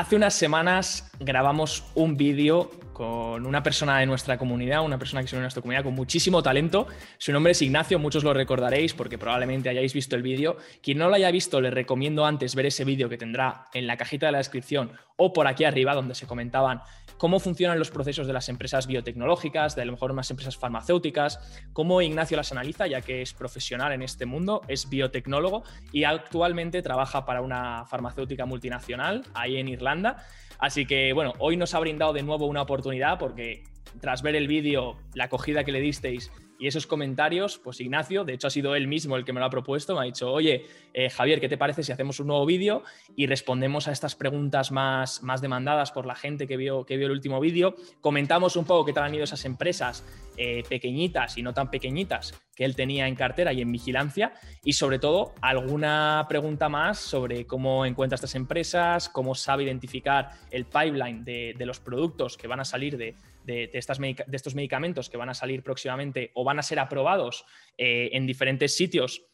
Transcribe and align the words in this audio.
Hace 0.00 0.16
unas 0.16 0.32
semanas 0.32 1.12
grabamos 1.20 1.84
un 1.94 2.16
vídeo 2.16 2.70
con 2.94 3.44
una 3.44 3.62
persona 3.62 3.98
de 3.98 4.06
nuestra 4.06 4.38
comunidad, 4.38 4.82
una 4.82 4.98
persona 4.98 5.20
que 5.20 5.28
se 5.28 5.36
une 5.36 5.42
a 5.42 5.44
nuestra 5.44 5.60
comunidad 5.60 5.84
con 5.84 5.92
muchísimo 5.92 6.42
talento. 6.42 6.86
Su 7.18 7.32
nombre 7.32 7.52
es 7.52 7.60
Ignacio, 7.60 7.98
muchos 7.98 8.24
lo 8.24 8.32
recordaréis 8.32 8.94
porque 8.94 9.18
probablemente 9.18 9.68
hayáis 9.68 9.92
visto 9.92 10.16
el 10.16 10.22
vídeo. 10.22 10.56
Quien 10.82 10.96
no 10.96 11.10
lo 11.10 11.16
haya 11.16 11.30
visto, 11.30 11.60
le 11.60 11.70
recomiendo 11.70 12.24
antes 12.24 12.54
ver 12.54 12.64
ese 12.64 12.86
vídeo 12.86 13.10
que 13.10 13.18
tendrá 13.18 13.66
en 13.74 13.86
la 13.86 13.98
cajita 13.98 14.24
de 14.24 14.32
la 14.32 14.38
descripción 14.38 14.92
o 15.22 15.34
por 15.34 15.46
aquí 15.46 15.64
arriba, 15.64 15.94
donde 15.94 16.14
se 16.14 16.26
comentaban 16.26 16.80
cómo 17.18 17.38
funcionan 17.38 17.78
los 17.78 17.90
procesos 17.90 18.26
de 18.26 18.32
las 18.32 18.48
empresas 18.48 18.86
biotecnológicas, 18.86 19.76
de 19.76 19.82
a 19.82 19.84
lo 19.84 19.92
mejor 19.92 20.10
unas 20.10 20.30
empresas 20.30 20.56
farmacéuticas, 20.56 21.38
cómo 21.74 22.00
Ignacio 22.00 22.38
las 22.38 22.50
analiza, 22.52 22.86
ya 22.86 23.02
que 23.02 23.20
es 23.20 23.34
profesional 23.34 23.92
en 23.92 24.00
este 24.00 24.24
mundo, 24.24 24.62
es 24.66 24.88
biotecnólogo 24.88 25.62
y 25.92 26.04
actualmente 26.04 26.80
trabaja 26.80 27.26
para 27.26 27.42
una 27.42 27.84
farmacéutica 27.84 28.46
multinacional 28.46 29.22
ahí 29.34 29.58
en 29.58 29.68
Irlanda. 29.68 30.24
Así 30.58 30.86
que 30.86 31.12
bueno, 31.12 31.34
hoy 31.38 31.58
nos 31.58 31.74
ha 31.74 31.80
brindado 31.80 32.14
de 32.14 32.22
nuevo 32.22 32.46
una 32.46 32.62
oportunidad 32.62 33.18
porque 33.18 33.64
tras 34.00 34.22
ver 34.22 34.34
el 34.34 34.48
vídeo, 34.48 34.96
la 35.12 35.24
acogida 35.24 35.64
que 35.64 35.72
le 35.72 35.80
disteis 35.80 36.32
y 36.60 36.66
esos 36.66 36.86
comentarios, 36.86 37.58
pues 37.58 37.80
Ignacio, 37.80 38.22
de 38.22 38.34
hecho 38.34 38.46
ha 38.46 38.50
sido 38.50 38.74
él 38.74 38.86
mismo 38.86 39.16
el 39.16 39.24
que 39.24 39.32
me 39.32 39.40
lo 39.40 39.46
ha 39.46 39.50
propuesto, 39.50 39.94
me 39.94 40.02
ha 40.02 40.04
dicho, 40.04 40.30
oye, 40.30 40.66
eh, 40.92 41.08
Javier, 41.08 41.40
¿qué 41.40 41.48
te 41.48 41.56
parece 41.56 41.82
si 41.82 41.90
hacemos 41.90 42.20
un 42.20 42.26
nuevo 42.26 42.44
vídeo 42.44 42.84
y 43.16 43.26
respondemos 43.26 43.88
a 43.88 43.92
estas 43.92 44.14
preguntas 44.14 44.70
más, 44.70 45.22
más 45.22 45.40
demandadas 45.40 45.90
por 45.90 46.04
la 46.04 46.14
gente 46.14 46.46
que 46.46 46.58
vio, 46.58 46.84
que 46.84 46.98
vio 46.98 47.06
el 47.06 47.12
último 47.12 47.40
vídeo? 47.40 47.74
Comentamos 48.02 48.56
un 48.56 48.66
poco 48.66 48.84
qué 48.84 48.92
tal 48.92 49.04
han 49.04 49.14
ido 49.14 49.24
esas 49.24 49.46
empresas 49.46 50.04
eh, 50.36 50.62
pequeñitas 50.68 51.38
y 51.38 51.42
no 51.42 51.54
tan 51.54 51.70
pequeñitas 51.70 52.38
que 52.54 52.66
él 52.66 52.76
tenía 52.76 53.08
en 53.08 53.14
cartera 53.14 53.54
y 53.54 53.62
en 53.62 53.72
vigilancia 53.72 54.34
y 54.62 54.74
sobre 54.74 54.98
todo 54.98 55.32
alguna 55.40 56.26
pregunta 56.28 56.68
más 56.68 56.98
sobre 56.98 57.46
cómo 57.46 57.86
encuentra 57.86 58.16
estas 58.16 58.34
empresas, 58.34 59.08
cómo 59.08 59.34
sabe 59.34 59.64
identificar 59.64 60.28
el 60.50 60.66
pipeline 60.66 61.24
de, 61.24 61.54
de 61.56 61.66
los 61.66 61.80
productos 61.80 62.36
que 62.36 62.48
van 62.48 62.60
a 62.60 62.64
salir 62.66 62.98
de, 62.98 63.16
de, 63.44 63.70
estas 63.72 63.98
de, 63.98 64.24
estos 64.32 64.54
medicamentos 64.54 65.08
que 65.10 65.16
van 65.16 65.28
a 65.28 65.34
salir 65.34 65.62
próximamente 65.62 66.30
o 66.34 66.44
van 66.44 66.58
a 66.58 66.62
ser 66.62 66.78
aprobados 66.78 67.44
eh, 67.76 68.10
en 68.12 68.26
diferentes 68.26 68.76
sitios 68.76 69.26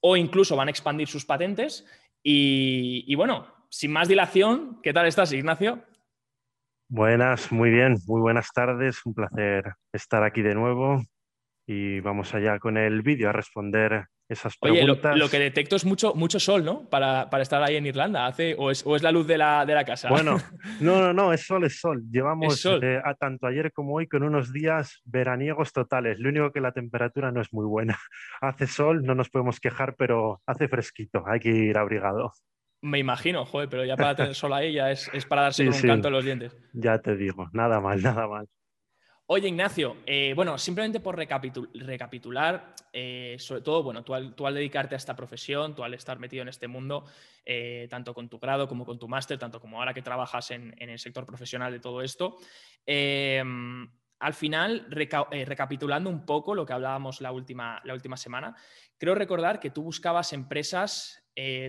o 0.00 0.16
incluso 0.16 0.56
van 0.56 0.68
a 0.68 0.70
expandir 0.70 1.08
sus 1.08 1.24
patentes. 1.24 1.86
Y, 2.24 3.14
bueno, 3.14 3.46
sin 3.68 3.92
más 3.92 4.08
dilación, 4.08 4.80
¿qué 4.82 4.92
tal 4.92 5.06
estás, 5.06 5.32
Ignacio? 5.32 5.82
Buenas, 6.88 7.50
muy 7.50 7.70
bien, 7.70 7.96
muy 8.06 8.20
buenas 8.20 8.52
tardes, 8.52 9.04
un 9.06 9.14
placer 9.14 9.64
estar 9.92 10.22
aquí 10.22 10.42
de 10.42 10.54
nuevo 10.54 11.02
y 11.66 12.00
vamos 12.00 12.34
allá 12.34 12.58
con 12.58 12.76
el 12.76 13.02
vídeo 13.02 13.30
a 13.30 13.32
responder 13.32 14.08
esas 14.28 14.56
preguntas. 14.56 15.12
Oye, 15.12 15.18
lo, 15.18 15.28
que 15.28 15.38
detecto 15.38 15.76
es 15.76 15.84
mucho, 15.84 16.14
mucho 16.14 16.40
sol, 16.40 16.64
¿no? 16.64 16.88
Para, 16.88 17.28
estar 17.40 17.62
ahí 17.62 17.76
en 17.76 17.86
Irlanda. 17.86 18.26
¿Hace, 18.26 18.54
o, 18.58 18.70
es, 18.70 18.84
la 19.02 19.12
luz 19.12 19.26
de 19.26 19.38
la, 19.38 19.84
casa? 19.86 20.08
Bueno, 20.08 20.36
no, 20.80 21.00
no, 21.00 21.12
no, 21.12 21.32
es 21.32 21.46
sol, 21.46 21.64
es 21.64 21.78
sol. 21.78 22.02
Llevamos 22.10 22.64
eh, 22.66 23.00
a, 23.04 23.14
tanto 23.14 23.46
ayer 23.46 23.72
como 23.72 23.94
hoy 23.94 24.06
con 24.06 24.22
unos 24.22 24.52
días 24.52 25.00
veraniegos 25.04 25.72
totales. 25.72 26.18
Lo 26.18 26.28
único 26.28 26.52
que 26.52 26.60
la 26.60 26.72
temperatura 26.72 27.30
no 27.30 27.40
es 27.40 27.52
muy 27.52 27.66
buena. 27.66 27.98
Hace 28.40 28.66
sol, 28.66 29.02
no 29.02 29.14
nos 29.14 29.28
podemos 29.28 29.60
quejar, 29.60 29.94
pero 29.96 30.40
hace 30.46 30.68
fresquito. 30.68 31.22
Hay 31.26 31.40
que 31.40 31.50
ir 31.50 31.78
abrigado. 31.78 32.32
Me 32.82 32.98
imagino, 32.98 33.44
joder, 33.44 33.68
pero 33.68 33.84
ya 33.84 33.96
para 33.96 34.16
tener 34.16 34.34
sol 34.34 34.52
ahí 34.52 34.72
ya 34.72 34.90
es, 34.90 35.08
para 35.28 35.42
darse 35.42 35.68
un 35.68 35.80
canto 35.80 36.08
en 36.08 36.14
los 36.14 36.24
dientes. 36.24 36.56
Ya 36.72 36.98
te 36.98 37.16
digo, 37.16 37.48
nada 37.52 37.80
mal, 37.80 38.02
nada 38.02 38.26
mal. 38.26 38.48
Oye, 39.34 39.48
Ignacio, 39.48 39.96
eh, 40.04 40.34
bueno, 40.36 40.58
simplemente 40.58 41.00
por 41.00 41.16
recapitular, 41.16 42.74
eh, 42.92 43.36
sobre 43.38 43.62
todo, 43.62 43.82
bueno, 43.82 44.04
tú 44.04 44.12
al, 44.14 44.54
dedicarte 44.54 44.94
a 44.94 44.98
esta 44.98 45.16
profesión, 45.16 45.74
tú 45.74 45.82
al 45.82 45.94
estar 45.94 46.18
metido 46.18 46.42
en 46.42 46.48
este 46.48 46.68
mundo, 46.68 47.06
eh, 47.42 47.86
tanto 47.88 48.12
con 48.12 48.28
tu 48.28 48.38
grado 48.38 48.68
como 48.68 48.84
con 48.84 48.98
tu 48.98 49.08
máster, 49.08 49.38
tanto 49.38 49.58
como 49.58 49.78
ahora 49.78 49.94
que 49.94 50.02
trabajas 50.02 50.50
en, 50.50 50.74
el 50.76 50.98
sector 50.98 51.24
profesional 51.24 51.72
de 51.72 51.80
todo 51.80 52.02
esto, 52.02 52.36
al 52.86 54.34
final, 54.34 54.86
recapitulando 54.90 56.10
un 56.10 56.26
poco 56.26 56.54
lo 56.54 56.66
que 56.66 56.74
hablábamos 56.74 57.22
la 57.22 57.32
última, 57.32 57.80
la 57.84 57.94
última 57.94 58.18
semana, 58.18 58.54
creo 58.98 59.14
recordar 59.14 59.60
que 59.60 59.70
tú 59.70 59.82
buscabas 59.82 60.34
empresas 60.34 61.24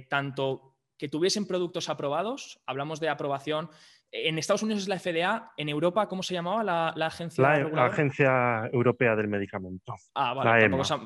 tanto 0.10 0.76
que 0.98 1.08
tuviesen 1.08 1.48
productos 1.48 1.88
aprobados, 1.88 2.62
hablamos 2.66 3.00
de 3.00 3.08
aprobación 3.08 3.70
en 4.16 4.38
Estados 4.38 4.62
Unidos 4.62 4.84
es 4.84 4.88
la 4.88 5.00
FDA, 5.00 5.54
en 5.58 5.70
Europa, 5.70 6.08
¿cómo 6.08 6.22
se 6.22 6.36
llamaba 6.36 6.64
la, 6.64 7.08
agencia? 7.08 7.44
La, 7.44 7.86
Agencia 7.88 8.70
Europea 8.72 9.16
del 9.16 9.28
Medicamento. 9.28 9.96
Ah, 10.14 10.36
vale, 10.36 10.62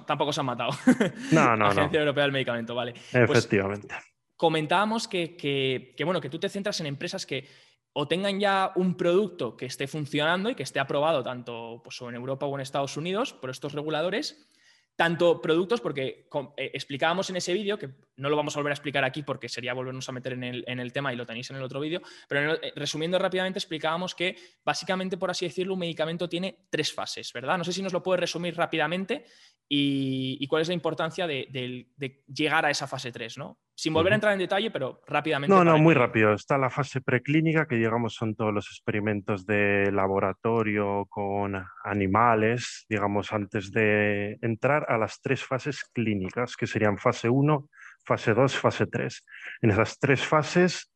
tampoco 0.06 0.34
se, 0.34 0.42
han, 0.42 0.46
matado. 0.46 0.72
No, 1.32 1.56
no, 1.56 1.68
Agencia 1.68 2.02
Europea 2.02 2.24
del 2.24 2.34
Medicamento, 2.34 2.76
vale. 2.76 2.92
Pues 2.92 3.30
Efectivamente. 3.30 3.96
comentábamos 4.36 5.08
que, 5.08 5.96
bueno, 6.04 6.20
que 6.20 6.30
tú 6.30 6.38
te 6.38 6.50
centras 6.50 6.82
en 6.82 6.88
empresas 6.88 7.26
que 7.26 7.48
o 7.94 8.10
tengan 8.10 8.42
ya 8.42 8.74
un 8.76 8.98
producto 8.98 9.56
que 9.56 9.66
esté 9.66 9.88
funcionando 9.88 10.50
y 10.50 10.56
que 10.56 10.64
esté 10.64 10.82
aprobado 10.82 11.24
tanto 11.24 11.82
pues, 11.84 12.00
en 12.02 12.14
Europa 12.14 12.46
o 12.46 12.54
en 12.56 12.62
Estados 12.62 12.98
Unidos 12.98 13.34
por 13.34 13.50
estos 13.50 13.72
reguladores, 13.72 14.50
tanto 14.98 15.40
productos, 15.40 15.80
porque 15.80 16.28
eh, 16.58 16.72
explicábamos 16.74 17.30
en 17.30 17.36
ese 17.36 17.54
vídeo, 17.54 17.78
que 17.78 17.92
no 18.16 18.30
lo 18.30 18.36
vamos 18.36 18.56
a 18.56 18.60
volver 18.60 18.72
a 18.72 18.74
explicar 18.74 19.04
aquí 19.04 19.22
porque 19.22 19.48
sería 19.48 19.76
volvernos 19.76 20.10
a 20.10 20.12
meter 20.12 20.34
en 20.34 20.44
el, 20.44 20.92
tema 20.92 21.14
y 21.14 21.16
lo 21.16 21.26
tenéis 21.26 21.52
en 21.52 21.58
el 21.58 21.62
otro 21.62 21.80
vídeo, 21.80 22.02
pero 22.28 22.56
eh, 22.56 22.74
resumiendo 22.76 23.20
rápidamente 23.20 23.60
explicábamos 23.60 24.16
que 24.16 24.36
básicamente, 24.66 25.16
por 25.16 25.30
así 25.30 25.46
decirlo, 25.46 25.76
un 25.76 25.82
medicamento 25.82 26.28
tiene 26.28 26.66
tres 26.72 26.92
fases, 26.92 27.32
¿verdad? 27.32 27.60
No 27.60 27.64
sé 27.64 27.74
si 27.74 27.84
nos 27.84 27.94
lo 27.94 28.02
puedes 28.02 28.20
resumir 28.20 28.58
rápidamente 28.58 29.26
y, 29.70 30.46
cuál 30.48 30.64
es 30.64 30.68
la 30.68 30.74
importancia 30.74 31.28
de, 31.28 31.92
llegar 32.28 32.66
a 32.66 32.72
esa 32.72 32.88
fase 32.88 33.12
3, 33.12 33.38
¿no? 33.38 33.60
Sin 33.80 33.94
volver 33.94 34.12
a 34.14 34.16
entrar 34.16 34.34
en 34.34 34.40
detalle, 34.40 34.72
pero 34.72 35.02
rápidamente. 35.06 35.56
No, 35.56 35.64
no, 35.64 35.78
muy 35.78 35.94
rápido. 35.94 36.34
Está 36.34 36.58
la 36.58 36.72
fase 36.72 37.00
preclínica, 37.00 37.68
que 37.68 37.76
digamos 37.76 38.16
son 38.16 38.34
todos 38.34 38.52
los 38.52 38.66
experimentos 38.72 39.46
de 39.46 39.92
laboratorio 39.92 41.06
con 41.08 41.64
animales, 41.84 42.88
digamos, 42.90 43.32
antes 43.32 43.72
de 43.72 44.40
entrar 44.42 44.88
a 44.90 44.98
las 44.98 45.22
tres 45.22 45.44
fases 45.44 45.84
clínicas, 45.94 46.58
que 46.58 46.66
serían 46.66 46.98
fase 46.98 47.30
1, 47.30 47.70
fase 48.04 48.34
2, 48.34 48.58
fase 48.58 48.88
3. 48.88 49.24
En 49.62 49.70
esas 49.70 50.00
tres 50.00 50.26
fases 50.26 50.92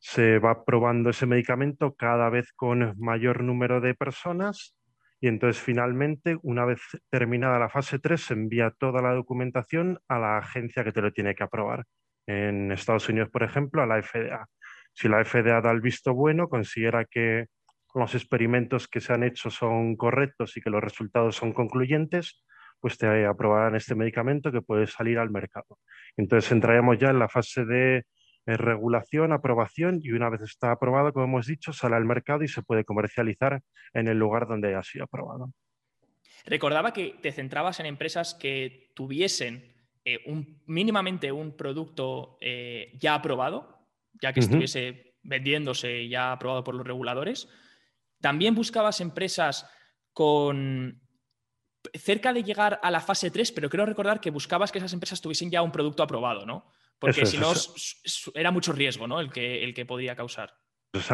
se 0.00 0.40
va 0.40 0.64
probando 0.64 1.10
ese 1.10 1.26
medicamento 1.26 1.94
cada 1.94 2.30
vez 2.30 2.52
con 2.56 2.94
mayor 2.98 3.44
número 3.44 3.80
de 3.80 3.94
personas 3.94 4.74
y 5.20 5.28
entonces 5.28 5.62
finalmente, 5.62 6.36
una 6.42 6.64
vez 6.64 6.80
terminada 7.10 7.60
la 7.60 7.68
fase 7.68 8.00
3, 8.00 8.20
se 8.20 8.34
envía 8.34 8.74
toda 8.76 9.00
la 9.00 9.14
documentación 9.14 10.00
a 10.08 10.18
la 10.18 10.38
agencia 10.38 10.82
que 10.82 10.90
te 10.90 11.00
lo 11.00 11.12
tiene 11.12 11.36
que 11.36 11.44
aprobar. 11.44 11.84
En 12.26 12.72
Estados 12.72 13.08
Unidos, 13.08 13.30
por 13.30 13.42
ejemplo, 13.42 13.82
a 13.82 13.86
la 13.86 14.02
FDA. 14.02 14.46
Si 14.92 15.08
la 15.08 15.24
FDA 15.24 15.60
da 15.60 15.70
el 15.70 15.80
visto 15.80 16.14
bueno, 16.14 16.48
considera 16.48 17.04
que 17.04 17.46
los 17.94 18.14
experimentos 18.14 18.88
que 18.88 19.00
se 19.00 19.12
han 19.12 19.22
hecho 19.22 19.50
son 19.50 19.96
correctos 19.96 20.56
y 20.56 20.60
que 20.60 20.70
los 20.70 20.82
resultados 20.82 21.36
son 21.36 21.52
concluyentes, 21.52 22.44
pues 22.80 22.98
te 22.98 23.26
aprobarán 23.26 23.76
este 23.76 23.94
medicamento 23.94 24.52
que 24.52 24.62
puede 24.62 24.86
salir 24.86 25.18
al 25.18 25.30
mercado. 25.30 25.78
Entonces 26.16 26.50
entraríamos 26.52 26.98
ya 26.98 27.10
en 27.10 27.18
la 27.18 27.28
fase 27.28 27.64
de 27.64 28.04
regulación, 28.46 29.32
aprobación 29.32 30.00
y 30.02 30.12
una 30.12 30.28
vez 30.28 30.42
está 30.42 30.72
aprobado, 30.72 31.12
como 31.12 31.24
hemos 31.24 31.46
dicho, 31.46 31.72
sale 31.72 31.96
al 31.96 32.04
mercado 32.04 32.42
y 32.42 32.48
se 32.48 32.62
puede 32.62 32.84
comercializar 32.84 33.60
en 33.94 34.08
el 34.08 34.18
lugar 34.18 34.46
donde 34.46 34.68
haya 34.68 34.82
sido 34.82 35.04
aprobado. 35.04 35.50
Recordaba 36.44 36.92
que 36.92 37.16
te 37.22 37.32
centrabas 37.32 37.80
en 37.80 37.86
empresas 37.86 38.34
que 38.34 38.90
tuviesen 38.94 39.73
eh, 40.04 40.20
un, 40.26 40.62
mínimamente 40.66 41.32
un 41.32 41.56
producto 41.56 42.36
eh, 42.40 42.92
ya 42.98 43.14
aprobado, 43.14 43.88
ya 44.20 44.32
que 44.32 44.40
estuviese 44.40 45.16
vendiéndose 45.22 46.08
ya 46.08 46.32
aprobado 46.32 46.62
por 46.62 46.74
los 46.74 46.86
reguladores. 46.86 47.48
También 48.20 48.54
buscabas 48.54 49.00
empresas 49.00 49.66
con 50.12 51.00
cerca 51.94 52.32
de 52.32 52.42
llegar 52.42 52.80
a 52.82 52.90
la 52.90 53.00
fase 53.00 53.30
3, 53.30 53.52
pero 53.52 53.68
creo 53.68 53.86
recordar 53.86 54.20
que 54.20 54.30
buscabas 54.30 54.72
que 54.72 54.78
esas 54.78 54.92
empresas 54.92 55.20
tuviesen 55.20 55.50
ya 55.50 55.62
un 55.62 55.72
producto 55.72 56.02
aprobado, 56.02 56.46
¿no? 56.46 56.70
Porque 56.98 57.26
si 57.26 57.38
no, 57.38 57.52
era 58.34 58.50
mucho 58.50 58.72
riesgo 58.72 59.06
¿no? 59.06 59.20
el, 59.20 59.30
que, 59.30 59.62
el 59.62 59.74
que 59.74 59.84
podía 59.84 60.16
causar. 60.16 60.54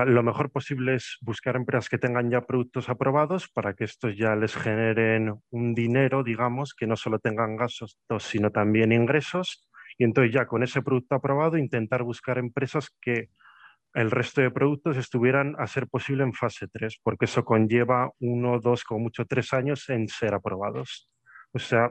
Lo 0.06 0.22
mejor 0.22 0.50
posible 0.50 0.94
es 0.96 1.16
buscar 1.22 1.56
empresas 1.56 1.88
que 1.88 1.98
tengan 1.98 2.30
ya 2.30 2.42
productos 2.42 2.88
aprobados 2.88 3.48
para 3.48 3.72
que 3.74 3.84
estos 3.84 4.16
ya 4.16 4.36
les 4.36 4.54
generen 4.54 5.34
un 5.50 5.74
dinero, 5.74 6.22
digamos, 6.22 6.74
que 6.74 6.86
no 6.86 6.96
solo 6.96 7.18
tengan 7.18 7.56
gastos, 7.56 7.98
sino 8.18 8.50
también 8.50 8.92
ingresos. 8.92 9.66
Y 9.96 10.04
entonces 10.04 10.34
ya 10.34 10.46
con 10.46 10.62
ese 10.62 10.82
producto 10.82 11.14
aprobado 11.14 11.56
intentar 11.56 12.02
buscar 12.02 12.38
empresas 12.38 12.90
que 13.00 13.30
el 13.94 14.10
resto 14.10 14.40
de 14.40 14.50
productos 14.50 14.96
estuvieran 14.96 15.56
a 15.58 15.66
ser 15.66 15.88
posible 15.88 16.24
en 16.24 16.32
fase 16.32 16.68
3, 16.68 17.00
porque 17.02 17.24
eso 17.24 17.44
conlleva 17.44 18.10
uno, 18.20 18.60
dos, 18.60 18.84
como 18.84 19.00
mucho 19.00 19.24
tres 19.24 19.52
años 19.52 19.88
en 19.88 20.08
ser 20.08 20.34
aprobados. 20.34 21.10
O 21.52 21.58
sea, 21.58 21.90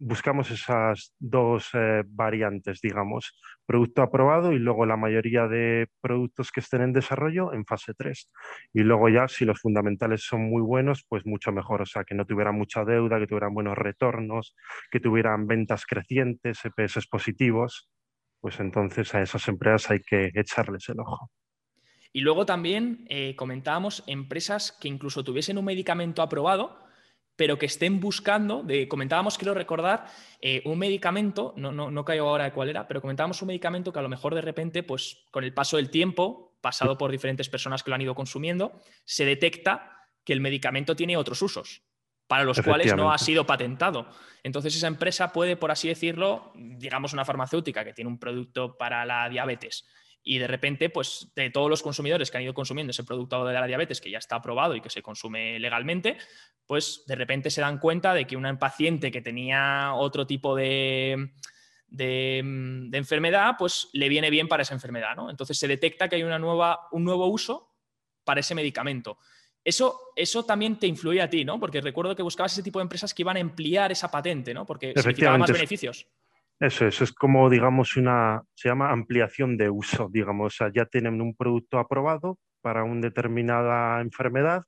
buscamos 0.00 0.50
esas 0.50 1.14
dos 1.18 1.68
eh, 1.74 2.02
variantes, 2.06 2.80
digamos, 2.80 3.38
producto 3.66 4.02
aprobado 4.02 4.52
y 4.52 4.58
luego 4.58 4.86
la 4.86 4.96
mayoría 4.96 5.46
de 5.46 5.88
productos 6.00 6.50
que 6.50 6.60
estén 6.60 6.80
en 6.80 6.94
desarrollo 6.94 7.52
en 7.52 7.66
fase 7.66 7.92
3. 7.94 8.30
Y 8.72 8.80
luego 8.80 9.10
ya, 9.10 9.28
si 9.28 9.44
los 9.44 9.60
fundamentales 9.60 10.24
son 10.24 10.48
muy 10.48 10.62
buenos, 10.62 11.04
pues 11.06 11.26
mucho 11.26 11.52
mejor, 11.52 11.82
o 11.82 11.86
sea, 11.86 12.04
que 12.04 12.14
no 12.14 12.24
tuvieran 12.24 12.56
mucha 12.56 12.84
deuda, 12.84 13.18
que 13.18 13.26
tuvieran 13.26 13.52
buenos 13.52 13.76
retornos, 13.76 14.56
que 14.90 15.00
tuvieran 15.00 15.46
ventas 15.46 15.84
crecientes, 15.84 16.60
EPS 16.64 17.06
positivos, 17.06 17.90
pues 18.40 18.58
entonces 18.58 19.14
a 19.14 19.20
esas 19.20 19.46
empresas 19.48 19.90
hay 19.90 20.00
que 20.00 20.30
echarles 20.34 20.88
el 20.88 20.98
ojo. 20.98 21.30
Y 22.12 22.22
luego 22.22 22.46
también 22.46 23.04
eh, 23.08 23.36
comentábamos 23.36 24.02
empresas 24.06 24.72
que 24.72 24.88
incluso 24.88 25.22
tuviesen 25.22 25.58
un 25.58 25.66
medicamento 25.66 26.22
aprobado, 26.22 26.89
pero 27.40 27.58
que 27.58 27.64
estén 27.64 28.00
buscando, 28.00 28.62
de, 28.62 28.86
comentábamos, 28.86 29.38
quiero 29.38 29.54
recordar, 29.54 30.04
eh, 30.42 30.60
un 30.66 30.78
medicamento, 30.78 31.54
no, 31.56 31.72
no, 31.72 31.90
no 31.90 32.04
caigo 32.04 32.28
ahora 32.28 32.44
de 32.44 32.52
cuál 32.52 32.68
era, 32.68 32.86
pero 32.86 33.00
comentábamos 33.00 33.40
un 33.40 33.48
medicamento 33.48 33.94
que 33.94 33.98
a 33.98 34.02
lo 34.02 34.10
mejor 34.10 34.34
de 34.34 34.42
repente, 34.42 34.82
pues 34.82 35.24
con 35.30 35.42
el 35.42 35.54
paso 35.54 35.78
del 35.78 35.88
tiempo, 35.88 36.58
pasado 36.60 36.98
por 36.98 37.10
diferentes 37.10 37.48
personas 37.48 37.82
que 37.82 37.88
lo 37.88 37.94
han 37.94 38.02
ido 38.02 38.14
consumiendo, 38.14 38.78
se 39.06 39.24
detecta 39.24 40.06
que 40.22 40.34
el 40.34 40.42
medicamento 40.42 40.94
tiene 40.94 41.16
otros 41.16 41.40
usos 41.40 41.80
para 42.26 42.44
los 42.44 42.60
cuales 42.60 42.94
no 42.94 43.10
ha 43.10 43.16
sido 43.16 43.46
patentado. 43.46 44.10
Entonces 44.42 44.76
esa 44.76 44.88
empresa 44.88 45.32
puede, 45.32 45.56
por 45.56 45.70
así 45.70 45.88
decirlo, 45.88 46.52
digamos 46.54 47.14
una 47.14 47.24
farmacéutica 47.24 47.86
que 47.86 47.94
tiene 47.94 48.10
un 48.10 48.18
producto 48.18 48.76
para 48.76 49.06
la 49.06 49.30
diabetes 49.30 49.86
y 50.22 50.38
de 50.38 50.46
repente, 50.46 50.90
pues 50.90 51.32
de 51.34 51.50
todos 51.50 51.70
los 51.70 51.82
consumidores 51.82 52.30
que 52.30 52.36
han 52.36 52.42
ido 52.44 52.54
consumiendo 52.54 52.90
ese 52.90 53.04
producto 53.04 53.44
de 53.44 53.54
la 53.54 53.66
diabetes 53.66 54.00
que 54.00 54.10
ya 54.10 54.18
está 54.18 54.36
aprobado 54.36 54.76
y 54.76 54.80
que 54.80 54.90
se 54.90 55.02
consume 55.02 55.58
legalmente, 55.58 56.18
pues 56.66 57.04
de 57.06 57.16
repente 57.16 57.50
se 57.50 57.62
dan 57.62 57.78
cuenta 57.78 58.12
de 58.12 58.26
que 58.26 58.36
una 58.36 58.58
paciente 58.58 59.10
que 59.10 59.22
tenía 59.22 59.94
otro 59.94 60.26
tipo 60.26 60.54
de, 60.54 61.32
de, 61.88 62.38
enfermedad, 62.92 63.54
pues 63.58 63.88
le 63.92 64.08
viene 64.08 64.30
bien 64.30 64.48
para 64.48 64.62
esa 64.62 64.74
enfermedad, 64.74 65.16
¿no? 65.16 65.30
Entonces 65.30 65.58
se 65.58 65.68
detecta 65.68 66.08
que 66.08 66.16
hay 66.16 66.22
una 66.22 66.38
nueva, 66.38 66.88
un 66.92 67.04
nuevo 67.04 67.26
uso 67.26 67.74
para 68.24 68.40
ese 68.40 68.54
medicamento. 68.54 69.18
Eso, 69.64 70.00
eso 70.16 70.44
también 70.44 70.78
te 70.78 70.86
influye 70.86 71.20
a 71.20 71.28
ti, 71.28 71.44
¿no? 71.44 71.58
Porque 71.58 71.80
recuerdo 71.80 72.14
que 72.14 72.22
buscabas 72.22 72.52
ese 72.52 72.62
tipo 72.62 72.78
de 72.78 72.84
empresas 72.84 73.12
que 73.12 73.22
iban 73.22 73.36
a 73.36 73.40
ampliar 73.40 73.90
esa 73.92 74.10
patente, 74.10 74.54
¿no? 74.54 74.66
Porque 74.66 74.92
significaba 74.96 75.38
más 75.38 75.50
beneficios. 75.50 76.06
Eso, 76.60 76.86
eso 76.86 77.04
es 77.04 77.12
como, 77.12 77.48
digamos, 77.48 77.96
una, 77.96 78.42
se 78.54 78.68
llama 78.68 78.90
ampliación 78.90 79.56
de 79.56 79.70
uso, 79.70 80.08
digamos, 80.12 80.54
o 80.54 80.56
sea, 80.56 80.70
ya 80.72 80.84
tienen 80.84 81.20
un 81.22 81.34
producto 81.34 81.78
aprobado 81.78 82.38
para 82.60 82.84
una 82.84 83.00
determinada 83.00 84.00
enfermedad 84.02 84.64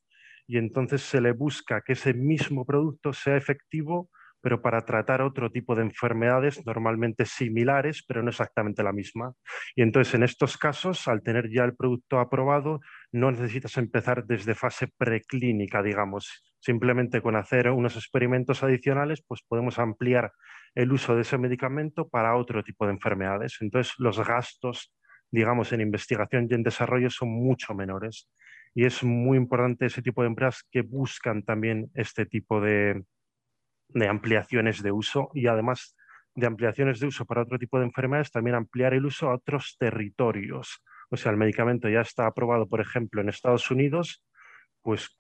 y 0.47 0.57
entonces 0.57 1.03
se 1.03 1.21
le 1.21 1.33
busca 1.33 1.83
que 1.83 1.93
ese 1.93 2.15
mismo 2.15 2.65
producto 2.65 3.13
sea 3.13 3.37
efectivo 3.37 4.09
pero 4.43 4.61
para 4.61 4.85
tratar 4.85 5.23
otro 5.23 5.51
tipo 5.51 5.75
de 5.75 5.83
enfermedades 5.83 6.67
normalmente 6.67 7.25
similares, 7.25 8.05
pero 8.07 8.23
no 8.23 8.31
exactamente 8.31 8.83
la 8.83 8.93
misma. 8.93 9.33
Y 9.77 9.83
entonces 9.83 10.15
en 10.15 10.25
estos 10.25 10.59
casos, 10.59 11.07
al 11.09 11.23
tener 11.23 11.49
ya 11.49 11.65
el 11.65 11.77
producto 11.77 12.19
aprobado, 12.19 12.81
no 13.13 13.31
necesitas 13.31 13.79
empezar 13.79 14.27
desde 14.27 14.55
fase 14.55 14.89
preclínica, 14.99 15.83
digamos. 15.83 16.52
Simplemente 16.63 17.21
con 17.21 17.35
hacer 17.35 17.69
unos 17.71 17.97
experimentos 17.97 18.63
adicionales, 18.63 19.21
pues 19.27 19.43
podemos 19.43 19.81
ampliar 19.81 20.33
el 20.77 20.93
uso 20.93 21.17
de 21.17 21.23
ese 21.23 21.37
medicamento 21.37 22.09
para 22.09 22.37
otro 22.37 22.63
tipo 22.63 22.87
de 22.87 22.93
enfermedades. 22.93 23.57
Entonces 23.61 23.95
los 23.99 24.25
gastos, 24.25 24.95
digamos, 25.33 25.73
en 25.73 25.81
investigación 25.81 26.47
y 26.49 26.55
en 26.55 26.63
desarrollo 26.63 27.11
son 27.11 27.31
mucho 27.31 27.75
menores. 27.75 28.31
Y 28.75 28.85
es 28.85 29.03
muy 29.03 29.39
importante 29.39 29.87
ese 29.87 30.03
tipo 30.03 30.23
de 30.23 30.29
empresas 30.29 30.63
que 30.71 30.83
buscan 30.83 31.43
también 31.43 31.91
este 31.95 32.27
tipo 32.27 32.61
de, 32.61 33.03
de 33.89 34.07
ampliaciones 34.07 34.85
de 34.85 34.93
uso 34.93 35.31
y 35.35 35.49
además 35.49 35.97
de 36.37 36.47
ampliaciones 36.47 37.01
de 37.01 37.09
uso 37.09 37.25
para 37.27 37.43
otro 37.43 37.59
tipo 37.59 37.81
de 37.81 37.87
enfermedades, 37.87 38.31
también 38.31 38.55
ampliar 38.55 38.95
el 38.95 39.05
uso 39.05 39.29
a 39.29 39.35
otros 39.35 39.75
territorios. 39.81 40.81
O 41.11 41.17
sea, 41.17 41.33
el 41.33 41.39
medicamento 41.39 41.89
ya 41.89 42.03
está 42.03 42.29
aprobado, 42.29 42.69
por 42.69 42.81
ejemplo, 42.81 43.21
en 43.21 43.31
Estados 43.31 43.69
Unidos, 43.69 44.25
pues 44.81 45.19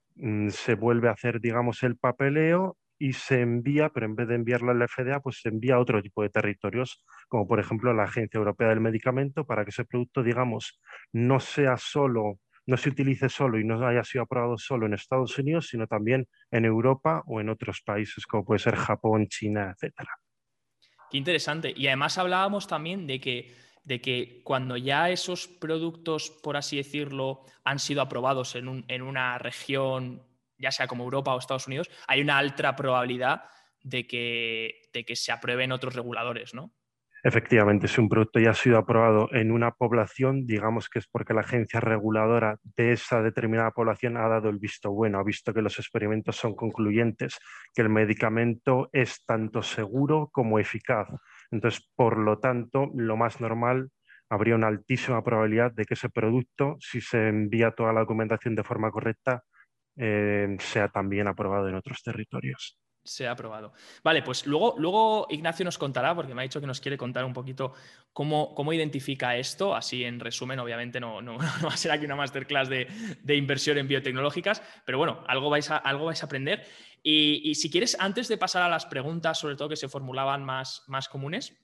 se 0.50 0.75
vuelve 0.75 1.09
a 1.09 1.12
hacer, 1.12 1.41
digamos, 1.41 1.82
el 1.82 1.97
papeleo 1.97 2.76
y 2.99 3.14
se 3.14 3.41
envía, 3.41 3.88
pero 3.88 4.06
en 4.06 4.14
vez 4.14 4.29
de 4.29 4.37
enviarlo 4.37 4.70
a 4.70 4.75
la 4.75 4.87
FDA, 4.87 5.20
pues 5.20 5.41
se 5.41 5.49
envía 5.49 5.75
a 5.75 5.81
otro 5.81 6.00
tipo 6.03 6.23
de 6.23 6.29
territorios, 6.29 7.05
como 7.29 7.49
por 7.49 7.59
ejemplo 7.59 7.93
la 7.93 8.05
Agencia 8.05 8.38
Europea 8.38 8.69
del 8.69 8.81
Medicamento, 8.81 9.44
para 9.44 9.64
que 9.64 9.70
ese 9.70 9.85
producto, 9.85 10.23
digamos, 10.23 10.81
no 11.12 11.41
sea 11.41 11.76
solo 11.76 12.38
no 12.67 12.76
se 12.76 12.91
utilice 12.91 13.29
solo 13.29 13.59
y 13.59 13.64
no 13.64 13.85
haya 13.87 14.05
sido 14.05 14.23
aprobado 14.23 14.56
solo 14.56 14.87
en 14.87 14.94
Estados 14.94 15.38
Unidos, 15.38 15.69
sino 15.69 15.87
también 15.87 16.29
en 16.50 16.64
Europa 16.64 17.23
o 17.26 17.41
en 17.41 17.49
otros 17.49 17.82
países 17.85 18.26
como 18.26 18.44
puede 18.44 18.61
ser 18.61 18.76
Japón, 18.76 19.26
China, 19.29 19.75
etc. 19.76 19.94
Qué 21.11 21.19
interesante. 21.19 21.73
Y 21.76 21.88
además 21.88 22.19
hablábamos 22.19 22.67
también 22.67 23.06
de 23.06 23.20
que, 23.20 23.53
de 23.84 24.00
que 24.00 24.43
cuando 24.44 24.76
ya 24.76 25.11
esos 25.11 25.49
productos, 25.49 26.31
por 26.43 26.56
así 26.56 26.76
decirlo, 26.76 27.44
han 27.64 27.79
sido 27.79 28.02
aprobados 28.02 28.55
en, 28.55 28.84
en 28.88 29.02
una 29.02 29.38
región, 29.38 30.23
ya 30.58 30.70
sea 30.70 30.87
como 30.87 31.05
Europa 31.05 31.34
o 31.34 31.38
Estados 31.38 31.67
Unidos, 31.67 31.90
hay 32.06 32.20
una 32.20 32.38
alta 32.38 32.76
probabilidad 32.76 33.43
de 33.82 34.06
que, 34.06 34.82
de 34.93 35.05
que 35.05 35.17
se 35.17 35.32
aprueben 35.32 35.73
otros 35.73 35.94
reguladores, 35.94 36.55
¿no? 36.55 36.73
Efectivamente, 37.25 37.87
si 37.87 38.00
un 38.00 38.08
producto 38.08 38.40
ya 38.40 38.50
ha 38.50 38.55
sido 38.55 38.79
aprobado 38.79 39.29
en 39.32 39.52
una 39.52 39.70
población, 39.70 40.44
digamos 40.44 40.88
que 40.88 40.99
es 40.99 41.06
porque 41.06 41.35
la 41.35 41.43
agencia 41.43 41.78
reguladora 41.78 42.58
de 42.76 42.93
esa 42.93 43.23
determinada 43.23 43.70
población 43.70 44.17
ha 44.17 44.26
dado 44.26 44.49
el 44.49 44.58
visto 44.58 44.90
bueno, 44.90 45.20
ha 45.20 45.23
visto 45.23 45.55
que 45.55 45.62
los 45.62 45.78
experimentos 45.78 46.35
son 46.35 46.56
concluyentes, 46.56 47.38
que 47.75 47.82
el 47.82 47.90
medicamento 47.90 48.88
es 48.93 49.25
tanto 49.25 49.62
seguro 49.62 50.31
como 50.32 50.58
eficaz. 50.58 51.08
Entonces, 51.52 51.88
por 51.94 52.19
lo 52.19 52.40
tanto, 52.40 52.90
lo 52.94 53.16
más 53.16 53.40
normal 53.40 53.90
habría 54.28 54.56
una 54.56 54.69
altísima 54.69 55.22
probabilidad 55.22 55.72
de 55.72 55.84
que 55.84 55.94
ese 55.94 56.08
producto, 56.08 56.76
si 56.81 57.00
se 57.00 57.28
envía 57.28 57.72
toda 57.72 57.93
la 57.93 58.00
documentación 58.00 58.56
de 58.56 58.64
forma 58.64 58.90
correcta, 58.90 59.44
eh, 59.96 60.56
sea 60.58 60.88
también 60.88 61.28
aprobado 61.28 61.69
en 61.69 61.75
otros 61.76 62.02
territorios 62.02 62.81
se 63.04 63.26
ha 63.26 63.32
aprobado. 63.32 63.72
Vale, 64.02 64.22
pues 64.22 64.46
luego, 64.46 64.75
luego 64.78 65.26
Ignacio 65.31 65.64
nos 65.64 65.78
contará, 65.78 66.14
porque 66.14 66.34
me 66.34 66.43
ha 66.43 66.44
dicho 66.44 66.60
que 66.60 66.66
nos 66.66 66.81
quiere 66.81 66.96
contar 66.96 67.25
un 67.25 67.32
poquito 67.32 67.72
cómo, 68.12 68.54
cómo 68.54 68.72
identifica 68.72 69.37
esto, 69.37 69.75
así 69.75 70.04
en 70.04 70.20
resumen, 70.20 70.58
obviamente 70.58 71.00
no, 71.00 71.20
no, 71.22 71.38
va 71.38 71.72
a 71.72 71.76
ser 71.76 71.93
aquí 71.93 72.04
una 72.04 72.16
masterclass 72.16 72.69
de, 72.69 72.87
de, 73.22 73.37
inversión 73.37 73.78
en 73.78 73.88
biotecnológicas, 73.88 74.62
pero 74.84 74.99
bueno, 74.99 75.25
algo 75.26 75.50
vais 75.50 75.70
a, 75.70 75.76
algo 75.76 76.06
vais 76.06 76.22
a 76.22 76.26
aprender. 76.26 76.64
Y, 77.02 77.50
y, 77.50 77.56
si 77.56 77.70
quieres, 77.70 77.96
antes 77.99 78.28
de 78.28 78.38
pasar 78.38 78.62
a 78.62 78.69
las 78.69 78.87
preguntas, 78.87 79.38
sobre 79.38 79.56
todo 79.56 79.69
que 79.69 79.76
se 79.76 79.88
formulaban 79.88 80.44
más, 80.44 80.84
más 80.87 81.08
comunes, 81.08 81.56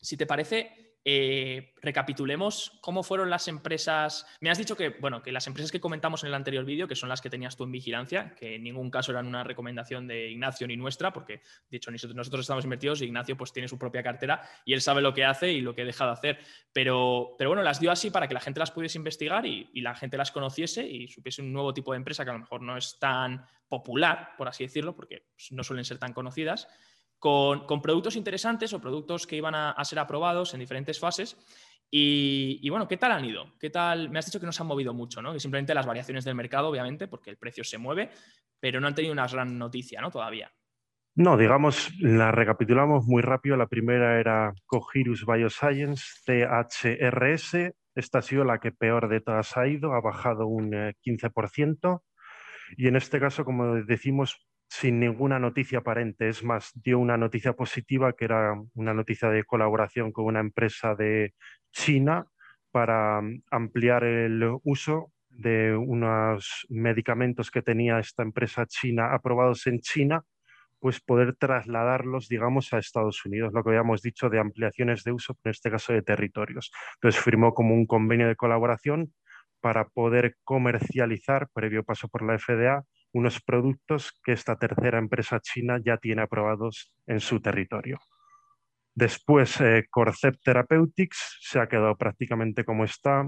si 0.00 0.16
te 0.16 0.26
parece, 0.26 0.83
eh, 1.06 1.74
recapitulemos 1.82 2.78
cómo 2.80 3.02
fueron 3.02 3.28
las 3.28 3.46
empresas. 3.46 4.26
Me 4.40 4.50
has 4.50 4.56
dicho 4.56 4.74
que, 4.74 4.88
bueno, 4.88 5.22
que 5.22 5.32
las 5.32 5.46
empresas 5.46 5.70
que 5.70 5.80
comentamos 5.80 6.22
en 6.22 6.28
el 6.28 6.34
anterior 6.34 6.64
vídeo, 6.64 6.88
que 6.88 6.96
son 6.96 7.10
las 7.10 7.20
que 7.20 7.28
tenías 7.28 7.56
tú 7.56 7.64
en 7.64 7.72
vigilancia, 7.72 8.34
que 8.34 8.54
en 8.54 8.64
ningún 8.64 8.90
caso 8.90 9.12
eran 9.12 9.26
una 9.26 9.44
recomendación 9.44 10.06
de 10.06 10.30
Ignacio 10.30 10.66
ni 10.66 10.76
nuestra, 10.76 11.12
porque 11.12 11.42
de 11.70 11.76
hecho 11.76 11.90
nosotros 11.90 12.40
estamos 12.40 12.64
invertidos 12.64 13.02
y 13.02 13.04
Ignacio 13.04 13.36
pues 13.36 13.52
tiene 13.52 13.68
su 13.68 13.78
propia 13.78 14.02
cartera 14.02 14.40
y 14.64 14.72
él 14.72 14.80
sabe 14.80 15.02
lo 15.02 15.12
que 15.12 15.26
hace 15.26 15.52
y 15.52 15.60
lo 15.60 15.74
que 15.74 15.84
deja 15.84 16.06
de 16.06 16.12
hacer. 16.12 16.38
Pero, 16.72 17.34
pero 17.36 17.50
bueno, 17.50 17.62
las 17.62 17.80
dio 17.80 17.90
así 17.90 18.10
para 18.10 18.26
que 18.26 18.34
la 18.34 18.40
gente 18.40 18.60
las 18.60 18.70
pudiese 18.70 18.96
investigar 18.96 19.44
y, 19.44 19.70
la 19.84 19.94
gente 19.94 20.16
las 20.16 20.32
conociese 20.32 20.86
y 20.86 21.08
supiese 21.08 21.42
un 21.42 21.52
nuevo 21.52 21.74
tipo 21.74 21.92
de 21.92 21.98
empresa 21.98 22.24
que 22.24 22.30
a 22.30 22.32
lo 22.32 22.38
mejor 22.38 22.62
no 22.62 22.78
es 22.78 22.98
tan 22.98 23.44
popular, 23.68 24.30
por 24.38 24.48
así 24.48 24.64
decirlo, 24.64 24.96
porque 24.96 25.26
pues, 25.36 25.52
no 25.52 25.62
suelen 25.62 25.84
ser 25.84 25.98
tan 25.98 26.14
conocidas 26.14 26.66
con, 27.24 27.80
productos 27.80 28.16
interesantes 28.16 28.74
o 28.74 28.80
productos 28.82 29.26
que 29.26 29.36
iban 29.36 29.54
a, 29.54 29.82
ser 29.84 29.98
aprobados 29.98 30.52
en 30.52 30.60
diferentes 30.60 31.00
fases. 31.00 31.38
Y, 31.90 32.68
bueno, 32.68 32.86
¿qué 32.86 32.98
tal 32.98 33.12
han 33.12 33.24
ido? 33.24 33.54
¿Qué 33.58 33.70
tal? 33.70 34.10
Me 34.10 34.18
has 34.18 34.26
dicho 34.26 34.38
que 34.38 34.44
no 34.44 34.52
se 34.52 34.62
han 34.62 34.66
movido 34.66 34.92
mucho, 34.92 35.22
¿no? 35.22 35.32
Que 35.32 35.40
simplemente 35.40 35.72
las 35.72 35.86
variaciones 35.86 36.24
del 36.26 36.34
mercado, 36.34 36.68
obviamente, 36.68 37.08
porque 37.08 37.30
el 37.30 37.38
precio 37.38 37.64
se 37.64 37.78
mueve, 37.78 38.10
pero 38.60 38.78
no 38.78 38.88
han 38.88 38.94
tenido 38.94 39.12
una 39.12 39.26
gran 39.26 39.56
noticia, 39.56 40.02
¿no? 40.02 40.10
Todavía. 40.10 40.52
No, 41.14 41.38
digamos, 41.38 41.92
la 41.98 42.30
recapitulamos 42.30 43.06
muy 43.06 43.22
rápido. 43.22 43.56
La 43.56 43.68
primera 43.68 44.20
era 44.20 44.52
Cohirus 44.66 45.24
Bioscience, 45.24 46.04
CHRS. 46.26 47.72
Esta 47.94 48.18
ha 48.18 48.22
sido 48.22 48.44
la 48.44 48.58
que 48.58 48.72
peor 48.72 49.08
de 49.08 49.20
todas 49.20 49.56
ha 49.56 49.66
ido, 49.66 49.94
ha 49.94 50.00
bajado 50.02 50.46
un 50.46 50.72
15%. 50.72 51.96
Eh, 51.96 52.74
y 52.76 52.88
en 52.88 52.96
este 52.96 53.18
caso, 53.18 53.46
como 53.46 53.76
decimos, 53.76 54.46
sin 54.80 54.98
ninguna 54.98 55.38
noticia 55.38 55.78
aparente. 55.78 56.28
Es 56.28 56.42
más, 56.42 56.72
dio 56.74 56.98
una 56.98 57.16
noticia 57.16 57.52
positiva 57.52 58.12
que 58.12 58.24
era 58.24 58.60
una 58.74 58.92
noticia 58.92 59.28
de 59.30 59.44
colaboración 59.44 60.10
con 60.10 60.24
una 60.24 60.40
empresa 60.40 60.96
de 60.96 61.32
China 61.72 62.26
para 62.72 63.20
mm, 63.20 63.42
ampliar 63.52 64.02
el 64.02 64.42
uso 64.64 65.12
de 65.28 65.76
unos 65.76 66.66
medicamentos 66.70 67.52
que 67.52 67.62
tenía 67.62 68.00
esta 68.00 68.24
empresa 68.24 68.66
china 68.66 69.14
aprobados 69.14 69.66
en 69.68 69.78
China, 69.78 70.24
pues 70.80 71.00
poder 71.00 71.36
trasladarlos, 71.36 72.28
digamos, 72.28 72.72
a 72.72 72.78
Estados 72.78 73.24
Unidos, 73.24 73.52
lo 73.52 73.62
que 73.62 73.70
habíamos 73.70 74.02
dicho 74.02 74.28
de 74.28 74.40
ampliaciones 74.40 75.04
de 75.04 75.12
uso, 75.12 75.36
en 75.44 75.52
este 75.52 75.70
caso 75.70 75.92
de 75.92 76.02
territorios. 76.02 76.72
Entonces 76.96 77.22
firmó 77.22 77.54
como 77.54 77.74
un 77.74 77.86
convenio 77.86 78.26
de 78.26 78.34
colaboración 78.36 79.12
para 79.60 79.86
poder 79.88 80.36
comercializar, 80.42 81.48
previo 81.54 81.84
paso 81.84 82.08
por 82.08 82.22
la 82.22 82.38
FDA, 82.38 82.84
unos 83.14 83.40
productos 83.40 84.12
que 84.24 84.32
esta 84.32 84.56
tercera 84.56 84.98
empresa 84.98 85.40
china 85.40 85.80
ya 85.82 85.96
tiene 85.96 86.22
aprobados 86.22 86.92
en 87.06 87.20
su 87.20 87.40
territorio. 87.40 87.98
Después, 88.94 89.60
eh, 89.60 89.86
Corcept 89.88 90.42
Therapeutics 90.44 91.38
se 91.40 91.60
ha 91.60 91.68
quedado 91.68 91.96
prácticamente 91.96 92.64
como 92.64 92.84
está, 92.84 93.26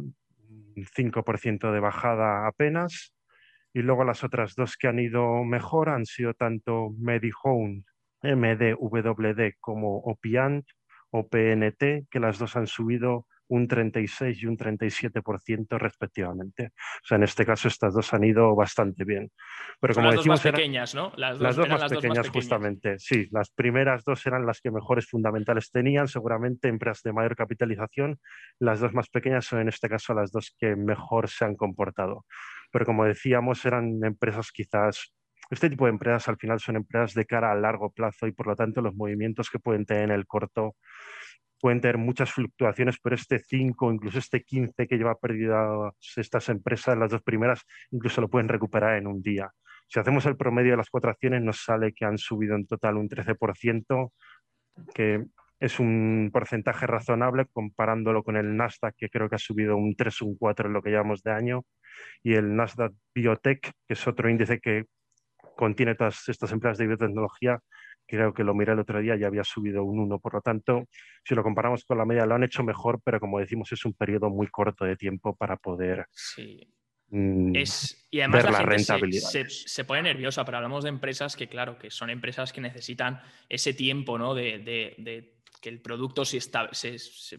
5% 0.95 1.73
de 1.73 1.81
bajada 1.81 2.47
apenas. 2.47 3.15
Y 3.73 3.83
luego 3.83 4.05
las 4.05 4.25
otras 4.25 4.55
dos 4.55 4.77
que 4.77 4.89
han 4.89 4.99
ido 4.99 5.45
mejor 5.45 5.89
han 5.89 6.05
sido 6.05 6.35
tanto 6.35 6.91
MediHome, 6.99 7.85
MDWD, 8.23 9.55
como 9.61 9.99
Opiant 9.99 10.67
o 11.11 11.29
PNT, 11.29 12.07
que 12.11 12.21
las 12.21 12.39
dos 12.39 12.57
han 12.57 12.67
subido 12.67 13.27
un 13.49 13.69
36 13.69 14.43
y 14.43 14.47
un 14.47 14.57
37% 14.57 15.79
respectivamente. 15.79 16.73
O 17.03 17.07
sea, 17.07 17.17
en 17.17 17.25
este 17.25 17.45
caso 17.45 17.69
estas 17.69 17.95
dos 17.95 18.13
han 18.15 18.25
ido 18.25 18.55
bastante 18.55 19.05
bien. 19.05 19.31
Pero 19.81 19.95
como 19.95 20.09
las 20.09 20.17
dos 20.17 20.27
más 20.27 20.41
pequeñas, 20.41 20.95
¿no? 20.95 21.13
Las 21.17 21.39
dos, 21.39 21.69
más, 21.69 21.91
pequeñas, 21.93 22.29
justamente. 22.29 22.99
Sí, 22.99 23.29
las 23.31 23.51
primeras 23.51 24.05
dos 24.05 24.25
eran 24.27 24.47
las 24.47 24.61
que 24.61 24.71
mejores 24.71 25.09
fundamentales 25.09 25.71
tenían, 25.71 26.09
seguramente 26.09 26.69
empresas 26.69 27.03
de 27.03 27.13
mayor 27.13 27.37
capitalización. 27.37 28.19
Las 28.59 28.81
dos 28.81 28.93
más 28.95 29.09
pequeñas 29.09 29.45
son 29.45 29.61
en 29.61 29.69
este 29.69 29.89
caso 29.89 30.15
las 30.15 30.31
dos 30.33 30.55
que 30.59 30.77
mejor 30.77 31.29
se 31.29 31.45
han 31.45 31.55
comportado. 31.55 32.27
Pero 32.73 32.85
como 32.85 33.05
decíamos, 33.05 33.65
eran 33.65 34.03
empresas 34.05 34.51
quizás 34.53 35.13
este 35.51 35.71
tipo 35.71 35.85
de 35.85 35.93
empresas 35.93 36.29
al 36.29 36.37
final 36.37 36.59
son 36.59 36.77
empresas 36.77 37.15
de 37.15 37.25
cara 37.25 37.53
a 37.53 37.55
largo 37.55 37.91
plazo 37.91 38.27
y 38.27 38.33
por 38.33 38.49
lo 38.49 38.57
tanto 38.57 38.81
los 38.81 38.95
movimientos 38.95 39.49
que 39.49 39.59
pueden 39.59 39.87
tener 39.87 40.05
en 40.05 40.11
el 40.11 40.27
corto 40.27 40.75
pueden 41.61 41.81
tener 41.81 41.99
muchas 41.99 42.33
fluctuaciones, 42.33 42.97
pero 43.03 43.17
este 43.17 43.39
5, 43.39 43.93
incluso 43.93 44.19
este 44.19 44.43
15 44.43 44.87
que 44.87 44.97
lleva 44.97 45.19
perdidas 45.19 45.93
estas 46.17 46.49
empresas, 46.49 46.97
las 46.99 47.11
dos 47.11 47.23
primeras, 47.23 47.63
incluso 47.91 48.21
lo 48.21 48.29
pueden 48.29 48.49
recuperar 48.49 48.97
en 48.97 49.07
un 49.07 49.23
día. 49.23 49.51
Si 49.89 50.01
hacemos 50.01 50.27
el 50.27 50.37
promedio 50.37 50.73
de 50.73 50.77
las 50.79 50.91
cuatro 50.91 51.11
acciones, 51.11 51.43
nos 51.43 51.63
sale 51.63 51.93
que 51.93 52.05
han 52.05 52.19
subido 52.19 52.57
en 52.57 52.67
total 52.67 52.97
un 52.97 53.09
13%, 53.09 54.13
que 54.95 55.25
es 55.59 55.81
un 55.81 56.31
porcentaje 56.33 56.87
razonable 56.87 57.47
comparándolo 57.53 58.23
con 58.23 58.37
el 58.37 58.57
Nasdaq, 58.57 58.95
que 58.97 59.09
creo 59.09 59.29
que 59.29 59.37
ha 59.37 59.39
subido 59.39 59.77
un 59.77 59.97
3 59.97 60.23
o 60.23 60.27
un 60.27 60.37
4 60.37 60.67
en 60.67 60.75
lo 60.75 60.83
que 60.83 60.91
llevamos 60.91 61.23
de 61.23 61.33
año, 61.33 61.65
y 62.23 62.35
el 62.35 62.55
Nasdaq 62.57 62.93
Biotech, 63.15 63.73
que 63.87 63.95
es 63.95 64.07
otro 64.07 64.29
índice 64.29 64.61
que 64.61 64.85
contiene 65.57 65.95
todas 65.95 66.29
estas 66.29 66.53
empresas 66.53 66.79
de 66.79 66.87
biotecnología, 66.87 67.61
creo 68.07 68.33
que 68.33 68.45
lo 68.45 68.55
miré 68.55 68.73
el 68.73 68.79
otro 68.79 69.01
día, 69.01 69.17
ya 69.17 69.27
había 69.27 69.45
subido 69.45 69.85
un 69.85 69.99
1. 69.99 70.19
Por 70.19 70.35
lo 70.35 70.41
tanto, 70.41 70.85
si 71.25 71.35
lo 71.35 71.43
comparamos 71.43 71.85
con 71.85 71.99
la 71.99 72.05
media, 72.05 72.27
lo 72.27 72.35
han 72.35 72.45
hecho 72.45 72.63
mejor, 72.63 73.01
pero 73.05 73.21
como 73.21 73.39
decimos, 73.39 73.71
es 73.73 73.85
un 73.85 73.95
periodo 73.95 74.31
muy 74.31 74.47
corto 74.49 74.85
de 74.85 74.97
tiempo 74.97 75.35
para 75.35 75.57
poder 75.57 76.07
sí. 76.13 76.73
Mm, 77.09 77.55
es, 77.55 78.09
y 78.11 78.21
además 78.21 78.45
la, 78.45 78.67
gente 78.67 79.21
se, 79.49 79.85
pone 79.85 80.03
nerviosa, 80.03 80.45
pero 80.45 80.57
hablamos 80.57 80.83
de 80.83 80.91
empresas 80.91 81.37
que, 81.37 81.49
claro, 81.49 81.79
que 81.79 81.91
son 81.91 82.11
empresas 82.11 82.53
que 82.53 82.61
necesitan 82.61 83.21
ese 83.49 83.75
tiempo 83.75 84.19
¿no? 84.19 84.35
de, 84.35 85.37
que 85.61 85.69
el 85.69 85.81
producto 85.81 86.25
se, 86.25 86.41
se, 86.41 86.99
se 86.99 87.39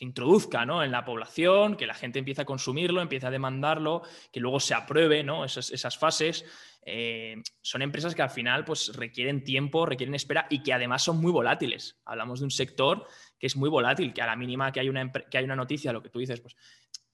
introduzca 0.00 0.66
¿no? 0.66 0.82
en 0.82 0.92
la 0.92 1.04
población, 1.04 1.76
que 1.76 1.86
la 1.86 1.94
gente 1.94 2.18
empiece 2.18 2.42
a 2.42 2.44
consumirlo, 2.44 3.00
empiece 3.00 3.26
a 3.26 3.30
demandarlo, 3.30 4.02
que 4.32 4.40
luego 4.40 4.60
se 4.60 4.74
apruebe 4.74 5.22
¿no? 5.24 5.44
esas, 5.44 5.70
esas 5.70 5.96
fases. 5.96 6.44
Eh, 6.82 7.36
son 7.60 7.82
empresas 7.82 8.14
que 8.14 8.22
al 8.22 8.30
final 8.30 8.64
pues, 8.64 8.94
requieren 8.94 9.44
tiempo, 9.44 9.86
requieren 9.86 10.14
espera 10.14 10.46
y 10.50 10.62
que 10.62 10.72
además 10.72 11.02
son 11.02 11.20
muy 11.20 11.32
volátiles. 11.32 12.00
Hablamos 12.04 12.40
de 12.40 12.44
un 12.44 12.50
sector 12.50 13.06
que 13.38 13.46
es 13.46 13.56
muy 13.56 13.68
volátil, 13.68 14.12
que 14.12 14.22
a 14.22 14.26
la 14.26 14.36
mínima 14.36 14.72
que 14.72 14.80
hay 14.80 14.88
una, 14.88 15.10
que 15.12 15.38
hay 15.38 15.44
una 15.44 15.56
noticia, 15.56 15.92
lo 15.92 16.02
que 16.02 16.10
tú 16.10 16.18
dices, 16.18 16.40
pues 16.40 16.56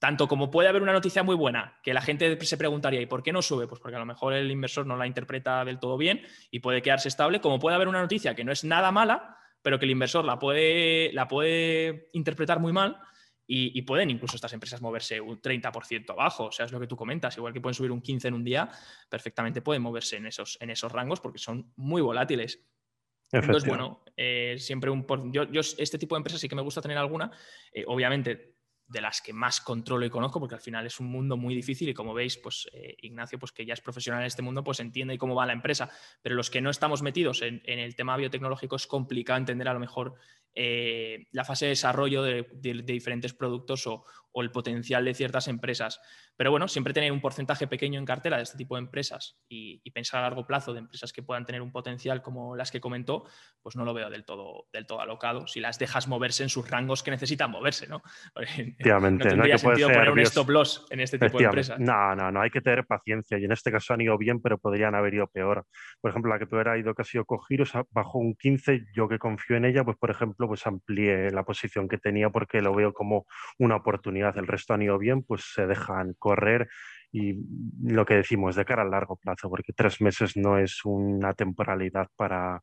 tanto 0.04 0.28
como 0.28 0.50
puede 0.50 0.68
haber 0.68 0.82
una 0.82 0.92
noticia 0.92 1.22
muy 1.22 1.34
buena, 1.34 1.80
que 1.82 1.94
la 1.94 2.02
gente 2.02 2.38
se 2.44 2.58
preguntaría, 2.58 3.00
¿y 3.00 3.06
por 3.06 3.22
qué 3.22 3.32
no 3.32 3.40
sube? 3.40 3.66
Pues 3.66 3.80
porque 3.80 3.96
a 3.96 3.98
lo 3.98 4.04
mejor 4.04 4.34
el 4.34 4.50
inversor 4.50 4.86
no 4.86 4.98
la 4.98 5.06
interpreta 5.06 5.64
del 5.64 5.78
todo 5.78 5.96
bien 5.96 6.20
y 6.50 6.60
puede 6.60 6.82
quedarse 6.82 7.08
estable, 7.08 7.40
como 7.40 7.58
puede 7.58 7.76
haber 7.76 7.88
una 7.88 8.02
noticia 8.02 8.34
que 8.34 8.44
no 8.44 8.52
es 8.52 8.64
nada 8.64 8.92
mala, 8.92 9.38
pero 9.64 9.78
que 9.78 9.86
el 9.86 9.92
inversor 9.92 10.26
la 10.26 10.38
puede, 10.38 11.10
la 11.14 11.26
puede 11.26 12.10
interpretar 12.12 12.60
muy 12.60 12.70
mal 12.70 12.98
y, 13.46 13.80
pueden 13.82 14.10
incluso 14.10 14.36
estas 14.36 14.52
empresas 14.52 14.82
moverse 14.82 15.22
un 15.22 15.40
30% 15.40 16.10
abajo, 16.10 16.44
o 16.44 16.52
sea, 16.52 16.66
es 16.66 16.72
lo 16.72 16.78
que 16.78 16.86
tú 16.86 16.96
comentas, 16.96 17.36
igual 17.38 17.54
que 17.54 17.62
pueden 17.62 17.74
subir 17.74 17.90
un 17.90 18.02
15 18.02 18.28
en 18.28 18.34
un 18.34 18.44
día, 18.44 18.70
perfectamente 19.08 19.62
pueden 19.62 19.80
moverse 19.80 20.16
en 20.16 20.26
esos, 20.26 20.58
en 20.60 20.68
esos 20.68 20.92
rangos 20.92 21.20
porque 21.20 21.38
son 21.38 21.72
muy 21.76 22.02
volátiles. 22.02 22.62
Entonces, 23.32 23.66
bueno, 23.66 24.04
eh, 24.16 24.56
siempre 24.58 24.90
un... 24.90 25.06
Yo, 25.32 25.44
yo, 25.44 25.60
este 25.60 25.98
tipo 25.98 26.14
de 26.14 26.18
empresas 26.18 26.40
sí 26.42 26.48
que 26.48 26.54
me 26.54 26.62
gusta 26.62 26.82
tener 26.82 26.98
alguna. 26.98 27.30
Eh, 27.72 27.84
obviamente, 27.86 28.53
de 28.86 29.00
las 29.00 29.20
que 29.20 29.32
más 29.32 29.60
controlo 29.60 30.04
y 30.04 30.10
conozco, 30.10 30.38
porque 30.38 30.56
al 30.56 30.60
final 30.60 30.86
es 30.86 31.00
un 31.00 31.06
mundo 31.06 31.36
muy 31.36 31.54
difícil 31.54 31.88
y 31.88 31.94
como 31.94 32.12
veis, 32.12 32.36
pues 32.36 32.68
eh, 32.72 32.96
Ignacio, 33.02 33.38
pues 33.38 33.52
que 33.52 33.64
ya 33.64 33.74
es 33.74 33.80
profesional 33.80 34.22
en 34.22 34.26
este 34.26 34.42
mundo, 34.42 34.62
pues 34.62 34.80
entiende 34.80 35.16
cómo 35.18 35.34
va 35.34 35.46
la 35.46 35.52
empresa, 35.52 35.90
pero 36.22 36.34
los 36.34 36.50
que 36.50 36.60
no 36.60 36.70
estamos 36.70 37.02
metidos 37.02 37.42
en, 37.42 37.62
el 37.64 37.96
tema 37.96 38.16
biotecnológico 38.16 38.76
es 38.76 38.86
complicado 38.86 39.38
entender 39.38 39.68
a 39.68 39.74
lo 39.74 39.80
mejor 39.80 40.14
eh, 40.54 41.26
la 41.32 41.44
fase 41.44 41.66
de 41.66 41.70
desarrollo 41.70 42.22
de, 42.22 42.46
diferentes 42.84 43.34
productos 43.34 43.86
o, 43.86 44.04
o, 44.32 44.42
el 44.42 44.50
potencial 44.50 45.04
de 45.04 45.14
ciertas 45.14 45.48
empresas. 45.48 46.00
Pero 46.36 46.50
bueno, 46.50 46.66
siempre 46.66 46.92
tener 46.92 47.12
un 47.12 47.20
porcentaje 47.20 47.66
pequeño 47.66 47.98
en 47.98 48.04
cartera 48.04 48.36
de 48.36 48.42
este 48.42 48.58
tipo 48.58 48.74
de 48.74 48.82
empresas 48.82 49.38
y, 49.48 49.82
pensar 49.90 50.18
a 50.18 50.22
largo 50.22 50.44
plazo 50.44 50.72
de 50.72 50.80
empresas 50.80 51.12
que 51.12 51.22
puedan 51.22 51.46
tener 51.46 51.62
un 51.62 51.70
potencial 51.70 52.20
como 52.20 52.56
las 52.56 52.72
que 52.72 52.80
comentó, 52.80 53.24
pues 53.62 53.76
no 53.76 53.84
lo 53.84 53.94
veo 53.94 54.10
del 54.10 54.24
todo, 54.24 54.66
del 54.72 54.86
todo 54.86 55.00
alocado 55.00 55.46
si 55.46 55.60
las 55.60 55.78
dejas 55.78 56.08
moverse 56.08 56.42
en 56.42 56.48
sus 56.48 56.68
rangos 56.68 57.04
que 57.04 57.12
necesitan 57.12 57.52
moverse, 57.52 57.86
¿no? 57.86 58.02
Efectivamente, 58.36 59.24
no 59.24 59.30
tendría 59.30 59.58
sentido 59.58 59.88
poner 59.88 60.10
un 60.10 60.18
stop 60.20 60.50
loss 60.50 60.86
en 60.90 60.98
este 60.98 61.18
tipo 61.18 61.38
de 61.38 61.44
empresas. 61.44 61.78
No, 61.78 62.16
no, 62.16 62.32
no, 62.32 62.40
hay 62.40 62.50
que 62.50 62.60
tener 62.60 62.84
paciencia 62.86 63.38
y 63.38 63.44
en 63.44 63.52
este 63.52 63.70
caso 63.70 63.94
han 63.94 64.00
ido 64.00 64.18
bien, 64.18 64.40
pero 64.40 64.58
podrían 64.58 64.96
haber 64.96 65.14
ido 65.14 65.28
peor. 65.28 65.64
Por 66.00 66.10
ejemplo, 66.10 66.32
la 66.32 66.40
que 66.40 66.46
peor 66.48 66.68
ha 66.68 66.76
ido 66.76 66.92
que 66.92 67.02
ha 67.02 67.04
sido 67.04 67.24
Cogiros, 67.24 67.72
bajó 67.92 68.18
un 68.18 68.34
15, 68.34 68.86
yo 68.96 69.08
que 69.08 69.20
confío 69.20 69.56
en 69.56 69.66
ella, 69.66 69.84
pues 69.84 69.96
por 69.96 70.10
ejemplo, 70.10 70.43
pues 70.48 70.66
amplié 70.66 71.30
la 71.30 71.44
posición 71.44 71.88
que 71.88 71.98
tenía 71.98 72.30
porque 72.30 72.60
lo 72.60 72.74
veo 72.74 72.92
como 72.92 73.26
una 73.58 73.76
oportunidad. 73.76 74.36
El 74.38 74.46
resto 74.46 74.74
han 74.74 74.82
ido 74.82 74.98
bien, 74.98 75.22
pues 75.22 75.44
se 75.54 75.66
dejan 75.66 76.14
correr 76.18 76.68
y 77.12 77.34
lo 77.82 78.04
que 78.04 78.14
decimos 78.14 78.56
de 78.56 78.64
cara 78.64 78.82
al 78.82 78.90
largo 78.90 79.16
plazo, 79.16 79.48
porque 79.48 79.72
tres 79.72 80.00
meses 80.00 80.36
no 80.36 80.58
es 80.58 80.84
una 80.84 81.32
temporalidad 81.32 82.08
para 82.16 82.60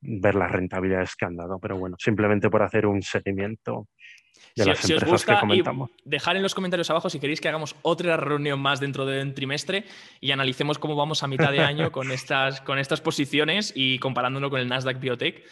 ver 0.00 0.34
las 0.34 0.50
rentabilidades 0.50 1.16
que 1.16 1.24
han 1.24 1.36
dado, 1.36 1.58
pero 1.58 1.78
bueno, 1.78 1.96
simplemente 1.98 2.50
por 2.50 2.62
hacer 2.62 2.86
un 2.86 3.02
seguimiento 3.02 3.88
de 4.54 4.66
las 4.66 4.88
empresas 4.88 5.24
que 5.24 5.38
comentamos. 5.38 5.90
dejar 6.04 6.36
en 6.36 6.42
los 6.42 6.54
comentarios 6.54 6.88
abajo 6.90 7.10
si 7.10 7.18
queréis 7.18 7.40
que 7.40 7.48
hagamos 7.48 7.76
otra 7.82 8.16
reunión 8.16 8.60
más 8.60 8.80
dentro 8.80 9.04
de 9.04 9.22
un 9.22 9.34
trimestre 9.34 9.84
y 10.20 10.30
analicemos 10.30 10.78
cómo 10.78 10.96
vamos 10.96 11.22
a 11.22 11.26
mitad 11.26 11.52
de 11.52 11.60
año 11.60 11.90
con 11.92 12.10
estas, 12.10 12.60
con 12.62 12.78
estas 12.78 13.00
posiciones 13.00 13.72
y 13.74 13.98
comparándolo 13.98 14.50
con 14.50 14.60
el 14.60 14.68
Nasdaq 14.68 15.00
Biotech 15.00 15.44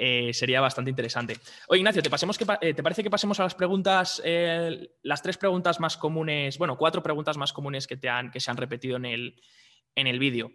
eh, 0.00 0.32
sería 0.32 0.60
bastante 0.60 0.90
interesante. 0.90 1.36
Oye, 1.66 1.80
Ignacio, 1.80 2.00
¿te, 2.00 2.08
que, 2.08 2.46
eh, 2.60 2.72
¿te 2.72 2.82
parece 2.84 3.02
que 3.02 3.10
pasemos 3.10 3.40
a 3.40 3.42
las 3.42 3.56
preguntas, 3.56 4.22
eh, 4.24 4.94
las 5.02 5.20
tres 5.20 5.36
preguntas 5.36 5.80
más 5.80 5.96
comunes, 5.96 6.56
bueno, 6.56 6.78
cuatro 6.78 7.02
preguntas 7.02 7.36
más 7.36 7.52
comunes 7.52 7.88
que, 7.88 7.96
te 7.96 8.08
han, 8.08 8.30
que 8.30 8.38
se 8.38 8.48
han 8.48 8.56
repetido 8.56 8.96
en 8.96 9.06
el, 9.06 9.42
en 9.96 10.06
el 10.06 10.20
vídeo? 10.20 10.52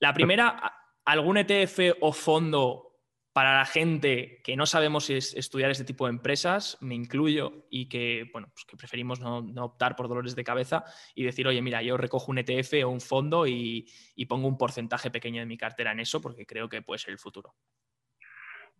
La 0.00 0.12
primera, 0.12 0.74
¿algún 1.04 1.36
ETF 1.36 1.96
o 2.00 2.12
fondo 2.12 2.88
para 3.32 3.56
la 3.56 3.64
gente 3.64 4.42
que 4.42 4.56
no 4.56 4.66
sabemos 4.66 5.08
estudiar 5.10 5.70
este 5.70 5.84
tipo 5.84 6.06
de 6.06 6.10
empresas, 6.10 6.76
me 6.80 6.96
incluyo, 6.96 7.66
y 7.70 7.88
que, 7.88 8.28
bueno, 8.32 8.50
pues 8.52 8.64
que 8.66 8.76
preferimos 8.76 9.20
no, 9.20 9.38
optar 9.64 9.94
por 9.94 10.08
dolores 10.08 10.34
de 10.34 10.42
cabeza 10.42 10.84
y 11.14 11.22
decir, 11.22 11.46
oye, 11.46 11.62
mira, 11.62 11.82
yo 11.82 11.96
recojo 11.96 12.32
un 12.32 12.38
ETF 12.38 12.84
o 12.84 12.88
un 12.88 13.00
fondo 13.00 13.46
y, 13.46 13.88
y 14.16 14.26
pongo 14.26 14.48
un 14.48 14.58
porcentaje 14.58 15.12
pequeño 15.12 15.40
de 15.40 15.46
mi 15.46 15.56
cartera 15.56 15.92
en 15.92 16.00
eso 16.00 16.20
porque 16.20 16.44
creo 16.44 16.68
que 16.68 16.82
puede 16.82 16.98
ser 16.98 17.12
el 17.12 17.18
futuro. 17.18 17.54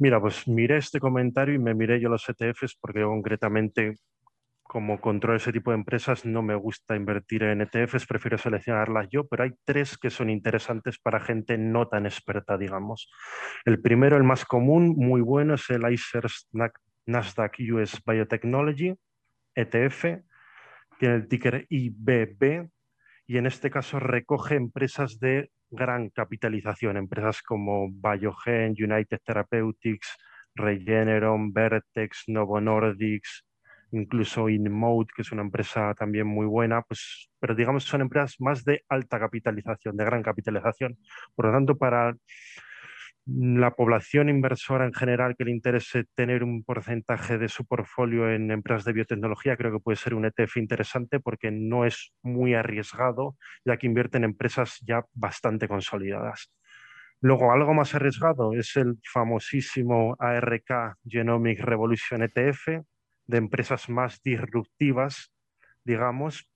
Mira, 0.02 0.20
pues 0.20 0.48
miré 0.48 0.78
este 0.78 0.98
comentario 0.98 1.54
y 1.54 1.60
me 1.60 1.74
miré 1.74 2.00
yo 2.00 2.08
los 2.08 2.28
ETFs 2.28 2.76
porque 2.80 3.04
concretamente 3.04 3.94
como 4.64 5.00
controlo 5.00 5.36
ese 5.36 5.52
tipo 5.52 5.70
de 5.70 5.76
empresas 5.76 6.24
no 6.24 6.42
me 6.42 6.56
gusta 6.56 6.96
invertir 6.96 7.44
en 7.44 7.60
ETFs, 7.60 8.08
prefiero 8.08 8.36
seleccionarlas 8.36 9.06
yo, 9.12 9.28
pero 9.28 9.44
hay 9.44 9.52
tres 9.64 9.96
que 9.96 10.10
son 10.10 10.28
interesantes 10.28 10.98
para 10.98 11.20
gente 11.20 11.56
no 11.56 11.86
tan 11.86 12.04
experta, 12.06 12.58
digamos. 12.58 13.12
El 13.64 13.80
primero, 13.80 14.16
el 14.16 14.24
más 14.24 14.44
común, 14.44 14.96
muy 14.96 15.20
bueno, 15.20 15.54
es 15.54 15.70
el 15.70 15.88
ICER 15.88 16.26
Nasdaq 17.06 17.58
US 17.72 18.02
Biotechnology 18.04 18.96
ETF, 19.54 20.02
tiene 20.98 21.14
el 21.14 21.28
ticker 21.28 21.64
IBB 21.68 22.68
y 23.28 23.36
en 23.36 23.46
este 23.46 23.70
caso 23.70 24.00
recoge 24.00 24.56
empresas 24.56 25.20
de 25.20 25.52
gran 25.72 26.10
capitalización, 26.10 26.96
empresas 26.96 27.42
como 27.42 27.88
Biogen, 27.90 28.74
United 28.78 29.18
Therapeutics, 29.24 30.16
Regeneron, 30.54 31.52
Vertex, 31.52 32.24
Novo 32.28 32.60
Nordics, 32.60 33.44
incluso 33.90 34.48
InMode, 34.48 35.08
que 35.14 35.22
es 35.22 35.32
una 35.32 35.42
empresa 35.42 35.94
también 35.94 36.26
muy 36.26 36.46
buena, 36.46 36.82
pues, 36.82 37.30
pero 37.40 37.54
digamos 37.54 37.84
son 37.84 38.02
empresas 38.02 38.36
más 38.38 38.64
de 38.64 38.84
alta 38.88 39.18
capitalización, 39.18 39.96
de 39.96 40.04
gran 40.04 40.22
capitalización. 40.22 40.98
Por 41.34 41.46
lo 41.46 41.52
tanto, 41.52 41.76
para 41.76 42.14
la 43.24 43.70
población 43.70 44.28
inversora 44.28 44.84
en 44.84 44.92
general 44.92 45.36
que 45.36 45.44
le 45.44 45.52
interese 45.52 46.04
tener 46.14 46.42
un 46.42 46.64
porcentaje 46.64 47.38
de 47.38 47.48
su 47.48 47.64
portfolio 47.64 48.30
en 48.30 48.50
empresas 48.50 48.84
de 48.84 48.92
biotecnología, 48.92 49.56
creo 49.56 49.72
que 49.72 49.78
puede 49.78 49.96
ser 49.96 50.14
un 50.14 50.24
ETF 50.24 50.56
interesante 50.56 51.20
porque 51.20 51.50
no 51.52 51.84
es 51.84 52.12
muy 52.22 52.54
arriesgado, 52.54 53.36
ya 53.64 53.76
que 53.76 53.86
invierte 53.86 54.18
en 54.18 54.24
empresas 54.24 54.78
ya 54.84 55.04
bastante 55.12 55.68
consolidadas. 55.68 56.52
Luego, 57.20 57.52
algo 57.52 57.72
más 57.72 57.94
arriesgado 57.94 58.52
es 58.54 58.74
el 58.76 58.98
famosísimo 59.04 60.16
ARK 60.18 60.96
Genomic 61.06 61.60
Revolution 61.60 62.22
ETF, 62.22 62.82
de 63.26 63.38
empresas 63.38 63.88
más 63.88 64.20
disruptivas, 64.22 65.32
digamos, 65.84 66.50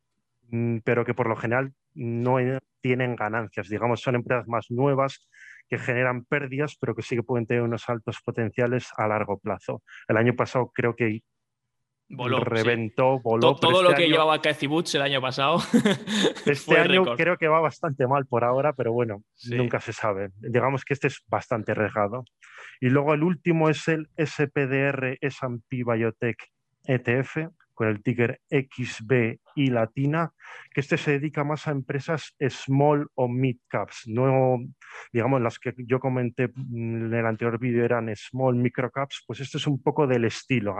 mm, 0.49 0.79
pero 0.79 1.05
que 1.05 1.15
por 1.15 1.29
lo 1.29 1.37
general 1.37 1.73
no 1.95 2.39
tienen 2.81 3.15
ganancias, 3.15 3.69
digamos, 3.69 4.01
son 4.01 4.17
empresas 4.17 4.49
más 4.49 4.67
nuevas 4.71 5.29
que 5.69 5.79
generan 5.79 6.25
pérdidas, 6.25 6.77
pero 6.81 6.95
que 6.95 7.03
sí 7.03 7.17
que 7.17 7.23
pueden 7.23 7.47
tener 7.47 7.63
unos 7.63 7.89
altos 7.89 8.19
potenciales 8.25 8.89
a 8.97 9.09
largo 9.09 9.39
plazo. 9.39 9.83
El 10.09 10.17
año 10.17 10.35
pasado 10.35 10.71
creo 10.75 10.95
que 10.95 11.23
reventó, 12.09 13.21
voló. 13.21 13.57
todo 13.57 13.81
este 13.81 13.83
lo 13.83 13.95
que 13.95 14.09
llevaba 14.09 14.41
Cathy 14.41 14.67
Boots 14.67 14.95
el 14.95 15.03
año 15.03 15.21
pasado. 15.21 15.59
este 16.47 16.79
año 16.79 17.05
creo 17.17 17.37
que 17.37 17.49
va 17.49 17.61
bastante 17.61 18.07
mal 18.07 18.27
por 18.27 18.45
ahora, 18.45 18.73
pero 18.75 18.93
bueno, 18.93 19.23
nunca 19.51 19.81
se 19.81 19.93
sabe. 19.93 20.31
Digamos 20.37 20.85
que 20.85 20.95
este 20.95 21.09
es 21.09 21.23
bastante 21.27 21.73
arriesgado. 21.73 22.25
Y 22.81 22.91
luego 22.91 23.15
el 23.15 23.23
último 23.23 23.69
es 23.69 23.89
el 23.89 24.09
SPDR 24.17 25.19
S&P 25.21 25.83
Biotech 25.85 26.39
ETF, 26.85 27.49
con 27.77 27.89
el 27.89 28.03
ticker 28.03 28.41
y 29.55 29.67
latina, 29.69 30.33
que 30.73 30.81
este 30.81 30.97
se 30.97 31.13
dedica 31.13 31.45
más 31.45 31.69
a 31.69 31.73
empresas 31.73 32.35
small 32.49 33.07
o 33.15 33.29
mid 33.29 33.59
caps, 33.69 34.05
no, 34.07 34.59
digamos, 35.13 35.43
las 35.43 35.59
que 35.59 35.75
yo 35.77 36.01
comenté 36.01 36.51
en 36.73 37.13
el 37.13 37.27
anterior 37.27 37.59
vídeo 37.61 37.85
eran 37.85 38.11
small 38.17 38.57
micro 38.57 38.91
caps, 38.91 39.23
pues 39.27 39.41
este 39.41 39.59
es 39.59 39.67
un 39.67 39.83
poco 39.83 40.07
del 40.07 40.25
estilo, 40.25 40.77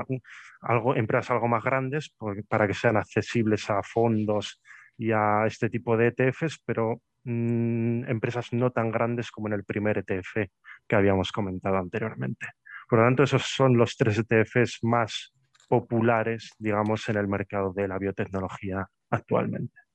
algo, 0.63 0.97
empresas 0.97 1.33
algo 1.33 1.49
más 1.49 1.63
grandes 1.63 2.17
para 2.49 2.67
que 2.67 2.75
sean 2.75 2.97
accesibles 2.97 3.69
a 3.69 3.83
fondos 3.83 4.61
y 4.97 5.13
a 5.13 5.45
este 5.47 5.69
tipo 5.69 5.99
de 5.99 6.09
ETFs, 6.09 6.63
pero 6.65 7.03
mm, 7.25 8.09
empresas 8.09 8.55
no 8.55 8.71
tan 8.71 8.91
grandes 8.91 9.31
como 9.31 9.49
en 9.49 9.53
el 9.53 9.65
primer 9.65 9.99
ETF 9.99 10.49
que 10.89 10.97
habíamos 10.97 11.31
comentado 11.31 11.77
anteriormente. 11.77 12.47
Por 12.89 13.01
lo 13.01 13.05
tanto, 13.05 13.25
esos 13.25 13.43
son 13.43 13.77
los 13.77 13.97
tres 13.97 14.19
ETFs 14.19 14.79
más 14.83 15.36
populares, 15.69 16.51
digamos, 16.59 17.09
en 17.09 17.17
el 17.17 17.29
mercado 17.29 17.73
de 17.73 17.89
la 17.89 17.99
biotecnología 17.99 18.87
actualmente. 19.11 19.86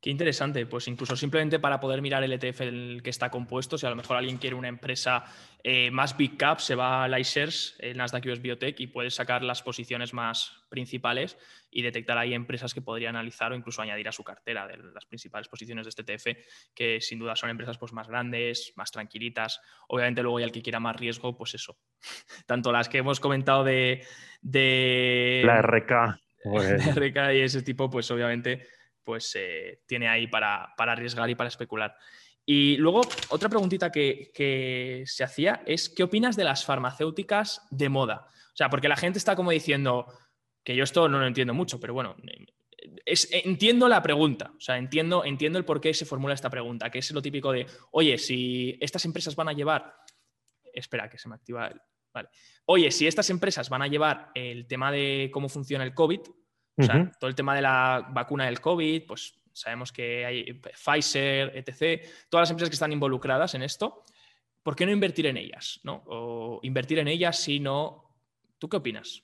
Qué 0.00 0.10
interesante, 0.10 0.64
pues 0.64 0.86
incluso 0.86 1.16
simplemente 1.16 1.58
para 1.58 1.80
poder 1.80 2.00
mirar 2.02 2.22
el 2.22 2.32
ETF 2.32 2.60
el 2.60 3.00
que 3.02 3.10
está 3.10 3.30
compuesto, 3.30 3.76
si 3.76 3.84
a 3.84 3.90
lo 3.90 3.96
mejor 3.96 4.16
alguien 4.16 4.38
quiere 4.38 4.54
una 4.54 4.68
empresa 4.68 5.24
eh, 5.64 5.90
más 5.90 6.16
big 6.16 6.36
cap, 6.36 6.60
se 6.60 6.76
va 6.76 7.02
a 7.02 7.18
iShares, 7.18 7.74
el 7.80 7.96
Nasdaq 7.96 8.24
US 8.26 8.40
Biotech, 8.40 8.78
y 8.78 8.86
puede 8.86 9.10
sacar 9.10 9.42
las 9.42 9.60
posiciones 9.60 10.14
más 10.14 10.62
principales 10.68 11.36
y 11.68 11.82
detectar 11.82 12.16
ahí 12.16 12.32
empresas 12.32 12.74
que 12.74 12.80
podría 12.80 13.08
analizar 13.08 13.50
o 13.50 13.56
incluso 13.56 13.82
añadir 13.82 14.08
a 14.08 14.12
su 14.12 14.22
cartera 14.22 14.68
de 14.68 14.76
las 14.76 15.04
principales 15.06 15.48
posiciones 15.48 15.84
de 15.84 15.88
este 15.88 16.02
ETF, 16.02 16.38
que 16.76 17.00
sin 17.00 17.18
duda 17.18 17.34
son 17.34 17.50
empresas 17.50 17.76
pues, 17.76 17.92
más 17.92 18.06
grandes, 18.06 18.72
más 18.76 18.92
tranquilitas. 18.92 19.60
Obviamente 19.88 20.22
luego 20.22 20.38
hay 20.38 20.44
el 20.44 20.52
que 20.52 20.62
quiera 20.62 20.78
más 20.78 20.94
riesgo, 20.94 21.36
pues 21.36 21.54
eso. 21.54 21.76
Tanto 22.46 22.70
las 22.70 22.88
que 22.88 22.98
hemos 22.98 23.18
comentado 23.18 23.64
de... 23.64 24.06
de 24.42 25.42
la 25.44 25.60
RK. 25.60 25.90
La 26.44 26.94
RK 26.94 27.34
y 27.34 27.40
ese 27.40 27.62
tipo, 27.62 27.90
pues 27.90 28.08
obviamente 28.12 28.77
pues 29.08 29.34
eh, 29.36 29.80
tiene 29.86 30.06
ahí 30.06 30.26
para, 30.26 30.74
arriesgar 30.76 31.30
y 31.30 31.34
para 31.34 31.48
especular. 31.48 31.96
Y 32.44 32.76
luego, 32.76 33.00
otra 33.30 33.48
preguntita 33.48 33.90
que, 33.90 35.02
se 35.06 35.24
hacía 35.24 35.62
es, 35.64 35.88
¿qué 35.88 36.02
opinas 36.02 36.36
de 36.36 36.44
las 36.44 36.66
farmacéuticas 36.66 37.66
de 37.70 37.88
moda? 37.88 38.26
O 38.28 38.56
sea, 38.56 38.68
porque 38.68 38.86
la 38.86 38.98
gente 38.98 39.18
está 39.18 39.34
como 39.34 39.50
diciendo, 39.50 40.12
que 40.62 40.76
yo 40.76 40.84
esto 40.84 41.08
no 41.08 41.20
lo 41.20 41.26
entiendo 41.26 41.54
mucho, 41.54 41.80
pero 41.80 41.94
bueno, 41.94 42.16
entiendo 43.06 43.88
la 43.88 44.02
pregunta, 44.02 44.52
o 44.54 44.60
sea, 44.60 44.76
entiendo, 44.76 45.24
entiendo 45.24 45.58
el 45.58 45.64
por 45.64 45.80
qué 45.80 45.94
se 45.94 46.04
formula 46.04 46.34
esta 46.34 46.50
pregunta, 46.50 46.90
que 46.90 46.98
es 46.98 47.10
lo 47.10 47.22
típico 47.22 47.50
de, 47.50 47.66
oye, 47.92 48.18
si 48.18 48.76
estas 48.78 49.06
empresas 49.06 49.34
van 49.36 49.48
a 49.48 49.54
llevar, 49.54 49.94
espera, 50.74 51.08
que 51.08 51.16
se 51.16 51.30
me 51.30 51.34
activa 51.36 51.68
el... 51.68 51.80
Vale. 52.12 52.28
Oye, 52.66 52.90
si 52.90 53.06
estas 53.06 53.30
empresas 53.30 53.70
van 53.70 53.82
a 53.82 53.86
llevar 53.86 54.32
el 54.34 54.66
tema 54.66 54.92
de 54.92 55.30
cómo 55.32 55.48
funciona 55.48 55.84
el 55.84 55.94
COVID, 55.94 56.20
o 56.78 56.82
sea, 56.82 57.10
todo 57.18 57.28
el 57.28 57.34
tema 57.34 57.54
de 57.54 57.62
la 57.62 58.06
vacuna 58.10 58.46
del 58.46 58.60
COVID, 58.60 59.06
pues 59.06 59.34
sabemos 59.52 59.92
que 59.92 60.24
hay 60.24 60.52
Pfizer, 60.52 61.52
etc. 61.56 62.06
Todas 62.28 62.42
las 62.42 62.50
empresas 62.50 62.70
que 62.70 62.76
están 62.76 62.92
involucradas 62.92 63.54
en 63.54 63.62
esto, 63.62 64.04
¿por 64.62 64.76
qué 64.76 64.86
no 64.86 64.92
invertir 64.92 65.26
en 65.26 65.36
ellas? 65.36 65.80
¿no? 65.82 66.02
O 66.06 66.60
invertir 66.62 66.98
en 66.98 67.08
ellas 67.08 67.38
si 67.38 67.60
no... 67.60 68.04
¿Tú 68.58 68.68
qué 68.68 68.76
opinas? 68.76 69.22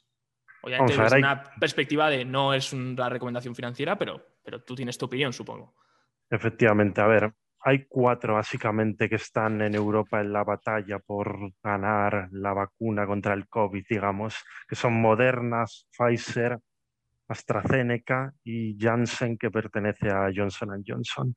Obviamente 0.62 0.96
desde 0.96 1.18
una 1.18 1.42
perspectiva 1.60 2.08
de 2.08 2.24
no 2.24 2.54
es 2.54 2.72
una 2.72 3.08
recomendación 3.08 3.54
financiera, 3.54 3.98
pero, 3.98 4.38
pero 4.42 4.62
tú 4.62 4.74
tienes 4.74 4.96
tu 4.96 5.06
opinión, 5.06 5.32
supongo. 5.32 5.74
Efectivamente, 6.30 7.00
a 7.00 7.06
ver, 7.06 7.34
hay 7.60 7.86
cuatro 7.86 8.34
básicamente 8.34 9.08
que 9.08 9.16
están 9.16 9.60
en 9.60 9.74
Europa 9.74 10.20
en 10.20 10.32
la 10.32 10.44
batalla 10.44 10.98
por 10.98 11.52
ganar 11.62 12.28
la 12.32 12.52
vacuna 12.52 13.06
contra 13.06 13.34
el 13.34 13.48
COVID, 13.48 13.84
digamos, 13.88 14.36
que 14.68 14.76
son 14.76 15.00
Modernas, 15.00 15.86
Pfizer, 15.96 16.58
AstraZeneca 17.28 18.32
y 18.44 18.76
Janssen, 18.78 19.38
que 19.38 19.50
pertenece 19.50 20.10
a 20.10 20.30
Johnson 20.34 20.82
Johnson. 20.86 21.34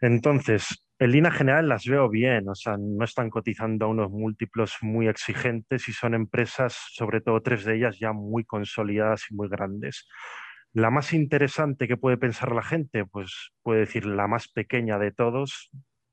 Entonces, 0.00 0.86
en 0.98 1.12
línea 1.12 1.30
general 1.30 1.68
las 1.68 1.86
veo 1.86 2.08
bien, 2.08 2.48
o 2.48 2.54
sea, 2.54 2.76
no 2.78 3.04
están 3.04 3.30
cotizando 3.30 3.86
a 3.86 3.88
unos 3.88 4.10
múltiplos 4.10 4.76
muy 4.82 5.08
exigentes 5.08 5.88
y 5.88 5.92
son 5.92 6.14
empresas, 6.14 6.76
sobre 6.92 7.20
todo 7.20 7.40
tres 7.42 7.64
de 7.64 7.76
ellas, 7.76 7.98
ya 7.98 8.12
muy 8.12 8.44
consolidadas 8.44 9.24
y 9.30 9.34
muy 9.34 9.48
grandes. 9.48 10.06
La 10.72 10.90
más 10.90 11.12
interesante 11.12 11.88
que 11.88 11.96
puede 11.96 12.16
pensar 12.16 12.52
la 12.52 12.62
gente, 12.62 13.04
pues 13.04 13.50
puede 13.62 13.80
decir 13.80 14.06
la 14.06 14.26
más 14.28 14.48
pequeña 14.48 14.98
de 14.98 15.10
todos, 15.10 15.70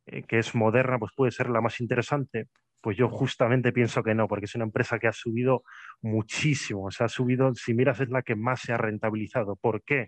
eh, 0.08 0.24
que 0.24 0.40
es 0.40 0.56
moderna, 0.56 1.00
pues 1.00 1.12
puede 1.16 1.32
ser 1.32 1.50
la 1.50 1.62
más 1.62 1.80
interesante. 1.80 2.48
Pues 2.88 2.96
yo 2.96 3.10
justamente 3.10 3.74
pienso 3.74 4.02
que 4.02 4.16
no, 4.16 4.30
porque 4.30 4.46
es 4.46 4.56
una 4.56 4.64
empresa 4.64 4.98
que 4.98 5.10
ha 5.10 5.12
subido 5.12 5.64
muchísimo. 6.02 6.86
O 6.86 6.92
sea, 6.92 7.08
ha 7.08 7.10
subido, 7.10 7.54
si 7.54 7.74
miras, 7.74 8.00
es 8.00 8.08
la 8.08 8.22
que 8.22 8.38
más 8.38 8.62
se 8.62 8.72
ha 8.72 8.78
rentabilizado. 8.78 9.58
¿Por 9.58 9.84
qué? 9.84 10.08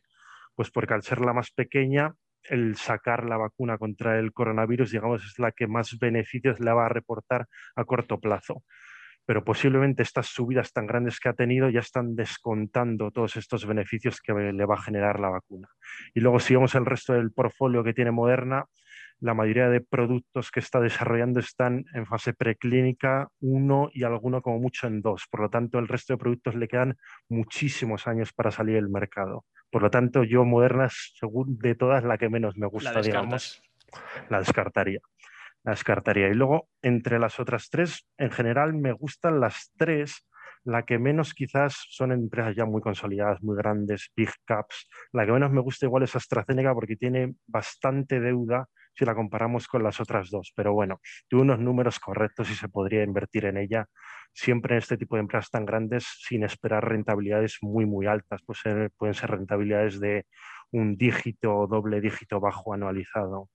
Pues 0.55 0.71
porque 0.71 0.93
al 0.93 1.03
ser 1.03 1.19
la 1.19 1.33
más 1.33 1.51
pequeña, 1.51 2.13
el 2.43 2.77
sacar 2.77 3.25
la 3.25 3.35
vacuna 3.35 3.77
contra 3.77 4.17
el 4.17 4.31
coronavirus, 4.31 4.91
digamos, 4.91 5.25
es 5.25 5.37
la 5.39 5.51
que 5.51 5.67
más 5.67 5.99
beneficios 5.99 6.61
le 6.61 6.71
va 6.71 6.85
a 6.85 6.87
reportar 6.87 7.47
a 7.75 7.83
corto 7.83 8.17
plazo. 8.21 8.63
Pero 9.25 9.43
posiblemente 9.43 10.01
estas 10.01 10.27
subidas 10.27 10.71
tan 10.71 10.87
grandes 10.87 11.19
que 11.19 11.27
ha 11.27 11.33
tenido 11.33 11.69
ya 11.69 11.81
están 11.81 12.15
descontando 12.15 13.11
todos 13.11 13.35
estos 13.35 13.65
beneficios 13.65 14.21
que 14.21 14.31
le 14.31 14.65
va 14.65 14.75
a 14.75 14.81
generar 14.81 15.19
la 15.19 15.27
vacuna. 15.27 15.67
Y 16.13 16.21
luego, 16.21 16.39
si 16.39 16.53
vemos 16.53 16.73
el 16.75 16.85
resto 16.85 17.11
del 17.11 17.33
portfolio 17.33 17.83
que 17.83 17.93
tiene 17.93 18.11
Moderna, 18.11 18.67
la 19.21 19.33
mayoría 19.33 19.69
de 19.69 19.81
productos 19.81 20.51
que 20.51 20.59
está 20.59 20.79
desarrollando 20.79 21.39
están 21.39 21.85
en 21.93 22.05
fase 22.05 22.33
preclínica, 22.33 23.29
uno 23.41 23.89
y 23.93 24.03
alguno 24.03 24.41
como 24.41 24.59
mucho 24.59 24.87
en 24.87 25.01
dos. 25.01 25.25
Por 25.29 25.41
lo 25.41 25.49
tanto, 25.49 25.77
el 25.79 25.87
resto 25.87 26.13
de 26.13 26.17
productos 26.17 26.55
le 26.55 26.67
quedan 26.67 26.97
muchísimos 27.27 28.07
años 28.07 28.31
para 28.33 28.51
salir 28.51 28.77
al 28.77 28.89
mercado. 28.89 29.45
Por 29.71 29.83
lo 29.83 29.91
tanto, 29.91 30.23
yo 30.23 30.45
Modernas, 30.45 31.13
según 31.15 31.57
de 31.59 31.75
todas, 31.75 32.03
la 32.03 32.17
que 32.17 32.29
menos 32.29 32.57
me 32.57 32.67
gusta, 32.67 32.93
la 32.93 33.01
digamos, 33.01 33.61
la 34.29 34.39
descartaría. 34.39 34.99
La 35.63 35.71
descartaría. 35.71 36.29
Y 36.29 36.33
luego, 36.33 36.69
entre 36.81 37.19
las 37.19 37.39
otras 37.39 37.69
tres, 37.69 38.07
en 38.17 38.31
general 38.31 38.73
me 38.73 38.93
gustan 38.93 39.39
las 39.39 39.71
tres. 39.77 40.25
La 40.63 40.83
que 40.83 40.99
menos 40.99 41.33
quizás 41.33 41.85
son 41.89 42.11
empresas 42.11 42.55
ya 42.55 42.65
muy 42.65 42.81
consolidadas, 42.81 43.41
muy 43.41 43.55
grandes, 43.55 44.11
big 44.15 44.29
caps. 44.45 44.89
La 45.11 45.25
que 45.25 45.31
menos 45.31 45.51
me 45.51 45.61
gusta 45.61 45.85
igual 45.85 46.03
es 46.03 46.15
AstraZeneca 46.15 46.73
porque 46.73 46.95
tiene 46.95 47.35
bastante 47.47 48.19
deuda 48.19 48.67
si 48.93 49.05
la 49.05 49.15
comparamos 49.15 49.67
con 49.67 49.83
las 49.83 49.99
otras 49.99 50.29
dos. 50.29 50.51
Pero 50.55 50.73
bueno, 50.73 50.99
tuve 51.27 51.41
unos 51.41 51.59
números 51.59 51.99
correctos 51.99 52.49
y 52.51 52.55
se 52.55 52.69
podría 52.69 53.03
invertir 53.03 53.45
en 53.45 53.57
ella 53.57 53.85
siempre 54.33 54.75
en 54.75 54.79
este 54.79 54.97
tipo 54.97 55.15
de 55.15 55.21
empresas 55.21 55.49
tan 55.49 55.65
grandes 55.65 56.05
sin 56.27 56.43
esperar 56.43 56.87
rentabilidades 56.87 57.57
muy, 57.61 57.85
muy 57.85 58.07
altas. 58.07 58.41
Pues, 58.45 58.59
pueden 58.97 59.13
ser 59.13 59.31
rentabilidades 59.31 59.99
de 59.99 60.25
un 60.71 60.97
dígito 60.97 61.55
o 61.55 61.67
doble 61.67 62.01
dígito 62.01 62.39
bajo 62.39 62.73
anualizado 62.73 63.49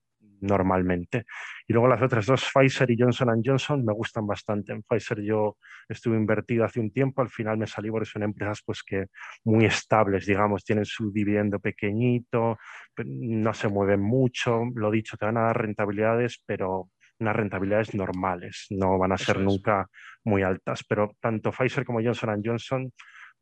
normalmente. 0.45 1.25
Y 1.67 1.73
luego 1.73 1.89
las 1.89 2.03
otras 2.03 2.27
dos, 2.27 2.45
Pfizer 2.53 2.91
y 2.91 2.97
Johnson 2.99 3.43
Johnson, 3.45 3.85
me 3.85 3.93
gustan 3.93 4.27
bastante. 4.27 4.73
En 4.73 4.83
Pfizer 4.83 5.23
yo 5.23 5.57
estuve 5.89 6.17
invertido 6.17 6.65
hace 6.65 6.81
un 6.81 6.93
tiempo, 6.93 7.23
al 7.23 7.29
final 7.29 7.59
me 7.59 7.67
salí 7.67 7.91
porque 7.91 8.07
son 8.07 8.23
empresas 8.23 8.63
pues 8.65 8.83
que 8.83 9.07
muy 9.45 9.65
estables, 9.65 10.27
digamos, 10.27 10.65
tienen 10.65 10.85
su 10.85 11.13
dividendo 11.13 11.59
pequeñito, 11.59 12.59
no 13.05 13.55
se 13.55 13.69
mueven 13.69 14.01
mucho, 14.01 14.65
lo 14.75 14.91
dicho, 14.91 15.17
te 15.17 15.27
van 15.27 15.39
a 15.39 15.47
dar 15.47 15.61
rentabilidades, 15.61 16.43
pero 16.47 16.91
unas 17.19 17.37
rentabilidades 17.37 17.95
normales, 17.95 18.67
no 18.71 18.99
van 18.99 19.13
a 19.13 19.19
ser 19.19 19.39
nunca 19.41 19.89
muy 20.25 20.43
altas. 20.43 20.85
Pero 20.89 21.13
tanto 21.21 21.53
Pfizer 21.53 21.85
como 21.85 22.03
Johnson 22.03 22.43
Johnson 22.45 22.93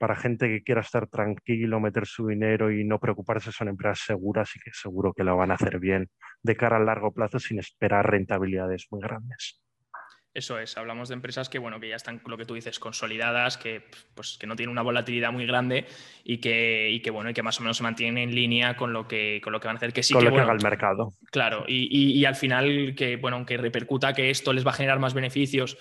para 0.02 0.16
gente 0.16 0.48
que 0.48 0.64
quiera 0.64 0.80
estar 0.80 1.06
tranquilo, 1.06 1.78
meter 1.78 2.06
su 2.06 2.26
dinero 2.26 2.72
y 2.72 2.82
no 2.82 2.98
preocuparse, 2.98 3.52
son 3.52 3.68
empresas 3.68 4.00
seguras 4.04 4.50
y 4.56 4.58
que 4.58 4.72
seguro 4.72 5.12
que 5.12 5.22
lo 5.22 5.36
van 5.36 5.52
a 5.52 5.54
hacer 5.54 5.78
bien 5.78 6.10
de 6.42 6.56
cara 6.56 6.78
al 6.78 6.86
largo 6.86 7.12
plazo 7.12 7.38
sin 7.38 7.60
esperar 7.60 8.10
rentabilidades 8.10 8.88
muy 8.90 9.00
grandes. 9.00 9.62
Eso 10.34 10.58
es, 10.58 10.76
hablamos 10.76 11.08
de 11.08 11.14
empresas 11.14 11.48
que, 11.48 11.60
bueno, 11.60 11.78
que 11.78 11.88
ya 11.88 11.94
están, 11.94 12.20
lo 12.26 12.36
que 12.36 12.44
tú 12.44 12.54
dices, 12.54 12.80
consolidadas, 12.80 13.56
que, 13.56 13.84
pues, 14.16 14.38
que 14.40 14.48
no 14.48 14.56
tienen 14.56 14.72
una 14.72 14.82
volatilidad 14.82 15.30
muy 15.30 15.46
grande 15.46 15.86
y 16.24 16.38
que, 16.38 16.90
y 16.90 16.98
que, 16.98 17.12
bueno, 17.12 17.30
y 17.30 17.32
que 17.32 17.44
más 17.44 17.60
o 17.60 17.62
menos 17.62 17.76
se 17.76 17.84
mantienen 17.84 18.18
en 18.18 18.34
línea 18.34 18.74
con 18.74 18.92
lo 18.92 19.06
que, 19.06 19.40
con 19.40 19.52
lo 19.52 19.60
que 19.60 19.68
van 19.68 19.76
a 19.76 19.78
hacer. 19.78 19.92
Que 19.92 20.02
sí 20.02 20.14
con 20.14 20.24
que, 20.24 20.30
lo 20.30 20.34
que 20.34 20.40
haga 20.40 20.52
el 20.52 20.64
mercado. 20.64 21.12
Claro, 21.30 21.64
y, 21.68 22.18
y, 22.18 22.24
al 22.24 22.34
final, 22.34 22.94
que, 22.96 23.18
bueno, 23.18 23.36
aunque 23.36 23.56
repercuta 23.56 24.14
que 24.14 24.30
esto 24.30 24.52
les 24.52 24.66
va 24.66 24.72
a 24.72 24.74
generar 24.74 24.98
más 24.98 25.14
beneficios 25.14 25.78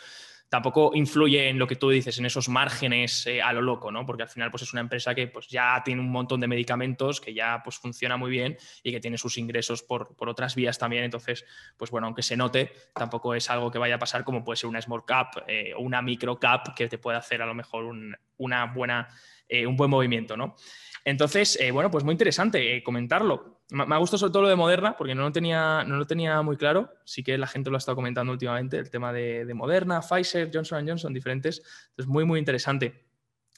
tampoco 0.51 0.91
influye 0.93 1.47
en 1.47 1.57
lo 1.57 1.65
que 1.65 1.77
tú 1.77 1.89
dices, 1.89 2.19
en 2.19 2.25
esos 2.25 2.49
márgenes 2.49 3.25
eh, 3.25 3.41
a 3.41 3.53
lo 3.53 3.61
loco, 3.61 3.89
¿no? 3.89 4.05
Porque 4.05 4.23
al 4.23 4.27
final 4.27 4.51
pues, 4.51 4.63
es 4.63 4.73
una 4.73 4.81
empresa 4.81 5.15
que 5.15 5.27
pues, 5.27 5.47
ya 5.47 5.81
tiene 5.85 6.01
un 6.01 6.11
montón 6.11 6.41
de 6.41 6.47
medicamentos, 6.49 7.21
que 7.21 7.33
ya 7.33 7.61
pues, 7.63 7.77
funciona 7.77 8.17
muy 8.17 8.29
bien 8.29 8.57
y 8.83 8.91
que 8.91 8.99
tiene 8.99 9.17
sus 9.17 9.37
ingresos 9.37 9.81
por, 9.81 10.13
otras 10.19 10.53
vías 10.55 10.77
también. 10.77 11.05
Entonces, 11.05 11.45
pues 11.77 11.89
bueno, 11.89 12.07
aunque 12.07 12.21
se 12.21 12.35
note, 12.35 12.73
tampoco 12.93 13.33
es 13.33 13.49
algo 13.49 13.71
que 13.71 13.77
vaya 13.77 13.95
a 13.95 13.99
pasar 13.99 14.25
como 14.25 14.43
puede 14.43 14.57
ser 14.57 14.69
una 14.69 14.81
small 14.81 15.05
cap 15.05 15.37
eh, 15.47 15.73
o 15.73 15.79
una 15.79 16.01
micro 16.01 16.37
cap 16.37 16.75
que 16.75 16.89
te 16.89 16.97
puede 16.97 17.17
hacer 17.17 17.41
a 17.41 17.45
lo 17.45 17.53
mejor 17.53 17.89
una 18.35 18.65
buena 18.65 19.07
eh, 19.51 19.67
un 19.67 19.75
buen 19.75 19.89
movimiento, 19.89 20.37
¿no? 20.37 20.55
Entonces, 21.03 21.59
eh, 21.59 21.71
bueno, 21.71 21.91
pues 21.91 22.05
muy 22.05 22.13
interesante 22.13 22.77
eh, 22.77 22.81
comentarlo. 22.81 23.63
Me, 23.71 23.83
ha 23.83 23.97
gustado 23.97 24.19
sobre 24.19 24.31
todo 24.31 24.43
lo 24.43 24.47
de 24.47 24.55
Moderna, 24.55 24.95
porque 24.95 25.13
no 25.13 25.23
lo, 25.23 25.31
tenía, 25.33 25.83
no 25.83 25.97
lo 25.97 26.07
tenía 26.07 26.41
muy 26.41 26.55
claro. 26.55 26.89
Sí 27.03 27.21
que 27.21 27.37
la 27.37 27.47
gente 27.47 27.69
lo 27.69 27.75
ha 27.75 27.79
estado 27.79 27.97
comentando 27.97 28.31
últimamente, 28.31 28.77
el 28.77 28.89
tema 28.89 29.11
de, 29.11 29.43
de 29.43 29.53
Moderna, 29.53 29.99
Pfizer, 29.99 30.49
Johnson 30.53 30.87
Johnson, 30.87 31.13
diferentes. 31.13 31.61
Entonces, 31.89 32.07
muy, 32.07 32.23
muy 32.23 32.39
interesante. 32.39 33.07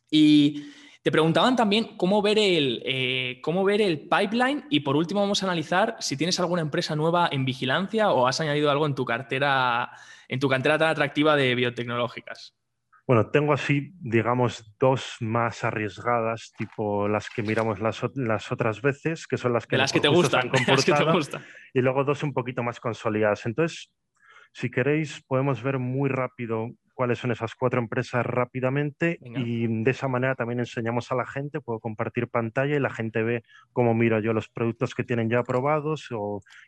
Y 0.10 0.72
te 1.04 1.12
preguntaban 1.12 1.56
también 1.56 1.96
cómo 1.96 2.24
ver, 2.24 2.40
el, 2.40 3.40
cómo 3.44 3.64
ver 3.64 3.82
el 3.82 4.08
pipeline 4.10 4.66
y 4.72 4.80
por 4.80 4.96
último 4.96 5.22
vamos 5.22 5.44
a 5.44 5.46
analizar 5.46 5.96
si 6.00 6.18
tienes 6.18 6.40
alguna 6.40 6.64
empresa 6.64 6.96
nueva 6.96 7.30
en 7.32 7.46
vigilancia 7.46 8.12
o 8.12 8.26
has 8.26 8.42
añadido 8.42 8.72
algo 8.72 8.88
en 8.88 8.96
tu 8.96 9.06
cartera, 9.06 9.92
en 10.28 10.40
tu 10.40 10.50
cartera 10.50 10.80
tan 10.80 10.90
atractiva 10.90 11.36
de 11.36 11.54
biotecnológicas. 11.54 12.56
Bueno, 13.06 13.30
tengo 13.32 13.52
así, 13.52 13.92
digamos, 14.00 14.74
dos 14.80 15.18
más 15.20 15.66
arriesgadas, 15.66 16.54
tipo 16.58 17.10
las 17.10 17.30
que 17.30 17.44
miramos 17.44 17.80
las, 17.82 18.02
otras 18.52 18.82
veces, 18.82 19.28
que 19.28 19.38
son 19.38 19.52
las 19.52 19.68
que, 19.68 19.78
las 19.78 19.92
que 19.92 20.00
te 20.00 20.08
gustan, 20.08 20.50
las 20.68 20.86
que 20.86 20.94
te 20.94 21.04
gustan. 21.04 21.44
Y 21.74 21.82
luego 21.82 22.06
dos 22.06 22.24
un 22.24 22.34
poquito 22.34 22.64
más 22.64 22.80
consolidadas. 22.80 23.46
Entonces, 23.46 23.92
si 24.54 24.70
queréis, 24.70 25.22
podemos 25.28 25.62
ver 25.64 25.80
muy 25.80 26.10
rápido 26.10 26.70
cuáles 26.94 27.20
son 27.20 27.32
esas 27.32 27.56
cuatro 27.56 27.82
empresas 27.82 28.26
rápidamente 28.26 29.18
y 29.20 29.84
de 29.84 29.92
esa 29.92 30.08
manera 30.08 30.36
también 30.36 30.60
enseñamos 30.60 31.12
a 31.12 31.16
la 31.16 31.26
gente, 31.26 31.60
puedo 31.60 31.80
compartir 31.80 32.28
pantalla 32.28 32.76
y 32.76 32.80
la 32.80 32.92
gente 32.92 33.24
ve 33.24 33.44
cómo 33.74 33.96
miro 33.96 34.20
yo 34.20 34.32
los 34.32 34.48
productos 34.48 34.94
que 34.94 35.04
tienen 35.04 35.28
ya 35.28 35.40
aprobados 35.40 36.08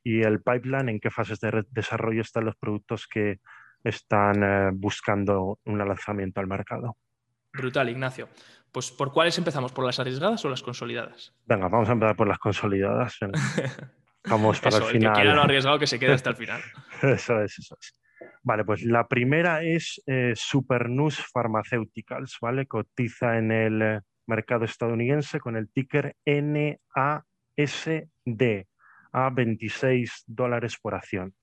y 0.04 0.22
el 0.22 0.42
pipeline, 0.42 0.90
en 0.90 1.00
qué 1.00 1.12
fases 1.12 1.40
de 1.40 1.64
desarrollo 1.70 2.22
están 2.22 2.46
los 2.46 2.56
productos 2.56 3.08
que 3.08 3.40
están 3.86 4.44
eh, 4.44 4.72
buscando 4.74 5.60
un 5.66 5.78
lanzamiento 5.78 6.42
al 6.42 6.48
mercado. 6.48 6.98
Brutal, 7.54 7.90
Ignacio. 7.90 8.28
Pues 8.72 8.92
¿por 8.92 9.14
cuáles 9.14 9.38
empezamos? 9.38 9.72
¿Por 9.72 9.86
las 9.86 10.00
arriesgadas 10.00 10.44
o 10.44 10.50
las 10.50 10.62
consolidadas? 10.62 11.34
Venga, 11.46 11.70
vamos 11.70 11.88
a 11.88 11.94
empezar 11.94 12.16
por 12.16 12.28
las 12.28 12.40
consolidadas. 12.40 13.18
Vamos 14.28 14.60
para 14.60 14.78
el 14.78 14.84
final. 14.86 15.14
que 15.14 15.22
quiera 15.22 15.36
lo 15.36 15.44
arriesgado 15.44 15.78
que 15.78 15.86
se 15.86 16.00
quede 16.00 16.14
hasta 16.14 16.32
el 16.32 16.36
final. 16.36 16.60
eso 17.04 17.40
es, 17.42 17.60
eso 17.60 17.78
es. 17.80 18.02
Vale, 18.42 18.66
pues 18.66 18.84
la 18.84 19.08
primera 19.08 19.62
es 19.62 20.02
eh, 20.08 20.34
Supernus 20.36 21.24
Pharmaceuticals, 21.32 22.38
¿vale? 22.42 22.66
Cotiza 22.66 23.38
en 23.38 23.52
el 23.52 23.82
eh, 23.84 24.02
mercado 24.26 24.66
estadounidense 24.66 25.40
con 25.40 25.56
el 25.56 25.70
ticker 25.70 26.16
NASD 26.26 27.06
a 29.14 29.30
26 29.30 30.24
dólares 30.26 30.78
por 30.82 30.96
acción. 30.96 31.36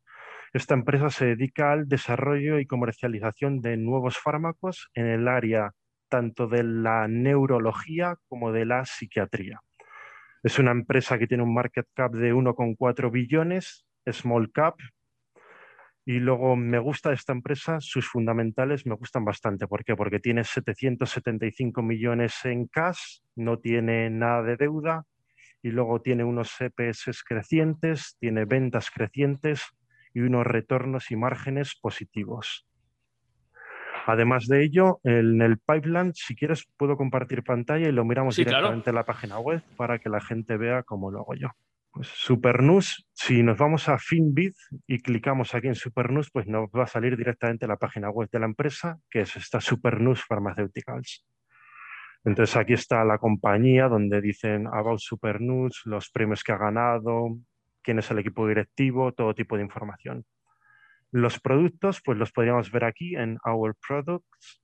Esta 0.52 0.74
empresa 0.74 1.08
se 1.08 1.24
dedica 1.24 1.72
al 1.72 1.88
desarrollo 1.88 2.58
y 2.58 2.66
comercialización 2.66 3.62
de 3.62 3.78
nuevos 3.78 4.18
fármacos 4.18 4.90
en 4.94 5.06
el 5.06 5.26
área 5.26 5.72
tanto 6.10 6.46
de 6.46 6.62
la 6.62 7.08
neurología 7.08 8.16
como 8.28 8.52
de 8.52 8.66
la 8.66 8.84
psiquiatría. 8.84 9.60
Es 10.42 10.58
una 10.58 10.72
empresa 10.72 11.18
que 11.18 11.26
tiene 11.26 11.42
un 11.42 11.54
market 11.54 11.86
cap 11.94 12.12
de 12.12 12.34
1,4 12.34 13.10
billones, 13.10 13.86
small 14.04 14.52
cap, 14.52 14.74
y 16.04 16.18
luego 16.18 16.54
me 16.56 16.78
gusta 16.78 17.12
esta 17.12 17.32
empresa, 17.32 17.78
sus 17.80 18.06
fundamentales 18.08 18.84
me 18.84 18.96
gustan 18.96 19.24
bastante. 19.24 19.66
¿Por 19.66 19.84
qué? 19.84 19.96
Porque 19.96 20.18
tiene 20.20 20.44
775 20.44 21.80
millones 21.80 22.44
en 22.44 22.66
cash, 22.66 23.20
no 23.36 23.58
tiene 23.58 24.10
nada 24.10 24.42
de 24.42 24.56
deuda 24.56 25.04
y 25.62 25.70
luego 25.70 26.02
tiene 26.02 26.24
unos 26.24 26.60
EPS 26.60 27.22
crecientes, 27.26 28.16
tiene 28.18 28.44
ventas 28.44 28.90
crecientes 28.90 29.72
y 30.14 30.20
unos 30.20 30.46
retornos 30.46 31.10
y 31.10 31.16
márgenes 31.16 31.74
positivos. 31.80 32.66
Además 34.06 34.46
de 34.48 34.64
ello, 34.64 35.00
en 35.04 35.40
el 35.42 35.58
pipeline, 35.58 36.12
si 36.14 36.34
quieres, 36.34 36.66
puedo 36.76 36.96
compartir 36.96 37.44
pantalla 37.44 37.88
y 37.88 37.92
lo 37.92 38.04
miramos 38.04 38.36
directamente 38.36 38.90
en 38.90 38.96
la 38.96 39.04
página 39.04 39.38
web 39.38 39.62
para 39.76 39.98
que 39.98 40.08
la 40.08 40.20
gente 40.20 40.56
vea 40.56 40.82
cómo 40.82 41.10
lo 41.10 41.20
hago 41.20 41.34
yo. 41.34 41.48
Pues 41.92 42.08
Supernus, 42.08 43.06
si 43.12 43.42
nos 43.42 43.58
vamos 43.58 43.88
a 43.88 43.98
Finbit 43.98 44.54
y 44.86 45.00
clicamos 45.00 45.54
aquí 45.54 45.68
en 45.68 45.74
Supernus, 45.74 46.30
pues 46.30 46.46
nos 46.46 46.70
va 46.70 46.84
a 46.84 46.86
salir 46.86 47.16
directamente 47.16 47.66
la 47.66 47.76
página 47.76 48.08
web 48.10 48.28
de 48.32 48.40
la 48.40 48.46
empresa, 48.46 48.98
que 49.10 49.20
es 49.20 49.36
esta 49.36 49.60
Supernus 49.60 50.24
Pharmaceuticals. 50.26 51.24
Entonces 52.24 52.56
aquí 52.56 52.72
está 52.72 53.04
la 53.04 53.18
compañía 53.18 53.88
donde 53.88 54.20
dicen 54.20 54.66
About 54.68 55.00
Supernus, 55.00 55.82
los 55.84 56.10
premios 56.10 56.42
que 56.42 56.52
ha 56.52 56.56
ganado, 56.56 57.36
quién 57.82 57.98
es 57.98 58.10
el 58.10 58.18
equipo 58.18 58.46
directivo, 58.46 59.12
todo 59.12 59.34
tipo 59.34 59.56
de 59.56 59.62
información. 59.62 60.24
Los 61.10 61.40
productos, 61.40 62.00
pues 62.02 62.18
los 62.18 62.32
podríamos 62.32 62.70
ver 62.70 62.84
aquí 62.84 63.16
en 63.16 63.38
Our 63.44 63.76
Products. 63.86 64.62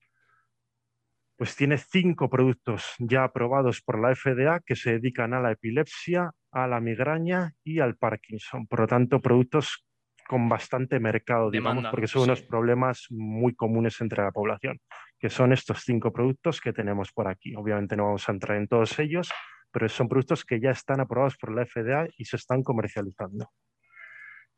Pues 1.37 1.55
tiene 1.55 1.79
cinco 1.79 2.29
productos 2.29 2.95
ya 2.99 3.25
aprobados 3.25 3.81
por 3.83 4.01
la 4.01 4.15
FDA 4.15 4.61
que 4.61 4.75
se 4.75 4.93
dedican 4.93 5.35
a 5.35 5.41
la 5.41 5.53
epilepsia, 5.53 6.33
a 6.51 6.67
la 6.67 6.81
migraña 6.81 7.53
y 7.63 7.79
al 7.81 7.97
Parkinson. 7.97 8.67
Por 8.67 8.81
lo 8.81 8.87
tanto, 8.87 9.21
productos 9.21 9.85
con 10.29 10.49
bastante 10.49 11.01
mercado, 11.01 11.51
digamos, 11.51 11.87
porque 11.91 12.07
son 12.07 12.25
unos 12.25 12.43
problemas 12.43 13.07
muy 13.09 13.55
comunes 13.55 14.01
entre 14.01 14.23
la 14.23 14.31
población, 14.31 14.79
que 15.19 15.31
son 15.31 15.53
estos 15.53 15.81
cinco 15.85 16.13
productos 16.13 16.61
que 16.61 16.73
tenemos 16.73 17.13
por 17.13 17.29
aquí. 17.29 17.55
Obviamente 17.57 17.97
no 17.97 18.05
vamos 18.05 18.29
a 18.29 18.33
entrar 18.33 18.59
en 18.59 18.69
todos 18.69 18.99
ellos, 18.99 19.31
pero 19.71 19.89
son 19.89 20.09
productos 20.09 20.45
que 20.45 20.61
ya 20.61 20.71
están 20.71 21.01
aprobados 21.01 21.37
por 21.37 21.55
la 21.55 21.65
FDA 21.67 22.09
y 22.17 22.25
se 22.25 22.37
están 22.37 22.63
comercializando. 22.63 23.51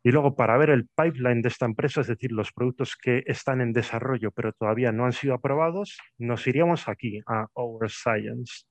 Y 0.03 0.11
luego, 0.11 0.35
para 0.35 0.57
ver 0.57 0.71
el 0.71 0.87
pipeline 0.87 1.41
de 1.41 1.49
esta 1.49 1.65
empresa, 1.65 2.01
es 2.01 2.07
decir, 2.07 2.31
los 2.31 2.51
productos 2.51 2.95
que 2.95 3.23
están 3.27 3.61
en 3.61 3.71
desarrollo 3.71 4.31
pero 4.31 4.51
todavía 4.51 4.91
no 4.91 5.05
han 5.05 5.13
sido 5.13 5.35
aprobados, 5.35 5.99
nos 6.17 6.47
iríamos 6.47 6.87
aquí 6.87 7.21
a 7.27 7.47
Our 7.53 7.89
Science. 7.89 8.63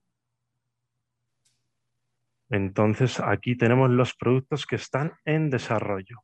Entonces, 2.49 3.21
aquí 3.21 3.57
tenemos 3.57 3.91
los 3.91 4.15
productos 4.15 4.67
que 4.67 4.75
están 4.75 5.13
en 5.25 5.51
desarrollo. 5.51 6.19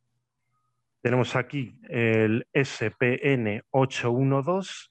Tenemos 1.01 1.37
aquí 1.37 1.79
el 1.87 2.45
SPN 2.53 3.63
812. 3.69 4.89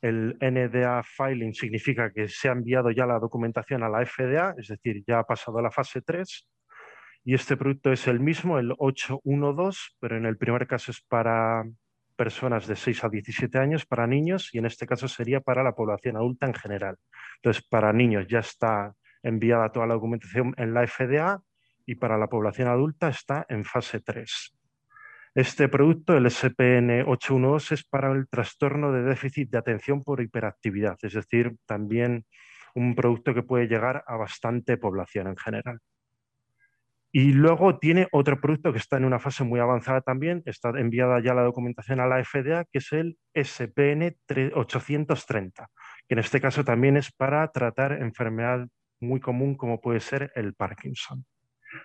El 0.00 0.36
NDA 0.40 1.02
filing 1.02 1.52
significa 1.52 2.10
que 2.12 2.28
se 2.28 2.48
ha 2.48 2.52
enviado 2.52 2.90
ya 2.90 3.06
la 3.06 3.18
documentación 3.18 3.82
a 3.82 3.88
la 3.88 4.04
FDA, 4.04 4.54
es 4.56 4.68
decir, 4.68 5.04
ya 5.06 5.18
ha 5.18 5.24
pasado 5.24 5.58
a 5.58 5.62
la 5.62 5.70
fase 5.70 6.00
3. 6.02 6.48
Y 7.24 7.34
este 7.34 7.56
producto 7.56 7.92
es 7.92 8.06
el 8.06 8.18
mismo, 8.18 8.58
el 8.58 8.72
812, 8.78 9.78
pero 10.00 10.16
en 10.16 10.24
el 10.24 10.38
primer 10.38 10.66
caso 10.66 10.90
es 10.90 11.02
para 11.02 11.64
personas 12.16 12.66
de 12.66 12.76
6 12.76 13.04
a 13.04 13.08
17 13.08 13.58
años, 13.58 13.86
para 13.86 14.06
niños, 14.06 14.54
y 14.54 14.58
en 14.58 14.66
este 14.66 14.86
caso 14.86 15.08
sería 15.08 15.40
para 15.40 15.62
la 15.62 15.74
población 15.74 16.16
adulta 16.16 16.46
en 16.46 16.54
general. 16.54 16.96
Entonces, 17.36 17.62
para 17.66 17.92
niños 17.92 18.26
ya 18.28 18.40
está 18.40 18.94
enviada 19.22 19.70
toda 19.72 19.86
la 19.86 19.94
documentación 19.94 20.54
en 20.56 20.74
la 20.74 20.86
FDA 20.86 21.42
y 21.86 21.94
para 21.94 22.18
la 22.18 22.28
población 22.28 22.68
adulta 22.68 23.08
está 23.08 23.46
en 23.48 23.64
fase 23.64 24.00
3. 24.00 24.59
Este 25.34 25.68
producto, 25.68 26.16
el 26.16 26.28
SPN 26.28 27.04
812, 27.06 27.74
es 27.74 27.84
para 27.84 28.10
el 28.10 28.28
trastorno 28.28 28.90
de 28.90 29.02
déficit 29.02 29.48
de 29.50 29.58
atención 29.58 30.02
por 30.02 30.20
hiperactividad, 30.20 30.96
es 31.02 31.14
decir, 31.14 31.52
también 31.66 32.24
un 32.74 32.96
producto 32.96 33.32
que 33.32 33.44
puede 33.44 33.68
llegar 33.68 34.02
a 34.06 34.16
bastante 34.16 34.76
población 34.76 35.28
en 35.28 35.36
general. 35.36 35.78
Y 37.12 37.32
luego 37.32 37.78
tiene 37.78 38.08
otro 38.12 38.40
producto 38.40 38.72
que 38.72 38.78
está 38.78 38.96
en 38.96 39.04
una 39.04 39.18
fase 39.18 39.42
muy 39.42 39.58
avanzada 39.58 40.00
también, 40.00 40.42
está 40.46 40.70
enviada 40.70 41.20
ya 41.20 41.34
la 41.34 41.42
documentación 41.42 42.00
a 42.00 42.06
la 42.06 42.24
FDA, 42.24 42.64
que 42.64 42.78
es 42.78 42.92
el 42.92 43.18
SPN 43.34 44.16
830, 44.54 45.68
que 46.08 46.14
en 46.14 46.18
este 46.18 46.40
caso 46.40 46.64
también 46.64 46.96
es 46.96 47.12
para 47.12 47.46
tratar 47.50 47.92
enfermedad 47.92 48.66
muy 49.00 49.18
común 49.18 49.56
como 49.56 49.80
puede 49.80 50.00
ser 50.00 50.30
el 50.34 50.54
Parkinson. 50.54 51.24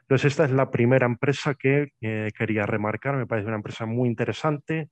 Entonces, 0.02 0.32
esta 0.32 0.46
es 0.46 0.52
la 0.52 0.72
primera 0.72 1.06
empresa 1.06 1.56
que 1.56 1.94
eh, 2.02 2.32
quería 2.38 2.66
remarcar. 2.66 3.16
Me 3.16 3.28
parece 3.28 3.48
una 3.48 3.58
empresa 3.58 3.86
muy 3.86 4.10
interesante, 4.10 4.90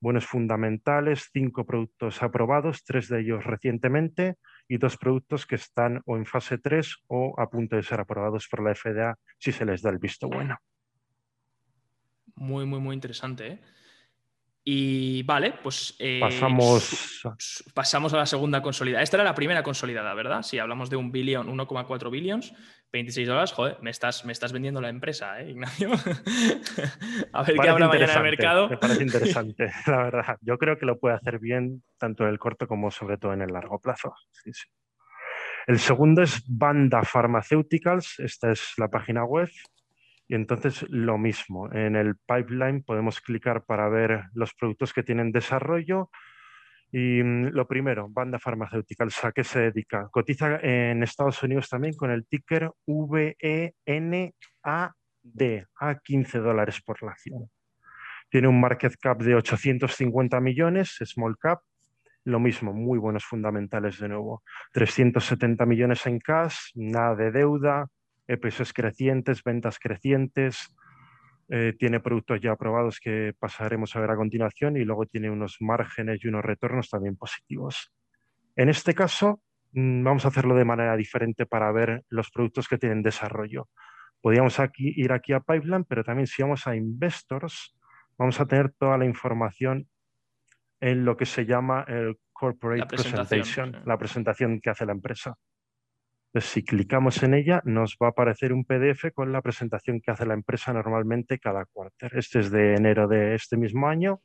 buenos 0.00 0.26
fundamentales, 0.26 1.30
cinco 1.32 1.64
productos 1.64 2.22
aprobados, 2.22 2.84
tres 2.84 3.08
de 3.08 3.20
ellos 3.20 3.44
recientemente 3.44 4.36
y 4.68 4.78
dos 4.78 4.96
productos 4.96 5.46
que 5.46 5.56
están 5.56 6.02
o 6.06 6.16
en 6.16 6.26
fase 6.26 6.58
3 6.58 6.96
o 7.08 7.34
a 7.38 7.48
punto 7.48 7.76
de 7.76 7.82
ser 7.82 8.00
aprobados 8.00 8.48
por 8.48 8.62
la 8.62 8.74
FDA 8.74 9.16
si 9.38 9.52
se 9.52 9.64
les 9.64 9.82
da 9.82 9.90
el 9.90 9.98
visto 9.98 10.28
bueno. 10.28 10.58
Muy, 12.36 12.66
muy, 12.66 12.80
muy 12.80 12.94
interesante. 12.94 13.46
¿eh? 13.46 13.58
Y 14.66 15.22
vale, 15.24 15.52
pues 15.62 15.94
eh, 15.98 16.18
pasamos... 16.20 17.22
pasamos 17.74 18.14
a 18.14 18.16
la 18.16 18.24
segunda 18.24 18.62
consolidada. 18.62 19.02
Esta 19.02 19.18
era 19.18 19.24
la 19.24 19.34
primera 19.34 19.62
consolidada, 19.62 20.14
¿verdad? 20.14 20.42
Si 20.42 20.58
hablamos 20.58 20.88
de 20.88 20.96
un 20.96 21.12
billón, 21.12 21.48
1,4 21.48 22.10
billones, 22.10 22.54
26 22.90 23.28
dólares, 23.28 23.52
joder, 23.52 23.76
me 23.82 23.90
estás, 23.90 24.24
me 24.24 24.32
estás 24.32 24.52
vendiendo 24.52 24.80
la 24.80 24.88
empresa, 24.88 25.38
¿eh, 25.42 25.50
Ignacio? 25.50 25.90
a 27.32 27.42
ver 27.42 27.56
qué 27.56 27.68
habrá 27.68 27.88
mañana 27.88 28.12
en 28.12 28.16
el 28.18 28.22
mercado. 28.22 28.68
Me 28.70 28.78
parece 28.78 29.02
interesante, 29.02 29.70
la 29.86 30.04
verdad. 30.04 30.38
Yo 30.40 30.56
creo 30.56 30.78
que 30.78 30.86
lo 30.86 30.98
puede 30.98 31.16
hacer 31.16 31.38
bien 31.38 31.82
tanto 31.98 32.24
en 32.24 32.30
el 32.30 32.38
corto 32.38 32.66
como 32.66 32.90
sobre 32.90 33.18
todo 33.18 33.34
en 33.34 33.42
el 33.42 33.52
largo 33.52 33.78
plazo. 33.80 34.14
El 35.66 35.78
segundo 35.78 36.22
es 36.22 36.42
Banda 36.48 37.02
Pharmaceuticals, 37.02 38.18
esta 38.20 38.50
es 38.50 38.72
la 38.78 38.88
página 38.88 39.24
web, 39.24 39.50
y 40.26 40.34
entonces 40.34 40.86
lo 40.88 41.18
mismo, 41.18 41.70
en 41.72 41.96
el 41.96 42.16
pipeline 42.16 42.82
podemos 42.82 43.20
clicar 43.20 43.64
para 43.64 43.88
ver 43.88 44.24
los 44.32 44.54
productos 44.54 44.92
que 44.92 45.02
tienen 45.02 45.32
desarrollo. 45.32 46.10
Y 46.90 47.22
mm, 47.22 47.48
lo 47.48 47.66
primero, 47.66 48.08
banda 48.08 48.38
farmacéutica, 48.38 49.06
¿a 49.22 49.32
qué 49.32 49.44
se 49.44 49.70
dedica? 49.70 50.08
Cotiza 50.10 50.58
en 50.62 51.02
Estados 51.02 51.42
Unidos 51.42 51.68
también 51.68 51.94
con 51.94 52.10
el 52.10 52.26
ticker 52.26 52.70
VENAD 52.86 54.32
a 54.62 54.94
15 56.02 56.38
dólares 56.38 56.80
por 56.80 57.02
la 57.02 57.10
acción. 57.10 57.50
Tiene 58.30 58.48
un 58.48 58.60
market 58.60 58.94
cap 59.00 59.20
de 59.20 59.34
850 59.34 60.40
millones, 60.40 60.98
small 61.04 61.36
cap, 61.38 61.60
lo 62.24 62.40
mismo, 62.40 62.72
muy 62.72 62.98
buenos 62.98 63.24
fundamentales 63.24 63.98
de 64.00 64.08
nuevo. 64.08 64.42
370 64.72 65.66
millones 65.66 66.06
en 66.06 66.18
cash, 66.18 66.70
nada 66.74 67.14
de 67.14 67.30
deuda, 67.30 67.86
EPS 68.26 68.72
crecientes, 68.72 69.42
ventas 69.42 69.78
crecientes, 69.78 70.74
eh, 71.50 71.74
tiene 71.78 72.00
productos 72.00 72.40
ya 72.40 72.52
aprobados 72.52 73.00
que 73.00 73.34
pasaremos 73.38 73.94
a 73.94 74.00
ver 74.00 74.10
a 74.10 74.16
continuación 74.16 74.76
y 74.76 74.84
luego 74.84 75.04
tiene 75.04 75.30
unos 75.30 75.58
márgenes 75.60 76.24
y 76.24 76.28
unos 76.28 76.44
retornos 76.44 76.88
también 76.88 77.16
positivos. 77.16 77.92
En 78.56 78.70
este 78.70 78.94
caso, 78.94 79.42
mm, 79.72 80.02
vamos 80.04 80.24
a 80.24 80.28
hacerlo 80.28 80.54
de 80.54 80.64
manera 80.64 80.96
diferente 80.96 81.44
para 81.44 81.70
ver 81.70 82.02
los 82.08 82.30
productos 82.30 82.66
que 82.66 82.78
tienen 82.78 83.02
desarrollo. 83.02 83.68
Podríamos 84.22 84.58
aquí, 84.58 84.94
ir 84.96 85.12
aquí 85.12 85.34
a 85.34 85.40
Pipeline, 85.40 85.84
pero 85.84 86.02
también 86.02 86.26
si 86.26 86.42
vamos 86.42 86.66
a 86.66 86.74
Investors, 86.74 87.76
vamos 88.16 88.40
a 88.40 88.46
tener 88.46 88.72
toda 88.72 88.96
la 88.96 89.04
información 89.04 89.86
en 90.80 91.04
lo 91.04 91.16
que 91.16 91.26
se 91.26 91.44
llama 91.44 91.84
el 91.88 92.18
Corporate 92.32 92.86
Presentation, 92.86 93.82
la 93.84 93.98
presentación 93.98 94.60
que 94.60 94.70
hace 94.70 94.86
la 94.86 94.92
empresa. 94.92 95.36
Entonces, 96.34 96.50
si 96.50 96.64
clicamos 96.64 97.22
en 97.22 97.32
ella, 97.34 97.62
nos 97.64 97.96
va 98.02 98.08
a 98.08 98.10
aparecer 98.10 98.52
un 98.52 98.64
PDF 98.64 99.12
con 99.14 99.30
la 99.30 99.40
presentación 99.40 100.00
que 100.00 100.10
hace 100.10 100.26
la 100.26 100.34
empresa 100.34 100.72
normalmente 100.72 101.38
cada 101.38 101.64
cuarto. 101.64 102.08
Este 102.10 102.40
es 102.40 102.50
de 102.50 102.74
enero 102.74 103.06
de 103.06 103.36
este 103.36 103.56
mismo 103.56 103.86
año. 103.86 104.20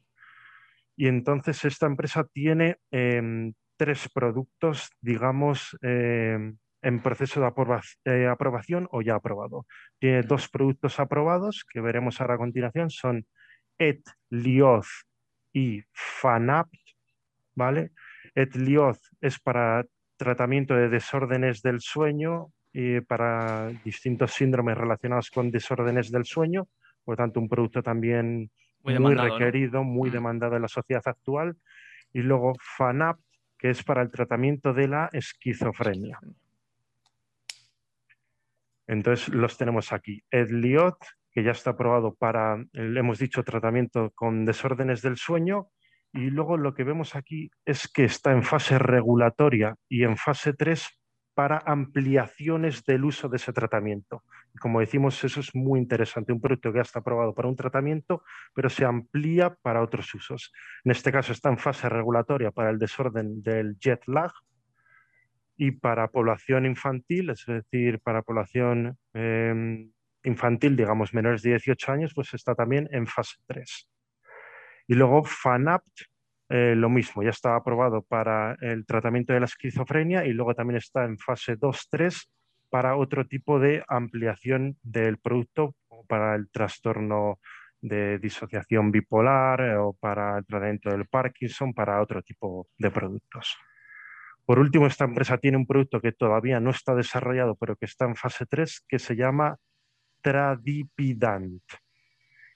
Y 0.96 1.06
entonces 1.06 1.64
esta 1.66 1.86
empresa 1.86 2.24
tiene 2.34 2.78
em, 2.90 3.54
tres 3.78 4.10
productos, 4.12 4.90
digamos, 5.02 5.78
em, 5.84 6.58
en 6.82 7.00
proceso 7.04 7.42
de 8.04 8.28
aprobación 8.28 8.88
o 8.92 9.04
ya 9.04 9.14
aprobado. 9.14 9.68
Tiene 10.00 10.24
dos 10.24 10.50
productos 10.50 11.00
aprobados 11.00 11.64
que 11.72 11.80
veremos 11.80 12.20
ahora 12.20 12.34
a 12.36 12.38
continuación, 12.40 12.90
son 12.90 13.28
Et 13.78 14.02
Lioz 14.32 15.06
y 15.54 15.84
Fanapt, 15.92 16.74
¿vale? 17.54 17.92
Et 18.34 18.56
Lioz 18.56 19.00
es 19.22 19.40
para 19.40 19.86
tratamiento 20.20 20.76
de 20.76 20.90
desórdenes 20.90 21.62
del 21.62 21.80
sueño 21.80 22.52
y 22.74 23.00
para 23.02 23.70
distintos 23.86 24.34
síndromes 24.34 24.78
relacionados 24.78 25.32
con 25.32 25.50
desórdenes 25.50 26.12
del 26.12 26.26
sueño, 26.26 26.68
por 27.06 27.16
tanto 27.16 27.40
un 27.40 27.48
producto 27.48 27.82
también 27.82 28.52
muy, 28.84 29.16
requerido, 29.16 29.84
muy 29.84 30.10
mm. 30.10 30.14
demandado 30.14 30.56
en 30.58 30.62
la 30.62 30.68
sociedad 30.68 31.02
actual. 31.06 31.56
Y 32.12 32.22
luego 32.22 32.54
FANAP, 32.78 33.18
que 33.58 33.70
es 33.70 33.84
para 33.84 34.02
el 34.02 34.12
tratamiento 34.12 34.74
de 34.74 34.88
la 34.88 35.10
esquizofrenia. 35.14 36.20
Entonces 38.88 39.30
los 39.30 39.58
tenemos 39.58 39.94
aquí. 39.94 40.22
Edliot, 40.32 40.98
que 41.32 41.44
ya 41.44 41.52
está 41.52 41.72
aprobado 41.72 42.14
para, 42.16 42.58
hemos 42.74 43.20
dicho, 43.20 43.44
tratamiento 43.44 44.12
con 44.16 44.46
desórdenes 44.46 45.02
del 45.02 45.16
sueño, 45.18 45.70
y 46.12 46.30
luego 46.30 46.58
lo 46.58 46.74
que 46.74 46.84
vemos 46.84 47.16
aquí 47.16 47.52
es 47.66 47.88
que 47.88 48.06
está 48.06 48.32
en 48.32 48.44
fase 48.44 48.80
regulatoria 48.80 49.76
y 49.88 50.04
en 50.04 50.18
fase 50.18 50.54
3 50.54 51.00
para 51.36 51.64
ampliaciones 51.66 52.84
del 52.84 53.06
uso 53.06 53.30
de 53.30 53.38
ese 53.38 53.54
tratamiento. 53.54 54.24
Como 54.60 54.82
decimos, 54.82 55.24
eso 55.24 55.40
es 55.40 55.56
muy 55.56 55.80
interesante. 55.80 56.34
Un 56.34 56.42
producto 56.42 56.72
que 56.72 56.80
ya 56.80 56.82
está 56.82 57.00
aprobado 57.00 57.34
para 57.34 57.48
un 57.48 57.56
tratamiento, 57.56 58.24
pero 58.54 58.70
se 58.70 58.84
amplía 58.84 59.56
para 59.62 59.82
otros 59.82 60.14
usos. 60.14 60.52
En 60.84 60.92
este 60.92 61.12
caso 61.12 61.32
está 61.32 61.50
en 61.50 61.58
fase 61.58 61.88
regulatoria 61.88 62.52
para 62.52 62.72
el 62.72 62.80
desorden 62.80 63.42
del 63.42 63.78
jet 63.80 64.02
lag 64.08 64.34
y 65.56 65.72
para 65.72 66.10
población 66.10 66.66
infantil, 66.66 67.30
es 67.30 67.46
decir, 67.46 68.00
para 68.00 68.22
población 68.22 68.98
em, 69.14 69.92
infantil, 70.24 70.76
digamos, 70.76 71.14
menores 71.14 71.42
de 71.42 71.52
18 71.52 71.92
años, 71.92 72.14
pues 72.14 72.34
está 72.34 72.56
también 72.56 72.90
en 72.92 73.08
fase 73.08 73.38
3. 73.46 73.88
Y 74.90 74.96
luego 74.96 75.24
FANAPT, 75.24 76.02
eh, 76.50 76.74
lo 76.76 76.90
mismo, 76.90 77.22
ya 77.22 77.30
está 77.30 77.56
aprobado 77.56 78.02
para 78.02 78.58
el 78.60 78.88
tratamiento 78.88 79.34
de 79.34 79.40
la 79.40 79.46
esquizofrenia 79.46 80.26
y 80.26 80.34
luego 80.34 80.56
también 80.56 80.78
está 80.78 81.06
en 81.06 81.20
fase 81.20 81.60
2-3 81.60 82.28
para 82.72 82.96
otro 82.96 83.28
tipo 83.28 83.60
de 83.60 83.84
ampliación 83.88 84.78
del 84.82 85.20
producto 85.20 85.76
para 86.08 86.34
el 86.34 86.50
trastorno 86.50 87.38
de 87.82 88.18
disociación 88.18 88.90
bipolar 88.90 89.62
eh, 89.62 89.78
o 89.78 89.94
para 89.94 90.40
el 90.40 90.46
tratamiento 90.48 90.90
del 90.90 91.06
Parkinson, 91.06 91.72
para 91.72 92.02
otro 92.02 92.24
tipo 92.24 92.68
de 92.80 92.90
productos. 92.90 93.56
Por 94.44 94.58
último, 94.58 94.88
esta 94.88 95.06
empresa 95.06 95.38
tiene 95.38 95.58
un 95.58 95.68
producto 95.68 96.02
que 96.02 96.14
todavía 96.14 96.60
no 96.60 96.72
está 96.72 96.96
desarrollado, 96.96 97.56
pero 97.58 97.76
que 97.76 97.86
está 97.86 98.06
en 98.06 98.16
fase 98.16 98.48
3, 98.48 98.86
que 98.88 98.98
se 98.98 99.16
llama 99.16 99.56
Tradipidant 100.24 101.62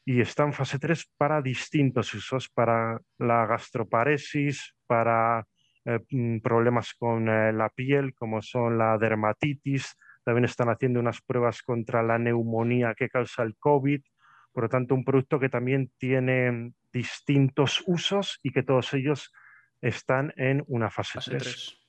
y 0.06 0.22
está 0.22 0.44
en 0.44 0.54
fase 0.54 0.80
3 0.80 1.12
para 1.18 1.42
distintos 1.42 2.13
usos, 2.13 2.50
para 2.50 3.00
la 3.18 3.46
gastroparesis, 3.46 4.76
para 4.86 5.46
eh, 5.86 6.00
mm, 6.10 6.39
problemas 6.39 6.94
con 6.94 7.30
eh, 7.30 7.54
la 7.54 7.70
piel, 7.70 8.13
como 8.13 8.42
son 8.42 8.78
la 8.78 8.98
dermatitis. 8.98 9.98
También 10.24 10.46
están 10.46 10.70
haciendo 10.70 11.00
unas 11.00 11.22
pruebas 11.22 11.62
contra 11.62 12.04
la 12.04 12.18
neumonía 12.18 12.96
que 12.96 13.10
causa 13.10 13.44
el 13.44 13.56
COVID. 13.58 14.02
Por 14.52 14.63
lo 14.63 14.70
tanto, 14.70 14.94
un 14.94 15.04
producto 15.06 15.39
que 15.39 15.50
también 15.50 15.92
tiene 15.98 16.74
distintos 16.92 17.84
usos 17.88 18.39
y 18.44 18.52
que 18.52 18.63
todos 18.63 18.94
ellos 18.94 19.34
están 19.82 20.34
en 20.38 20.63
una 20.68 20.89
fase, 20.89 21.20
3. 21.20 21.80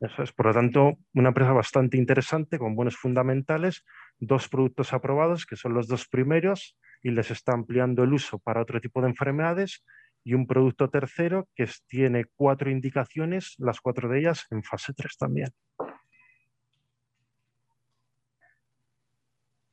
Eso 0.00 0.22
es, 0.22 0.32
por 0.32 0.46
lo 0.46 0.54
tanto, 0.54 0.96
una 1.12 1.28
empresa 1.28 1.52
bastante 1.52 1.98
interesante, 1.98 2.58
con 2.58 2.74
buenos 2.74 2.96
fundamentales, 2.96 3.84
dos 4.18 4.48
productos 4.48 4.94
aprobados, 4.94 5.44
que 5.44 5.56
son 5.56 5.74
los 5.74 5.88
dos 5.88 6.08
primeros, 6.08 6.78
y 7.02 7.10
les 7.10 7.30
está 7.30 7.52
ampliando 7.52 8.02
el 8.04 8.12
uso 8.12 8.38
para 8.38 8.62
otro 8.62 8.80
tipo 8.80 9.00
de 9.00 9.08
enfermedades, 9.08 9.84
y 10.24 10.34
un 10.34 10.46
producto 10.46 10.90
tercero 10.90 11.48
que 11.54 11.68
tiene 11.86 12.26
cuatro 12.34 12.70
indicaciones, 12.70 13.54
las 13.58 13.80
cuatro 13.80 14.08
de 14.08 14.20
ellas 14.20 14.46
en 14.50 14.62
fase 14.62 14.92
3 14.92 15.16
también. 15.16 15.48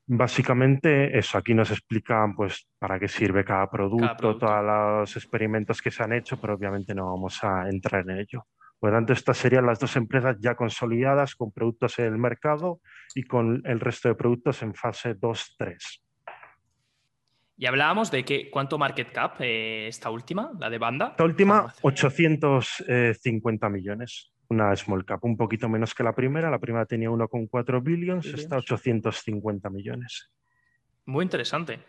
Básicamente 0.09 1.17
eso, 1.17 1.37
aquí 1.37 1.53
nos 1.53 1.69
explican 1.69 2.33
pues 2.33 2.65
para 2.79 2.97
qué 2.97 3.09
sirve 3.09 3.43
cada 3.43 3.69
producto, 3.69 4.37
todos 4.37 4.63
los 4.63 5.17
experimentos 5.17 5.81
que 5.81 5.91
se 5.91 6.01
han 6.01 6.13
hecho, 6.13 6.39
pero 6.39 6.53
obviamente 6.53 6.95
no 6.95 7.07
vamos 7.07 7.43
a 7.43 7.67
entrar 7.67 8.09
en 8.09 8.19
ello. 8.19 8.47
Por 8.79 8.91
lo 8.91 8.97
tanto, 8.97 9.11
estas 9.11 9.37
serían 9.37 9.65
las 9.65 9.79
dos 9.79 9.97
empresas 9.97 10.37
ya 10.39 10.55
consolidadas 10.55 11.35
con 11.35 11.51
productos 11.51 11.99
en 11.99 12.05
el 12.05 12.17
mercado 12.17 12.79
y 13.15 13.23
con 13.23 13.61
el 13.65 13.81
resto 13.81 14.07
de 14.07 14.15
productos 14.15 14.61
en 14.61 14.73
fase 14.75 15.13
2-3. 15.15 16.06
Y 17.57 17.65
hablábamos 17.65 18.11
de 18.11 18.23
que 18.23 18.51
cuánto 18.51 18.77
market 18.77 19.11
cap 19.11 19.37
eh, 19.39 19.87
esta 19.87 20.11
última, 20.11 20.51
la 20.59 20.69
de 20.69 20.77
banda. 20.77 21.07
Esta 21.11 21.23
última, 21.23 21.73
850 21.81 23.69
millones. 23.69 24.31
Una 24.49 24.75
small 24.75 25.03
cap, 25.03 25.25
un 25.25 25.35
poquito 25.35 25.67
menos 25.67 25.95
que 25.95 26.03
la 26.03 26.13
primera. 26.13 26.51
La 26.51 26.59
primera 26.59 26.85
tenía 26.85 27.09
1,4 27.09 27.83
billions, 27.83 28.27
esta 28.27 28.57
850 28.57 29.69
millones. 29.71 30.31
Muy 31.05 31.23
interesante. 31.23 31.79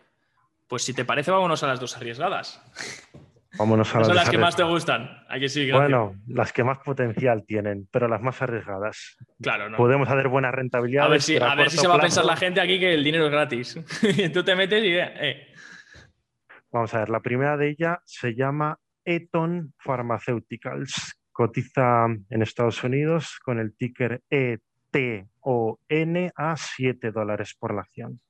Pues 0.67 0.83
si 0.83 0.93
te 0.93 1.05
parece, 1.05 1.31
vámonos 1.31 1.63
a 1.63 1.67
las 1.67 1.79
dos 1.79 1.95
arriesgadas. 1.95 2.61
Vámonos 3.59 3.93
a 3.93 3.99
las 3.99 4.07
son 4.07 4.15
las 4.15 4.29
que 4.29 4.37
más 4.37 4.55
te 4.55 4.63
gustan. 4.63 5.09
bueno, 5.73 6.15
las 6.27 6.53
que 6.53 6.63
más 6.63 6.77
potencial 6.77 7.43
tienen, 7.45 7.89
pero 7.91 8.07
las 8.07 8.21
más 8.21 8.41
arriesgadas. 8.41 9.17
Claro, 9.41 9.69
no. 9.69 9.75
Podemos 9.75 10.07
hacer 10.07 10.29
buena 10.29 10.49
rentabilidad. 10.49 11.07
A 11.07 11.09
ver 11.09 11.21
si, 11.21 11.35
a 11.35 11.55
ver 11.55 11.69
si 11.69 11.77
se 11.77 11.87
va 11.89 11.95
a 11.95 11.99
pensar 11.99 12.23
la 12.23 12.37
gente 12.37 12.61
aquí 12.61 12.79
que 12.79 12.93
el 12.93 13.03
dinero 13.03 13.25
es 13.25 13.31
gratis. 13.31 13.77
Tú 14.33 14.45
te 14.45 14.55
metes 14.55 14.81
y. 14.81 14.95
Eh. 14.95 15.47
Vamos 16.71 16.93
a 16.93 16.99
ver, 16.99 17.09
la 17.09 17.19
primera 17.19 17.57
de 17.57 17.71
ellas 17.71 17.97
se 18.05 18.33
llama 18.33 18.79
Eton 19.03 19.73
Pharmaceuticals. 19.77 21.19
Cotiza 21.33 22.05
en 22.29 22.41
Estados 22.41 22.81
Unidos 22.85 23.39
con 23.43 23.59
el 23.59 23.75
ticker 23.75 24.21
ETON 24.29 25.27
a 26.33 26.55
7 26.55 27.11
dólares 27.11 27.57
por 27.59 27.75
la 27.75 27.81
acción 27.81 28.21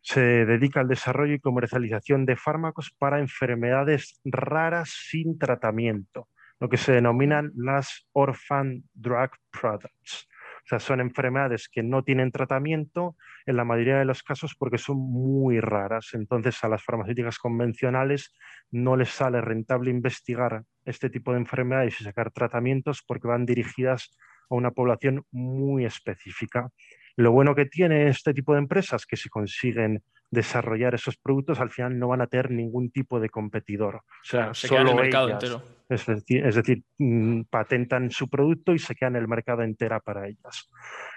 se 0.00 0.20
dedica 0.20 0.80
al 0.80 0.88
desarrollo 0.88 1.34
y 1.34 1.40
comercialización 1.40 2.24
de 2.26 2.36
fármacos 2.36 2.94
para 2.98 3.20
enfermedades 3.20 4.20
raras 4.24 4.90
sin 5.10 5.38
tratamiento, 5.38 6.28
lo 6.60 6.68
que 6.68 6.76
se 6.76 6.92
denominan 6.92 7.52
las 7.54 8.08
Orphan 8.12 8.84
Drug 8.94 9.30
Products. 9.50 10.28
O 10.64 10.68
sea, 10.68 10.80
son 10.80 11.00
enfermedades 11.00 11.68
que 11.70 11.82
no 11.82 12.02
tienen 12.02 12.30
tratamiento 12.30 13.16
en 13.46 13.56
la 13.56 13.64
mayoría 13.64 13.98
de 13.98 14.04
los 14.04 14.22
casos 14.22 14.54
porque 14.54 14.76
son 14.76 14.98
muy 14.98 15.60
raras. 15.60 16.10
Entonces, 16.12 16.62
a 16.62 16.68
las 16.68 16.84
farmacéuticas 16.84 17.38
convencionales 17.38 18.34
no 18.70 18.94
les 18.94 19.08
sale 19.08 19.40
rentable 19.40 19.90
investigar 19.90 20.64
este 20.84 21.08
tipo 21.08 21.32
de 21.32 21.38
enfermedades 21.38 21.98
y 22.00 22.04
sacar 22.04 22.30
tratamientos 22.32 23.02
porque 23.06 23.28
van 23.28 23.46
dirigidas 23.46 24.14
a 24.50 24.56
una 24.56 24.70
población 24.72 25.24
muy 25.30 25.86
específica 25.86 26.68
Lo 27.18 27.32
bueno 27.32 27.56
que 27.56 27.66
tiene 27.66 28.06
este 28.06 28.32
tipo 28.32 28.52
de 28.52 28.60
empresas 28.60 29.02
es 29.02 29.06
que 29.06 29.16
si 29.16 29.28
consiguen 29.28 30.04
desarrollar 30.30 30.94
esos 30.94 31.16
productos, 31.16 31.58
al 31.58 31.70
final 31.70 31.98
no 31.98 32.06
van 32.06 32.20
a 32.20 32.28
tener 32.28 32.52
ningún 32.52 32.92
tipo 32.92 33.18
de 33.18 33.28
competidor. 33.28 33.96
O 33.96 34.02
sea, 34.22 34.54
se 34.54 34.68
solo 34.68 34.90
el 34.92 34.96
mercado 34.96 35.30
entero. 35.30 35.60
Es 35.88 36.06
decir, 36.06 36.46
es 36.46 36.54
decir, 36.54 36.84
mm, 36.98 37.42
patentan 37.50 38.12
su 38.12 38.30
producto 38.30 38.72
y 38.72 38.78
se 38.78 38.94
quedan 38.94 39.16
el 39.16 39.26
mercado 39.26 39.62
entera 39.62 39.98
para 39.98 40.28
ellas. 40.28 40.70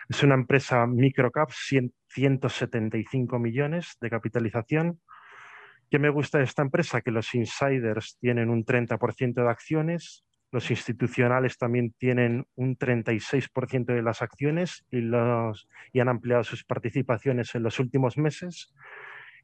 Es 0.09 0.23
una 0.23 0.33
empresa 0.33 0.87
microcap, 0.87 1.51
175 1.51 3.37
millones 3.37 3.95
de 4.01 4.09
capitalización. 4.09 4.99
¿Qué 5.91 5.99
me 5.99 6.09
gusta 6.09 6.39
de 6.39 6.45
esta 6.45 6.63
empresa? 6.63 7.01
Que 7.01 7.11
los 7.11 7.35
insiders 7.35 8.17
tienen 8.19 8.49
un 8.49 8.65
30% 8.65 9.43
de 9.43 9.49
acciones, 9.49 10.25
los 10.51 10.69
institucionales 10.69 11.57
también 11.57 11.93
tienen 11.97 12.45
un 12.55 12.77
36% 12.77 13.85
de 13.85 14.01
las 14.01 14.21
acciones 14.21 14.85
y, 14.91 14.99
los, 14.99 15.67
y 15.93 16.01
han 16.01 16.09
ampliado 16.09 16.43
sus 16.43 16.65
participaciones 16.65 17.55
en 17.55 17.63
los 17.63 17.79
últimos 17.79 18.17
meses. 18.17 18.73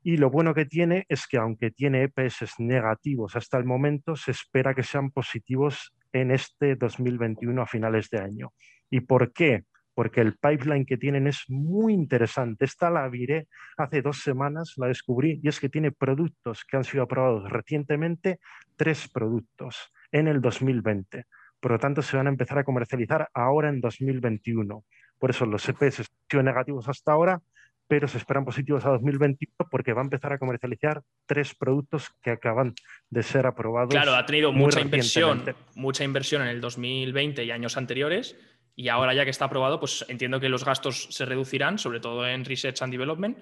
Y 0.03 0.17
lo 0.17 0.29
bueno 0.29 0.53
que 0.53 0.65
tiene 0.65 1.05
es 1.07 1.25
que 1.25 1.37
aunque 1.37 1.71
tiene 1.71 2.03
EPS 2.03 2.59
negativos 2.59 3.35
hasta 3.35 3.57
el 3.57 3.63
momento, 3.63 4.15
se 4.15 4.31
espera 4.31 4.75
que 4.75 4.83
sean 4.83 5.11
positivos 5.11 5.93
en 6.11 6.31
este 6.31 6.75
2021 6.75 7.61
a 7.61 7.65
finales 7.65 8.09
de 8.09 8.19
año. 8.19 8.53
¿Y 8.89 9.01
por 9.01 9.31
qué? 9.31 9.63
Porque 9.93 10.21
el 10.21 10.37
pipeline 10.37 10.85
que 10.85 10.97
tienen 10.97 11.25
es 11.25 11.45
muy 11.47 11.93
interesante. 11.93 12.65
Esta 12.65 12.89
la 12.89 13.07
viré 13.09 13.47
hace 13.77 14.01
dos 14.01 14.21
semanas, 14.21 14.73
la 14.77 14.87
descubrí, 14.87 15.39
y 15.41 15.47
es 15.47 15.59
que 15.59 15.69
tiene 15.69 15.91
productos 15.91 16.63
que 16.65 16.77
han 16.77 16.83
sido 16.83 17.03
aprobados 17.03 17.49
recientemente, 17.49 18.39
tres 18.75 19.07
productos 19.07 19.91
en 20.11 20.27
el 20.27 20.41
2020. 20.41 21.25
Por 21.59 21.71
lo 21.71 21.79
tanto, 21.79 22.01
se 22.01 22.17
van 22.17 22.27
a 22.27 22.29
empezar 22.29 22.57
a 22.59 22.63
comercializar 22.63 23.29
ahora 23.33 23.69
en 23.69 23.81
2021. 23.81 24.83
Por 25.17 25.29
eso 25.29 25.45
los 25.45 25.67
EPS 25.67 25.99
han 25.99 26.05
sido 26.29 26.43
negativos 26.43 26.87
hasta 26.87 27.11
ahora, 27.11 27.41
pero 27.87 28.07
se 28.07 28.17
esperan 28.17 28.45
positivos 28.45 28.85
a 28.85 28.89
2021 28.89 29.53
porque 29.71 29.93
va 29.93 30.01
a 30.01 30.03
empezar 30.03 30.33
a 30.33 30.37
comercializar 30.37 31.01
tres 31.25 31.55
productos 31.55 32.11
que 32.21 32.31
acaban 32.31 32.73
de 33.09 33.23
ser 33.23 33.47
aprobados. 33.47 33.89
Claro, 33.89 34.15
ha 34.15 34.25
tenido 34.25 34.51
mucha 34.51 34.81
inversión, 34.81 35.43
mucha 35.75 36.03
inversión 36.03 36.41
en 36.41 36.49
el 36.49 36.61
2020 36.61 37.43
y 37.43 37.51
años 37.51 37.77
anteriores. 37.77 38.37
Y 38.75 38.89
ahora 38.89 39.15
ya 39.15 39.23
que 39.23 39.31
está 39.31 39.45
aprobado, 39.45 39.79
pues 39.79 40.05
entiendo 40.07 40.39
que 40.39 40.49
los 40.49 40.63
gastos 40.63 41.07
se 41.09 41.25
reducirán, 41.25 41.79
sobre 41.79 41.99
todo 41.99 42.27
en 42.27 42.45
Research 42.45 42.83
and 42.83 42.91
Development, 42.91 43.39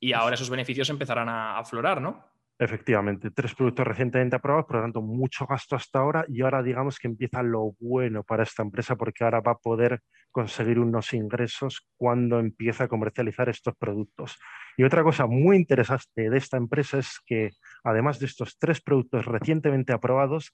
y 0.00 0.12
ahora 0.12 0.34
esos 0.34 0.50
beneficios 0.50 0.90
empezarán 0.90 1.28
a 1.28 1.58
aflorar, 1.58 2.00
¿no? 2.00 2.31
Efectivamente, 2.58 3.30
tres 3.30 3.54
productos 3.54 3.86
recientemente 3.86 4.36
aprobados, 4.36 4.66
por 4.66 4.76
lo 4.76 4.82
tanto, 4.82 5.02
mucho 5.02 5.46
gasto 5.46 5.74
hasta 5.74 5.98
ahora 5.98 6.24
y 6.28 6.42
ahora 6.42 6.62
digamos 6.62 6.98
que 6.98 7.08
empieza 7.08 7.42
lo 7.42 7.72
bueno 7.80 8.22
para 8.22 8.44
esta 8.44 8.62
empresa 8.62 8.94
porque 8.94 9.24
ahora 9.24 9.40
va 9.40 9.52
a 9.52 9.58
poder 9.58 10.00
conseguir 10.30 10.78
unos 10.78 11.12
ingresos 11.12 11.88
cuando 11.96 12.38
empiece 12.38 12.84
a 12.84 12.88
comercializar 12.88 13.48
estos 13.48 13.74
productos. 13.76 14.38
Y 14.76 14.84
otra 14.84 15.02
cosa 15.02 15.26
muy 15.26 15.56
interesante 15.56 16.30
de 16.30 16.38
esta 16.38 16.56
empresa 16.56 16.98
es 16.98 17.18
que 17.26 17.50
además 17.84 18.18
de 18.18 18.26
estos 18.26 18.56
tres 18.58 18.80
productos 18.80 19.24
recientemente 19.26 19.92
aprobados, 19.92 20.52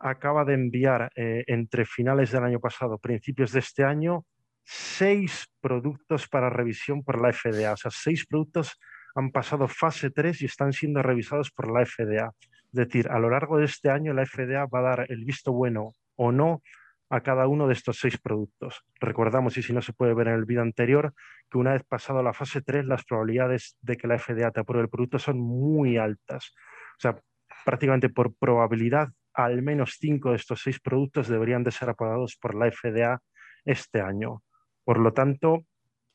acaba 0.00 0.44
de 0.44 0.54
enviar 0.54 1.10
eh, 1.14 1.44
entre 1.46 1.84
finales 1.84 2.32
del 2.32 2.44
año 2.44 2.58
pasado, 2.58 2.98
principios 2.98 3.52
de 3.52 3.60
este 3.60 3.84
año, 3.84 4.24
seis 4.64 5.46
productos 5.60 6.26
para 6.28 6.50
revisión 6.50 7.04
por 7.04 7.20
la 7.20 7.32
FDA, 7.32 7.72
o 7.72 7.76
sea, 7.76 7.90
seis 7.90 8.26
productos 8.26 8.78
han 9.14 9.30
pasado 9.30 9.68
fase 9.68 10.10
3 10.10 10.42
y 10.42 10.44
están 10.46 10.72
siendo 10.72 11.02
revisados 11.02 11.50
por 11.50 11.70
la 11.70 11.84
FDA. 11.84 12.32
Es 12.72 12.72
decir, 12.72 13.08
a 13.10 13.18
lo 13.18 13.30
largo 13.30 13.58
de 13.58 13.64
este 13.64 13.90
año 13.90 14.12
la 14.12 14.26
FDA 14.26 14.66
va 14.66 14.78
a 14.80 14.96
dar 14.96 15.06
el 15.08 15.24
visto 15.24 15.52
bueno 15.52 15.92
o 16.16 16.32
no 16.32 16.62
a 17.10 17.20
cada 17.22 17.48
uno 17.48 17.66
de 17.66 17.72
estos 17.72 17.98
seis 17.98 18.18
productos. 18.18 18.84
Recordamos, 19.00 19.56
y 19.56 19.62
si 19.62 19.72
no 19.72 19.82
se 19.82 19.92
puede 19.92 20.14
ver 20.14 20.28
en 20.28 20.34
el 20.34 20.44
vídeo 20.44 20.62
anterior, 20.62 21.12
que 21.50 21.58
una 21.58 21.72
vez 21.72 21.82
pasado 21.82 22.22
la 22.22 22.32
fase 22.32 22.62
3, 22.62 22.86
las 22.86 23.04
probabilidades 23.04 23.76
de 23.82 23.96
que 23.96 24.06
la 24.06 24.18
FDA 24.18 24.52
te 24.52 24.60
apruebe 24.60 24.84
el 24.84 24.88
producto 24.88 25.18
son 25.18 25.40
muy 25.40 25.96
altas. 25.96 26.54
O 26.96 27.00
sea, 27.00 27.16
prácticamente 27.64 28.08
por 28.10 28.32
probabilidad, 28.34 29.08
al 29.34 29.60
menos 29.62 29.96
cinco 29.98 30.30
de 30.30 30.36
estos 30.36 30.62
seis 30.62 30.78
productos 30.78 31.28
deberían 31.28 31.64
de 31.64 31.72
ser 31.72 31.90
aprobados 31.90 32.36
por 32.36 32.54
la 32.54 32.70
FDA 32.70 33.20
este 33.64 34.00
año. 34.00 34.42
Por 34.84 34.98
lo 34.98 35.12
tanto, 35.12 35.64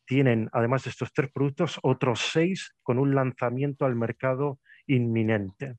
tienen, 0.06 0.50
además 0.52 0.84
de 0.84 0.92
estos 0.92 1.12
tres 1.14 1.32
productos, 1.32 1.80
otros 1.84 2.30
seis 2.32 2.76
con 2.84 3.00
un 3.00 3.16
lanzamiento 3.16 3.86
al 3.86 3.96
mercado 3.96 4.60
inminente. 4.88 5.76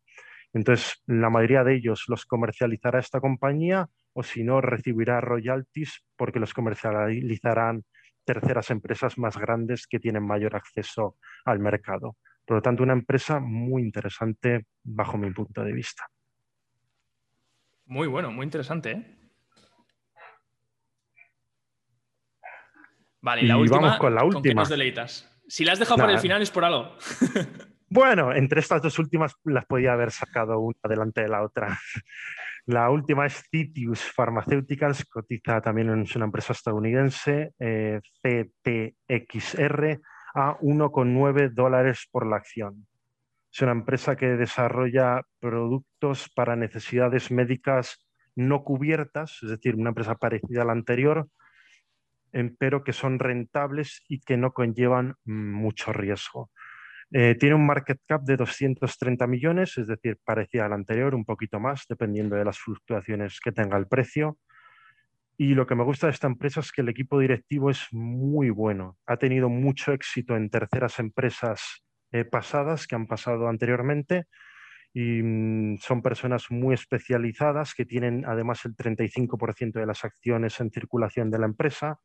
Entonces, 0.52 1.02
la 1.06 1.30
mayoría 1.30 1.64
de 1.64 1.76
ellos 1.76 2.04
los 2.08 2.24
comercializará 2.24 2.98
esta 2.98 3.20
compañía 3.20 3.88
o 4.14 4.22
si 4.22 4.42
no, 4.42 4.62
recibirá 4.62 5.20
royalties 5.20 6.02
porque 6.16 6.40
los 6.40 6.54
comercializarán 6.54 7.84
terceras 8.24 8.70
empresas 8.70 9.18
más 9.18 9.36
grandes 9.36 9.86
que 9.86 10.00
tienen 10.00 10.26
mayor 10.26 10.56
acceso 10.56 11.16
al 11.44 11.58
mercado. 11.58 12.16
Por 12.46 12.56
lo 12.56 12.62
tanto, 12.62 12.82
una 12.82 12.94
empresa 12.94 13.40
muy 13.40 13.82
interesante 13.82 14.66
bajo 14.82 15.18
mi 15.18 15.30
punto 15.32 15.62
de 15.62 15.72
vista. 15.72 16.08
Muy 17.84 18.08
bueno, 18.08 18.32
muy 18.32 18.44
interesante. 18.44 18.90
¿eh? 18.90 19.16
Vale, 23.26 23.42
y 23.42 23.46
la 23.48 23.56
última, 23.56 23.80
vamos 23.80 23.98
con 23.98 24.14
la 24.14 24.22
última. 24.22 24.62
nos 24.62 24.68
deleitas? 24.68 25.28
Si 25.48 25.64
la 25.64 25.72
has 25.72 25.80
dejado 25.80 25.98
para 25.98 26.12
el 26.12 26.20
final 26.20 26.42
es 26.42 26.50
por 26.52 26.64
algo. 26.64 26.96
bueno, 27.90 28.32
entre 28.32 28.60
estas 28.60 28.80
dos 28.80 29.00
últimas 29.00 29.34
las 29.42 29.64
podía 29.66 29.94
haber 29.94 30.12
sacado 30.12 30.60
una 30.60 30.78
delante 30.88 31.22
de 31.22 31.28
la 31.28 31.42
otra. 31.42 31.76
La 32.68 32.90
última 32.90 33.26
es 33.26 33.44
Citius 33.48 34.12
Pharmaceuticals, 34.12 35.04
cotiza 35.04 35.60
también 35.60 35.88
en 35.88 36.04
una 36.16 36.24
empresa 36.24 36.52
estadounidense, 36.52 37.52
eh, 37.60 38.00
CTXR, 38.20 40.00
a 40.34 40.58
1,9 40.58 41.54
dólares 41.54 42.08
por 42.10 42.26
la 42.26 42.36
acción. 42.36 42.88
Es 43.52 43.62
una 43.62 43.70
empresa 43.70 44.16
que 44.16 44.26
desarrolla 44.30 45.22
productos 45.38 46.28
para 46.34 46.56
necesidades 46.56 47.30
médicas 47.30 48.04
no 48.34 48.64
cubiertas, 48.64 49.38
es 49.44 49.50
decir, 49.50 49.76
una 49.76 49.90
empresa 49.90 50.16
parecida 50.16 50.62
a 50.62 50.64
la 50.64 50.72
anterior, 50.72 51.28
pero 52.58 52.84
que 52.84 52.92
son 52.92 53.18
rentables 53.18 54.02
y 54.08 54.20
que 54.20 54.36
no 54.36 54.52
conllevan 54.52 55.14
mucho 55.24 55.92
riesgo. 55.92 56.50
Eh, 57.12 57.36
tiene 57.38 57.54
un 57.54 57.66
market 57.66 58.00
cap 58.06 58.22
de 58.22 58.36
230 58.36 59.26
millones, 59.26 59.78
es 59.78 59.86
decir, 59.86 60.18
parecía 60.24 60.66
al 60.66 60.72
anterior, 60.72 61.14
un 61.14 61.24
poquito 61.24 61.60
más, 61.60 61.84
dependiendo 61.88 62.36
de 62.36 62.44
las 62.44 62.58
fluctuaciones 62.58 63.38
que 63.40 63.52
tenga 63.52 63.78
el 63.78 63.86
precio. 63.86 64.38
Y 65.38 65.54
lo 65.54 65.66
que 65.66 65.74
me 65.74 65.84
gusta 65.84 66.06
de 66.06 66.12
esta 66.12 66.26
empresa 66.26 66.60
es 66.60 66.72
que 66.72 66.80
el 66.80 66.88
equipo 66.88 67.18
directivo 67.18 67.70
es 67.70 67.86
muy 67.92 68.50
bueno. 68.50 68.96
Ha 69.06 69.18
tenido 69.18 69.48
mucho 69.48 69.92
éxito 69.92 70.34
en 70.34 70.50
terceras 70.50 70.98
empresas 70.98 71.84
eh, 72.10 72.24
pasadas 72.24 72.86
que 72.86 72.94
han 72.94 73.06
pasado 73.06 73.48
anteriormente 73.48 74.26
y 74.96 75.22
mm, 75.22 75.76
son 75.76 76.00
personas 76.00 76.50
muy 76.50 76.72
especializadas 76.72 77.74
que 77.74 77.84
tienen 77.84 78.24
además 78.26 78.64
el 78.64 78.74
35% 78.74 79.72
de 79.72 79.84
las 79.84 80.06
acciones 80.06 80.58
en 80.58 80.70
circulación 80.70 81.30
de 81.30 81.38
la 81.38 81.44
empresa 81.44 82.00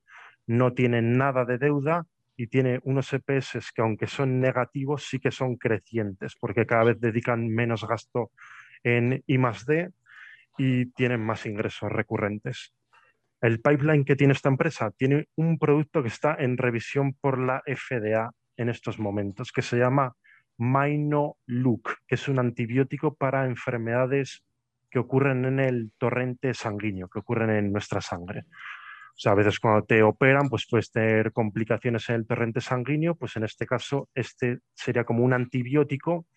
no 0.45 0.73
tiene 0.73 1.01
nada 1.01 1.45
de 1.45 1.58
deuda 1.58 2.06
y 2.36 2.47
tiene 2.47 2.82
unos 2.84 3.13
EPS 3.13 3.71
que 3.73 3.82
aunque 3.82 4.08
son 4.08 4.41
negativos 4.41 5.08
sí 5.08 5.19
que 5.19 5.32
son 5.32 5.56
crecientes 5.56 6.36
porque 6.38 6.65
cada 6.65 6.84
vez 6.84 6.99
dedican 6.99 7.47
menos 7.47 7.88
gasto 7.88 8.32
en 8.84 9.23
I 9.25 9.38
D 9.38 9.89
y 10.58 10.88
tienen 10.88 11.21
más 11.21 11.45
ingresos 11.45 11.89
recurrentes. 11.89 12.73
El 13.39 13.62
pipeline 13.62 14.04
que 14.04 14.17
tiene 14.17 14.34
esta 14.34 14.49
empresa 14.49 14.91
tiene 14.91 15.30
un 15.38 15.58
producto 15.58 16.01
que 16.01 16.10
está 16.10 16.36
en 16.38 16.58
revisión 16.58 17.13
por 17.13 17.39
la 17.39 17.63
FDA 17.65 18.32
en 18.58 18.67
estos 18.67 18.99
momentos, 18.99 19.54
que 19.54 19.62
se 19.62 19.77
llama 19.77 20.13
Minoluc, 20.62 21.89
que 22.08 22.15
es 22.15 22.28
un 22.28 22.38
antibiótico 22.38 23.15
para 23.15 23.45
enfermedades 23.47 24.43
que 24.91 25.00
ocurren 25.00 25.45
en 25.45 25.60
el 25.60 25.91
torrente 25.97 26.54
sanguíneo, 26.54 27.08
que 27.08 27.17
ocurren 27.17 27.50
en 27.50 27.71
nuestra 27.71 28.00
sangre. 28.00 28.42
O 28.42 29.17
sea, 29.17 29.31
a 29.31 29.36
veces 29.36 29.60
cuando 29.60 29.83
te 29.86 30.04
operan, 30.04 30.50
pues 30.50 30.67
puedes 30.69 30.92
tener 30.92 31.31
complicaciones 31.31 32.08
en 32.10 32.15
el 32.15 32.27
torrente 32.27 32.62
sanguíneo, 32.62 33.15
pues 33.15 33.36
en 33.38 33.44
este 33.44 33.65
caso 33.65 34.08
este 34.13 34.60
sería 34.75 35.04
como 35.04 35.23
un 35.23 35.33
antibiótico 35.33 36.27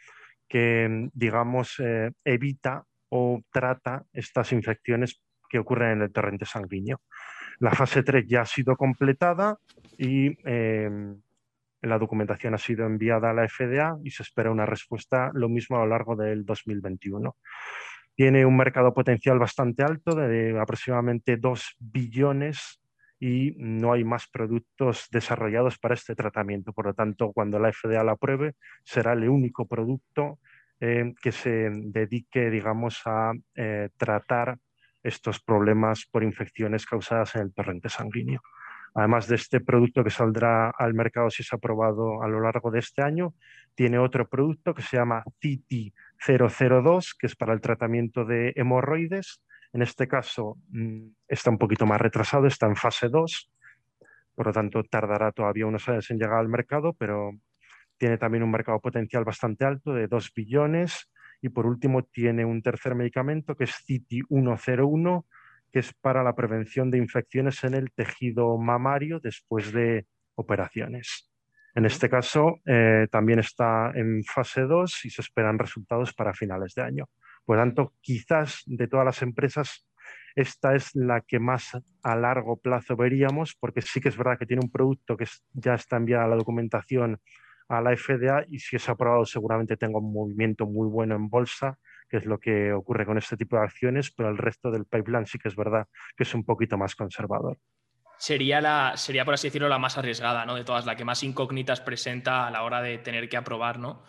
que, 0.49 1.11
digamos, 1.13 1.79
eh, 1.81 2.11
evita 2.25 2.83
o 3.11 3.43
trata 3.53 4.05
estas 4.13 4.53
infecciones 4.53 5.21
que 5.51 5.59
ocurren 5.59 5.99
en 5.99 6.03
el 6.03 6.13
torrente 6.13 6.47
sanguíneo. 6.47 7.03
La 7.59 7.73
fase 7.73 8.03
3 8.03 8.25
ya 8.27 8.41
ha 8.41 8.47
sido 8.47 8.75
completada 8.77 9.59
y 9.99 10.37
em, 10.49 11.21
la 11.85 11.99
documentación 11.99 12.55
ha 12.55 12.59
sido 12.59 12.87
enviada 12.87 13.31
a 13.31 13.35
la 13.35 13.49
FDA 13.49 13.97
y 14.03 14.11
se 14.11 14.23
espera 14.23 14.51
una 14.51 14.67
respuesta 14.67 15.31
lo 15.35 15.49
mismo 15.49 15.77
a 15.77 15.81
lo 15.81 15.87
largo 15.87 16.17
del 16.17 16.45
2021. 16.45 17.37
Tiene 18.17 18.47
un 18.47 18.57
mercado 18.57 18.95
potencial 18.95 19.39
bastante 19.39 19.83
alto 19.83 20.15
de 20.15 20.59
aproximadamente 20.59 21.37
2 21.37 21.77
billones 21.79 22.81
y 23.19 23.55
no 23.57 23.93
hay 23.93 24.05
más 24.05 24.29
productos 24.29 25.09
desarrollados 25.11 25.79
para 25.79 25.95
este 25.95 26.15
tratamiento. 26.15 26.73
Por 26.73 26.87
lo 26.87 26.95
tanto, 26.95 27.33
cuando 27.33 27.59
la 27.59 27.73
FDA 27.73 28.05
la 28.05 28.13
apruebe, 28.13 28.55
será 28.85 29.15
el 29.15 29.29
único 29.29 29.67
producto 29.67 30.39
eh, 30.81 31.15
que 31.21 31.33
se 31.33 31.71
dedique, 31.71 32.51
digamos, 32.51 33.01
a 33.07 33.33
eh, 33.55 33.89
tratar 33.97 34.59
estos 35.03 35.41
problemas 35.41 36.07
por 36.11 36.23
infecciones 36.23 36.87
causadas 36.87 37.35
en 37.37 37.43
el 37.43 37.55
torrente 37.55 37.89
sanguíneo. 37.89 38.41
Además 38.95 39.27
de 39.27 39.35
este 39.35 39.61
producto 39.61 40.05
que 40.05 40.11
saldrá 40.11 40.71
al 40.71 40.95
mercado 40.95 41.29
si 41.29 41.43
es 41.43 41.53
aprobado 41.53 42.23
a 42.23 42.29
lo 42.29 42.41
largo 42.41 42.71
de 42.71 42.79
este 42.79 43.03
año, 43.03 43.35
tiene 43.75 43.99
otro 43.99 44.29
producto 44.29 44.73
que 44.73 44.83
se 44.83 44.97
llama 44.97 45.25
CITI002, 45.43 47.17
que 47.19 47.27
es 47.27 47.35
para 47.35 47.53
el 47.53 47.61
tratamiento 47.61 48.25
de 48.25 48.53
hemorroides. 48.55 49.43
En 49.73 49.83
este 49.83 50.07
caso 50.07 50.57
mm, 50.69 51.09
está 51.27 51.51
un 51.51 51.59
poquito 51.59 51.87
más 51.87 52.01
retrasado, 52.01 52.47
está 52.47 52.67
en 52.67 52.77
fase 52.77 53.09
2, 53.09 53.51
por 54.35 54.47
lo 54.47 54.53
tanto 54.53 54.85
tardará 54.85 55.33
todavía 55.33 55.67
unos 55.67 55.89
años 55.89 56.09
en 56.11 56.19
llegar 56.19 56.39
al 56.39 56.49
mercado, 56.49 56.93
pero 56.93 57.33
tiene 57.99 58.19
también 58.19 58.43
un 58.45 58.51
mercado 58.51 58.81
potencial 58.81 59.25
bastante 59.25 59.65
alto 59.65 59.93
de 59.93 60.09
2 60.09 60.33
billones. 60.35 61.11
Y 61.41 61.51
por 61.51 61.67
último 61.67 62.05
tiene 62.05 62.45
un 62.45 62.63
tercer 62.63 62.95
medicamento 62.95 63.55
que 63.55 63.65
es 63.65 63.85
CITI101, 63.87 65.25
que 65.75 65.81
es 65.81 65.93
para 65.93 66.23
la 66.23 66.37
prevención 66.37 66.89
de 66.89 66.99
infecciones 66.99 67.65
en 67.65 67.75
el 67.75 67.91
tejido 67.91 68.57
mamario 68.59 69.19
después 69.19 69.73
de 69.73 70.07
operaciones. 70.37 71.33
En 71.75 71.85
este 71.85 72.09
caso, 72.09 72.61
eh, 72.65 73.09
también 73.11 73.41
está 73.41 73.91
en 73.97 74.23
fase 74.23 74.61
2 74.61 75.05
y 75.05 75.11
se 75.11 75.21
esperan 75.21 75.59
resultados 75.59 76.15
para 76.15 76.33
finales 76.33 76.75
de 76.77 76.83
año. 76.83 77.07
Por 77.45 77.59
tanto, 77.59 77.93
quizás 78.01 78.63
de 78.67 78.87
todas 78.87 79.05
las 79.05 79.21
empresas, 79.23 79.89
esta 80.37 80.77
es 80.77 80.95
la 80.95 81.23
que 81.23 81.41
más 81.41 81.77
a 82.05 82.15
largo 82.15 82.57
plazo 82.57 82.95
veríamos, 82.95 83.57
porque 83.59 83.83
sí 83.83 84.01
que 84.01 84.11
es 84.11 84.17
verdad 84.17 84.39
que 84.39 84.47
tiene 84.47 84.63
un 84.63 84.71
producto 84.71 85.17
que 85.17 85.27
ya 85.55 85.75
está 85.75 85.97
enviada 85.97 86.29
la 86.29 86.37
documentación 86.37 87.19
a 87.69 87.81
la 87.81 87.97
FDA 87.97 88.45
y 88.49 88.61
si 88.61 88.77
es 88.77 88.89
aprobado 88.89 89.25
seguramente 89.25 89.77
tenga 89.77 89.99
un 89.99 90.13
movimiento 90.13 90.67
muy 90.67 90.87
bueno 90.87 91.17
en 91.17 91.29
bolsa 91.29 91.81
que 92.09 92.19
es 92.19 92.25
lo 92.25 92.39
que 92.39 92.73
ocurre 92.73 93.07
con 93.07 93.19
este 93.19 93.37
tipo 93.37 93.57
de 93.57 93.65
acciones, 93.65 94.11
pero 94.11 94.29
el 94.29 94.39
resto 94.39 94.71
del 94.71 94.87
pipeline 94.87 95.27
sí 95.27 95.39
que 95.39 95.49
es 95.49 95.57
verdad 95.57 95.87
que 96.17 96.25
es 96.25 96.35
un 96.35 96.45
poquito 96.45 96.77
más 96.79 96.95
conservador. 96.95 97.59
Sería, 98.17 98.61
la, 98.61 98.97
sería 98.97 99.25
por 99.25 99.35
así 99.35 99.49
decirlo, 99.49 99.69
la 99.69 99.79
más 99.79 99.99
arriesgada 99.99 100.47
¿no? 100.47 100.55
de 100.55 100.65
todas, 100.65 100.87
la 100.87 100.97
que 100.97 101.05
más 101.05 101.23
incógnitas 101.23 101.81
presenta 101.81 102.47
a 102.47 102.51
la 102.51 102.63
hora 102.63 102.81
de 102.81 102.99
tener 102.99 103.29
que 103.29 103.37
aprobar 103.37 103.79
¿no? 103.79 104.03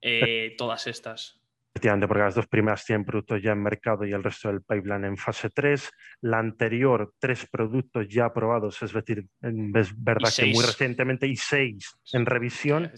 Eh, 0.00 0.54
todas 0.58 0.86
estas. 0.86 1.42
Efectivamente, 1.74 2.06
porque 2.06 2.22
las 2.22 2.34
dos 2.34 2.46
primeras 2.48 2.84
tienen 2.84 3.04
productos 3.06 3.40
ya 3.42 3.52
en 3.52 3.62
mercado 3.62 4.04
y 4.04 4.12
el 4.12 4.22
resto 4.22 4.48
del 4.48 4.60
pipeline 4.60 5.06
en 5.06 5.16
fase 5.16 5.48
3. 5.48 5.90
La 6.20 6.38
anterior, 6.38 7.14
tres 7.18 7.46
productos 7.50 8.06
ya 8.08 8.26
aprobados, 8.26 8.82
es 8.82 8.92
decir, 8.92 9.26
es 9.40 10.04
verdad 10.04 10.28
que 10.36 10.52
muy 10.52 10.64
recientemente, 10.64 11.26
y 11.26 11.36
seis 11.36 11.96
en 12.12 12.26
revisión. 12.26 12.92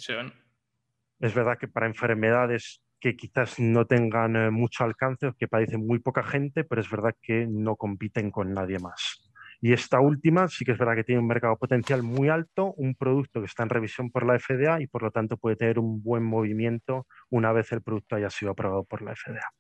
Es 1.21 1.35
verdad 1.35 1.57
que 1.57 1.69
para 1.69 1.87
enfermedades 1.87 2.83
que 3.05 3.17
quizás 3.17 3.61
no 3.61 3.85
tengan 3.85 4.35
eh, 4.35 4.51
mucho 4.51 4.83
alcance 4.83 5.27
o 5.27 5.35
que 5.35 5.47
padecen 5.47 5.87
muy 5.87 5.99
poca 5.99 6.23
gente, 6.23 6.65
pero 6.65 6.81
es 6.81 6.89
verdad 6.91 7.15
que 7.21 7.47
no 7.47 7.77
compiten 7.77 8.31
con 8.31 8.55
nadie 8.55 8.79
más. 8.79 9.31
Y 9.61 9.75
esta 9.75 10.01
última 10.01 10.49
sí 10.49 10.65
que 10.65 10.73
es 10.73 10.79
verdad 10.79 10.95
que 10.95 11.05
tiene 11.05 11.21
un 11.21 11.27
mercado 11.27 11.59
potencial 11.59 12.03
muy 12.03 12.31
alto, 12.31 12.73
un 12.79 12.95
producto 12.95 13.41
que 13.41 13.47
está 13.47 13.63
en 13.63 13.69
revisión 13.69 14.11
por 14.11 14.25
la 14.25 14.39
FDA 14.39 14.81
y 14.81 14.87
por 14.87 15.03
lo 15.03 15.11
tanto 15.11 15.37
puede 15.37 15.57
tener 15.57 15.79
un 15.79 16.03
buen 16.03 16.23
movimiento 16.23 17.07
una 17.29 17.53
vez 17.53 17.71
el 17.73 17.83
producto 17.83 18.17
haya 18.17 18.31
sido 18.31 18.53
aprobado 18.53 18.85
por 18.85 19.03
la 19.03 19.15
FDA. 19.15 19.51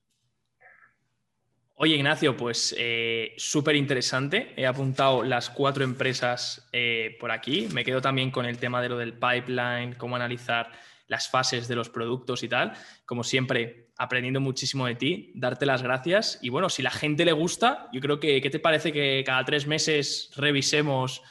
Oye, 1.74 1.96
Ignacio, 1.96 2.34
pues 2.38 2.74
eh, 2.78 3.34
súper 3.36 3.76
interesante. 3.76 4.54
He 4.56 4.64
apuntado 4.64 5.22
las 5.22 5.50
cuatro 5.50 5.84
empresas 5.84 6.66
eh, 6.72 7.14
por 7.20 7.30
aquí. 7.30 7.68
Me 7.74 7.84
quedo 7.84 8.00
también 8.00 8.30
con 8.30 8.46
el 8.46 8.56
tema 8.56 8.80
de 8.80 8.88
lo 8.88 8.96
del 8.96 9.12
pipeline, 9.12 9.96
cómo 9.98 10.16
analizar 10.16 10.70
las 11.06 11.28
fases 11.28 11.68
de 11.68 11.76
los 11.76 11.90
productos 11.90 12.42
y 12.42 12.48
tal. 12.48 12.72
Como 13.04 13.24
siempre, 13.24 13.90
aprendiendo 13.96 14.40
muchísimo 14.40 14.86
de 14.86 14.94
ti, 14.94 15.32
darte 15.34 15.66
las 15.66 15.82
gracias. 15.82 16.38
Y 16.42 16.48
bueno, 16.48 16.68
si 16.68 16.82
la 16.82 16.90
gente 16.90 17.24
le 17.24 17.32
gusta, 17.32 17.88
yo 17.92 18.00
creo 18.00 18.20
que, 18.20 18.40
¿qué 18.40 18.50
te 18.50 18.58
parece 18.58 18.92
que 18.92 19.22
cada 19.24 19.44
tres 19.44 19.66
meses 19.66 20.30
revisemos 20.36 21.22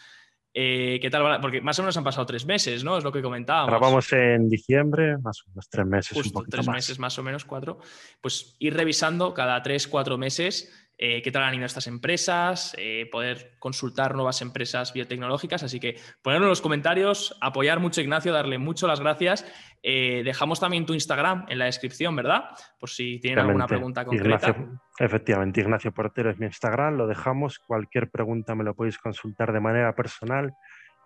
eh, 0.55 0.99
qué 1.01 1.09
tal? 1.09 1.41
Porque 1.41 1.61
más 1.61 1.79
o 1.79 1.81
menos 1.81 1.97
han 1.97 2.03
pasado 2.03 2.27
tres 2.27 2.45
meses, 2.45 2.83
¿no? 2.83 2.97
Es 2.97 3.03
lo 3.03 3.11
que 3.11 3.23
comentábamos. 3.23 3.71
Grabamos 3.71 4.13
en 4.13 4.47
diciembre, 4.49 5.17
más 5.17 5.41
o 5.41 5.49
menos 5.49 5.67
tres 5.67 5.85
meses. 5.87 6.15
Justo, 6.15 6.43
tres 6.47 6.67
meses 6.67 6.99
más 6.99 7.17
o 7.17 7.23
menos, 7.23 7.43
cuatro. 7.43 7.79
Pues 8.21 8.55
ir 8.59 8.75
revisando 8.75 9.33
cada 9.33 9.63
tres, 9.63 9.87
cuatro 9.87 10.17
meses 10.17 10.71
eh, 11.05 11.21
qué 11.21 11.33
tal 11.33 11.43
han 11.43 11.53
ido 11.53 11.65
estas 11.65 11.87
empresas, 11.87 12.73
eh, 12.77 13.09
poder 13.11 13.57
consultar 13.59 14.15
nuevas 14.15 14.41
empresas 14.41 14.93
biotecnológicas. 14.93 15.61
Así 15.61 15.77
que 15.77 15.97
ponerlo 16.21 16.45
en 16.45 16.51
los 16.51 16.61
comentarios, 16.61 17.37
apoyar 17.41 17.81
mucho 17.81 17.99
a 17.99 18.05
Ignacio, 18.05 18.31
darle 18.31 18.57
mucho 18.57 18.87
las 18.87 19.01
gracias. 19.01 19.45
Eh, 19.81 20.21
dejamos 20.23 20.61
también 20.61 20.85
tu 20.85 20.93
Instagram 20.93 21.45
en 21.49 21.59
la 21.59 21.65
descripción, 21.65 22.15
¿verdad? 22.15 22.45
Por 22.79 22.89
si 22.89 23.19
tienen 23.19 23.39
alguna 23.39 23.67
pregunta 23.67 24.05
concreta. 24.05 24.55
efectivamente, 24.97 25.59
Ignacio 25.59 25.91
Portero 25.91 26.29
es 26.29 26.39
mi 26.39 26.45
Instagram, 26.45 26.95
lo 26.95 27.05
dejamos. 27.05 27.59
Cualquier 27.59 28.09
pregunta 28.09 28.55
me 28.55 28.63
lo 28.63 28.73
podéis 28.73 28.97
consultar 28.97 29.51
de 29.51 29.59
manera 29.59 29.93
personal 29.95 30.53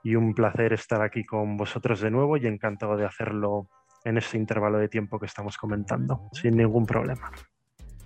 y 0.04 0.14
un 0.14 0.36
placer 0.36 0.74
estar 0.74 1.02
aquí 1.02 1.24
con 1.24 1.58
vosotros 1.58 2.02
de 2.02 2.12
nuevo 2.12 2.38
y 2.38 2.46
encantado 2.46 2.98
de 2.98 3.06
hacerlo 3.06 3.68
en 4.04 4.20
ese 4.20 4.38
intervalo 4.38 4.78
de 4.78 4.90
tiempo 4.90 5.18
que 5.20 5.26
estamos 5.26 5.58
comentando, 5.58 6.30
sin 6.34 6.56
ningún 6.56 6.86
problema. 6.86 7.32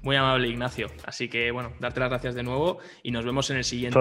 Muy 0.03 0.15
amable, 0.15 0.47
Ignacio. 0.47 0.87
Así 1.05 1.27
que, 1.29 1.51
bueno, 1.51 1.73
darte 1.79 1.99
las 1.99 2.09
gracias 2.09 2.33
de 2.33 2.41
nuevo 2.41 2.79
y 3.03 3.11
nos 3.11 3.23
vemos 3.23 3.51
en 3.51 3.57
el 3.57 3.63
siguiente. 3.63 3.99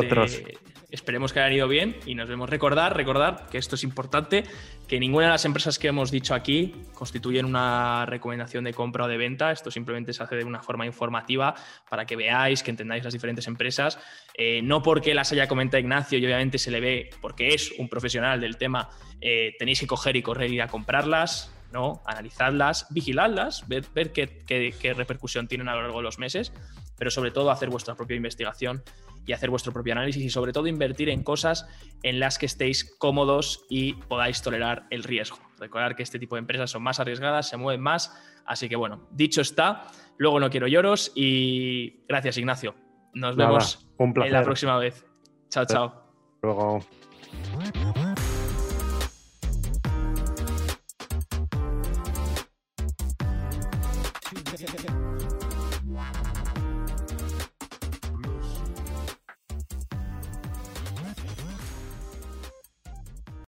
Esperemos 0.91 1.33
que 1.33 1.41
hayan 1.41 1.53
ido 1.53 1.69
bien 1.69 1.97
y 2.07 2.15
nos 2.15 2.27
vemos. 2.27 2.49
Recordar, 2.49 2.97
recordar 2.97 3.47
que 3.51 3.59
esto 3.59 3.75
es 3.75 3.85
importante, 3.85 4.45
que 4.89 4.99
ninguna 4.99 5.27
de 5.27 5.33
las 5.33 5.45
empresas 5.45 5.79
que 5.79 5.89
hemos 5.89 6.11
dicho 6.11 6.35
aquí 6.35 6.75
constituyen 6.95 7.45
una 7.45 8.07
recomendación 8.07 8.65
de 8.65 8.73
compra 8.73 9.05
o 9.05 9.09
de 9.09 9.19
venta. 9.19 9.53
Esto 9.53 9.71
simplemente 9.71 10.15
se 10.15 10.23
hace 10.23 10.37
de 10.37 10.45
una 10.45 10.63
forma 10.63 10.87
informativa 10.87 11.55
para 11.91 12.07
que 12.07 12.17
veáis, 12.17 12.63
que 12.63 12.71
entendáis 12.71 13.05
las 13.05 13.13
diferentes 13.13 13.47
empresas. 13.47 13.99
Eh, 14.35 14.63
no 14.63 14.83
porque 14.83 15.13
las 15.13 15.31
haya 15.33 15.49
comentado 15.49 15.81
Ignacio 15.81 16.19
y 16.19 16.25
obviamente 16.25 16.57
se 16.57 16.71
le 16.71 16.81
ve 16.81 17.11
porque 17.21 17.49
es 17.49 17.73
un 17.79 17.91
profesional 17.91 18.41
del 18.41 18.57
tema, 18.57 18.89
eh, 19.21 19.55
tenéis 19.59 19.81
que 19.81 19.87
coger 19.87 20.17
y 20.17 20.23
correr 20.23 20.51
y 20.51 20.55
ir 20.55 20.63
a 20.63 20.69
comprarlas 20.69 21.53
¿no? 21.73 22.03
Analizadlas, 22.07 22.87
vigiladlas, 22.91 23.67
ver, 23.69 23.85
ver 23.95 24.13
qué, 24.13 24.95
repercusión 24.97 25.49
tienen 25.49 25.69
a 25.69 25.75
lo 25.75 25.83
largo 25.83 25.99
de 25.99 26.05
los 26.05 26.19
meses, 26.19 26.53
pero 26.97 27.11
sobre 27.11 27.31
todo 27.31 27.51
hacer 27.51 27.71
vuestra 27.71 27.95
propia 27.95 28.17
investigación 28.17 28.83
y 29.27 29.33
hacer 29.33 29.51
vuestro 29.51 29.73
propio 29.73 29.93
análisis 29.93 30.23
y 30.23 30.31
sobre 30.31 30.53
todo 30.53 30.67
invertir 30.67 31.09
en 31.09 31.23
cosas 31.23 31.69
en 32.03 32.21
las 32.21 32.39
que 32.39 32.47
estéis 32.47 32.97
cómodos 32.99 33.65
y 33.69 33.95
podáis 33.95 34.43
tolerar 34.43 34.87
el 34.91 35.05
riesgo. 35.05 35.39
Recordar 35.59 35.95
que 35.95 36.03
este 36.03 36.19
tipo 36.19 36.37
de 36.37 36.41
empresas 36.41 36.71
son 36.71 36.83
más 36.83 37.01
arriesgadas, 37.01 37.49
se 37.49 37.57
mueven 37.57 37.81
más, 37.81 38.17
así 38.47 38.69
que 38.69 38.77
bueno, 38.77 39.07
dicho 39.11 39.41
está, 39.41 39.87
luego 40.17 40.41
no 40.41 40.51
quiero 40.51 40.67
lloros 40.67 41.13
y 41.15 42.05
gracias 42.09 42.39
Ignacio. 42.39 42.75
Nos 43.13 43.37
vemos 43.37 43.87
en 43.99 44.33
la 44.33 44.43
próxima 44.43 44.79
vez. 44.79 45.05
Chao, 45.49 45.65
chao. 45.65 46.05
Luego. 46.43 46.81